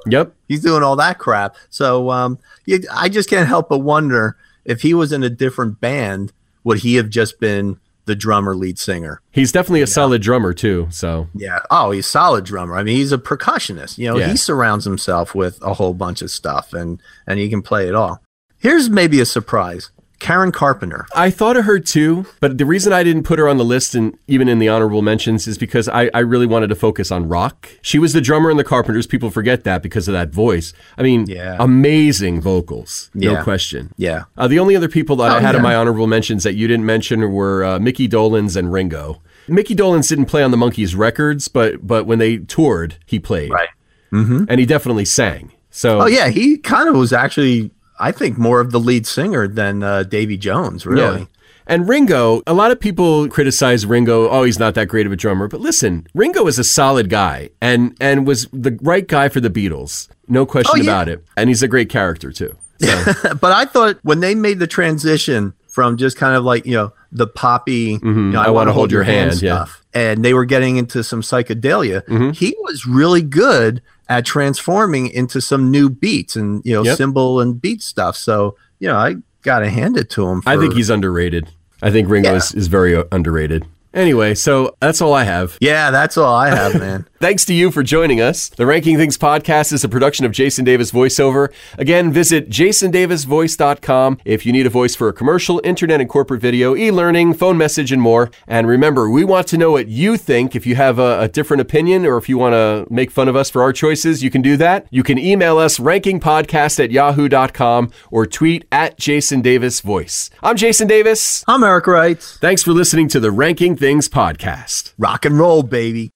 Yep. 0.07 0.33
He's 0.49 0.63
doing 0.63 0.83
all 0.83 0.97
that 0.97 1.19
crap. 1.19 1.57
So, 1.69 2.11
um, 2.11 2.39
you, 2.67 2.81
I 2.93 3.09
just 3.09 3.29
can't 3.29 3.49
help 3.49 3.69
but 3.69 3.79
wonder 3.79 4.37
if 4.65 4.83
he 4.83 4.95
was 4.95 5.13
in 5.13 5.23
a 5.23 5.31
different 5.31 5.81
band, 5.81 6.33
would 6.65 6.79
he 6.81 6.95
have 6.97 7.09
just 7.11 7.41
been 7.41 7.79
the 8.07 8.15
drummer, 8.17 8.55
lead 8.57 8.79
singer? 8.79 9.21
He's 9.31 9.53
definitely 9.53 9.83
a 9.83 9.87
solid 9.87 10.23
drummer 10.23 10.53
too. 10.53 10.89
So 10.91 11.29
Yeah. 11.35 11.61
Oh, 11.71 11.91
he's 11.91 12.07
a 12.07 12.09
solid 12.09 12.45
drummer. 12.45 12.77
I 12.77 12.83
mean, 12.83 12.97
he's 12.97 13.13
a 13.13 13.19
percussionist. 13.19 13.99
You 13.99 14.09
know, 14.09 14.19
Yeah. 14.19 14.31
he 14.31 14.37
surrounds 14.37 14.85
himself 14.85 15.35
with 15.35 15.59
a 15.63 15.75
whole 15.75 15.95
bunch 15.95 16.23
of 16.23 16.31
stuff, 16.31 16.73
and 16.73 17.01
and 17.27 17.39
he 17.39 17.49
can 17.49 17.63
play 17.63 17.89
it 17.89 17.95
all. 17.95 18.23
Here's 18.59 18.91
maybe 18.91 19.21
a 19.21 19.27
surprise: 19.27 19.91
Karen 20.21 20.53
Carpenter. 20.53 21.07
I 21.15 21.31
thought 21.31 21.57
of 21.57 21.65
her 21.65 21.81
too, 21.81 22.27
but 22.39 22.59
the 22.59 22.65
reason 22.67 22.93
I 22.93 23.03
didn't 23.03 23.25
put 23.25 23.39
her 23.41 23.49
on 23.49 23.57
the 23.57 23.65
list 23.65 23.95
and 23.95 24.17
even 24.29 24.49
in 24.49 24.59
the 24.61 24.69
honorable 24.69 25.03
mentions 25.03 25.49
is 25.49 25.59
because 25.59 25.89
I, 25.89 26.11
I 26.15 26.21
really 26.21 26.47
wanted 26.47 26.69
to 26.69 26.75
focus 26.77 27.11
on 27.11 27.29
rock. 27.29 27.69
She 27.83 27.99
was 27.99 28.13
the 28.13 28.21
drummer 28.21 28.51
in 28.51 28.57
the 28.57 28.65
Carpenters. 28.65 29.07
People 29.07 29.31
forget 29.31 29.65
that 29.65 29.83
because 29.83 30.07
of 30.07 30.13
that 30.13 30.31
voice. 30.31 30.73
I 30.97 31.03
mean, 31.03 31.27
Yeah. 31.27 31.57
amazing 31.59 32.41
vocals, 32.41 33.11
no 33.15 33.33
Yeah. 33.33 33.43
question. 33.43 33.93
Yeah. 33.97 34.25
Uh, 34.39 34.47
the 34.47 34.59
only 34.61 34.77
other 34.77 34.89
people 34.89 35.17
that 35.17 35.31
I 35.33 35.39
Oh, 35.39 35.41
had 35.41 35.55
in 35.57 35.63
my 35.63 35.75
honorable 35.75 36.07
mentions 36.07 36.45
that 36.45 36.55
you 36.55 36.69
didn't 36.69 36.87
mention 36.87 37.33
were 37.33 37.65
uh, 37.65 37.79
Mickey 37.81 38.09
Dolenz 38.09 38.57
and 38.57 38.73
Ringo. 38.73 39.21
Mickey 39.49 39.75
Dolenz 39.75 40.09
didn't 40.09 40.27
play 40.27 40.43
on 40.45 40.51
the 40.53 40.57
Monkees 40.57 40.97
records, 40.97 41.49
but 41.49 41.85
but 41.87 42.07
when 42.07 42.19
they 42.21 42.37
toured, 42.37 42.97
he 43.07 43.19
played, 43.19 43.51
Right. 43.51 43.69
and 44.13 44.61
he 44.61 44.67
definitely 44.67 45.05
sang. 45.07 45.53
So 45.71 46.03
Oh 46.03 46.07
yeah, 46.07 46.29
he 46.29 46.57
kind 46.59 46.89
of 46.89 46.95
was 46.95 47.13
actually, 47.13 47.71
I 48.01 48.13
think, 48.13 48.39
more 48.39 48.61
of 48.61 48.73
the 48.73 48.81
lead 48.81 49.07
singer 49.07 49.47
than 49.47 49.83
uh, 49.83 50.03
Davy 50.05 50.37
Jones. 50.37 50.87
Really. 50.87 51.21
Yeah. 51.21 51.27
And 51.67 51.89
Ringo, 51.89 52.43
a 52.49 52.55
lot 52.55 52.73
of 52.73 52.81
people 52.81 53.29
criticize 53.29 53.87
Ringo. 53.87 54.29
Oh, 54.29 54.43
he's 54.43 54.59
not 54.59 54.75
that 54.75 54.89
great 54.89 55.07
of 55.07 55.13
a 55.13 55.17
drummer. 55.17 55.47
But 55.47 55.61
listen, 55.61 56.05
Ringo 56.15 56.47
is 56.49 56.59
a 56.59 56.65
solid 56.65 57.09
guy 57.09 57.51
and 57.61 57.97
and 58.01 58.27
was 58.27 58.49
the 58.53 58.77
right 58.83 59.07
guy 59.07 59.29
for 59.29 59.39
the 59.41 59.51
Beatles. 59.51 60.09
No 60.27 60.45
question 60.47 60.73
Oh, 60.75 60.83
yeah. 60.83 60.91
about 60.91 61.09
it. 61.09 61.25
And 61.37 61.49
he's 61.49 61.63
a 61.63 61.69
great 61.69 61.89
character 61.89 62.33
too. 62.33 62.57
So, 62.81 63.35
but 63.41 63.53
I 63.53 63.67
thought 63.67 63.99
when 64.03 64.19
they 64.19 64.35
made 64.35 64.59
the 64.59 64.67
transition 64.67 65.53
from 65.69 65.97
just 65.97 66.17
kind 66.17 66.35
of 66.35 66.43
like 66.45 66.67
you 66.67 66.75
know 66.75 66.93
the 67.13 67.29
poppy, 67.29 67.99
you 68.03 68.11
know, 68.15 68.41
I 68.41 68.47
I, 68.47 68.51
want 68.51 68.69
to 68.69 68.73
hold 68.73 68.91
your 68.91 69.05
hand, 69.05 69.31
Hand, 69.31 69.43
yeah. 69.43 69.55
stuff, 69.65 69.85
and 69.95 70.25
they 70.25 70.35
were 70.35 70.47
getting 70.47 70.77
into 70.77 71.05
some 71.05 71.21
psychedelia. 71.23 72.05
Mm-hmm. 72.07 72.31
He 72.31 72.57
was 72.63 72.85
really 72.87 73.23
good 73.23 73.81
at 74.11 74.27
transforming 74.27 75.09
into 75.09 75.40
some 75.40 75.70
new 75.70 75.88
beats 75.88 76.37
and 76.37 76.61
you 76.66 76.75
know 76.75 76.83
Yep. 76.85 76.96
cymbal 76.99 77.40
and 77.40 77.59
beat 77.62 77.81
stuff. 77.81 78.16
So 78.16 78.57
you 78.79 78.88
know, 78.88 78.96
I 78.96 79.16
got 79.42 79.61
to 79.61 79.70
hand 79.70 79.96
it 79.96 80.11
to 80.11 80.27
him. 80.29 80.42
For, 80.42 80.49
I 80.51 80.59
think 80.59 80.75
he's 80.75 80.90
underrated. 80.90 81.49
I 81.83 81.90
think 81.90 82.09
Ringo 82.11 82.31
Yeah. 82.31 82.37
is, 82.37 82.53
is 82.55 82.66
very 82.66 82.94
uh, 82.96 83.05
underrated. 83.12 83.64
Anyway, 83.92 84.35
so 84.35 84.76
that's 84.81 85.00
all 85.00 85.12
I 85.12 85.24
have. 85.24 85.59
Yeah, 85.61 85.90
that's 85.90 86.16
all 86.16 86.35
I 86.35 86.50
have, 86.50 86.79
man. 86.79 87.07
Thanks 87.20 87.44
to 87.46 87.55
you 87.55 87.70
for 87.70 87.83
joining 87.83 88.18
us. 88.20 88.48
The 88.48 88.64
Ranking 88.64 88.96
Things 88.96 89.18
podcast 89.18 89.74
is 89.74 89.85
a 89.85 89.90
production 89.90 90.24
of 90.24 90.33
Jason 90.33 90.64
Davis 90.64 90.90
VoiceOver. 90.90 91.53
Again, 91.76 92.12
visit 92.12 92.48
jasondavisvoice.com 92.48 94.20
if 94.24 94.46
you 94.46 94.53
need 94.53 94.64
a 94.64 94.70
voice 94.70 94.94
for 94.94 95.09
a 95.09 95.12
commercial, 95.12 95.61
internet 95.62 96.00
and 96.00 96.09
corporate 96.09 96.40
video, 96.40 96.74
e-learning, 96.74 97.35
phone 97.35 97.59
message, 97.59 97.92
and 97.92 98.00
more. 98.00 98.31
And 98.46 98.66
remember, 98.66 99.11
we 99.11 99.22
want 99.22 99.48
to 99.48 99.59
know 99.59 99.70
what 99.70 99.88
you 99.88 100.16
think. 100.16 100.57
If 100.57 100.66
you 100.66 100.76
have 100.76 100.98
a, 100.98 101.20
a 101.20 101.29
different 101.29 101.61
opinion 101.61 102.07
or 102.07 102.16
if 102.16 102.26
you 102.29 102.38
want 102.38 102.55
to 102.55 102.87
make 102.88 103.11
fun 103.11 103.29
of 103.29 103.37
us 103.37 103.50
for 103.50 103.61
our 103.61 103.72
choices, 103.72 104.22
you 104.22 104.31
can 104.31 104.40
do 104.40 104.57
that. 104.57 104.87
You 104.90 105.03
can 105.03 105.18
email 105.18 105.59
us 105.59 105.79
rankingpodcast 105.79 106.83
at 106.83 106.90
yahoo.com 106.90 107.90
or 108.11 108.24
tweet 108.24 108.64
at 108.72 108.98
Jason 108.98 109.42
Davis 109.42 109.81
Voice. 109.81 110.30
I'm 110.43 110.57
Jason 110.57 110.88
Davis. 110.88 111.45
I'm 111.47 111.62
Eric 111.64 111.86
Wright. 111.86 112.22
Thanks 112.22 112.62
for 112.62 112.72
listening 112.72 113.09
to 113.09 113.20
the 113.20 113.30
Ranking 113.30 113.76
Things 113.81 114.11
podcast. 114.11 114.93
Rock 114.99 115.24
and 115.24 115.39
roll, 115.39 115.62
baby. 115.62 116.11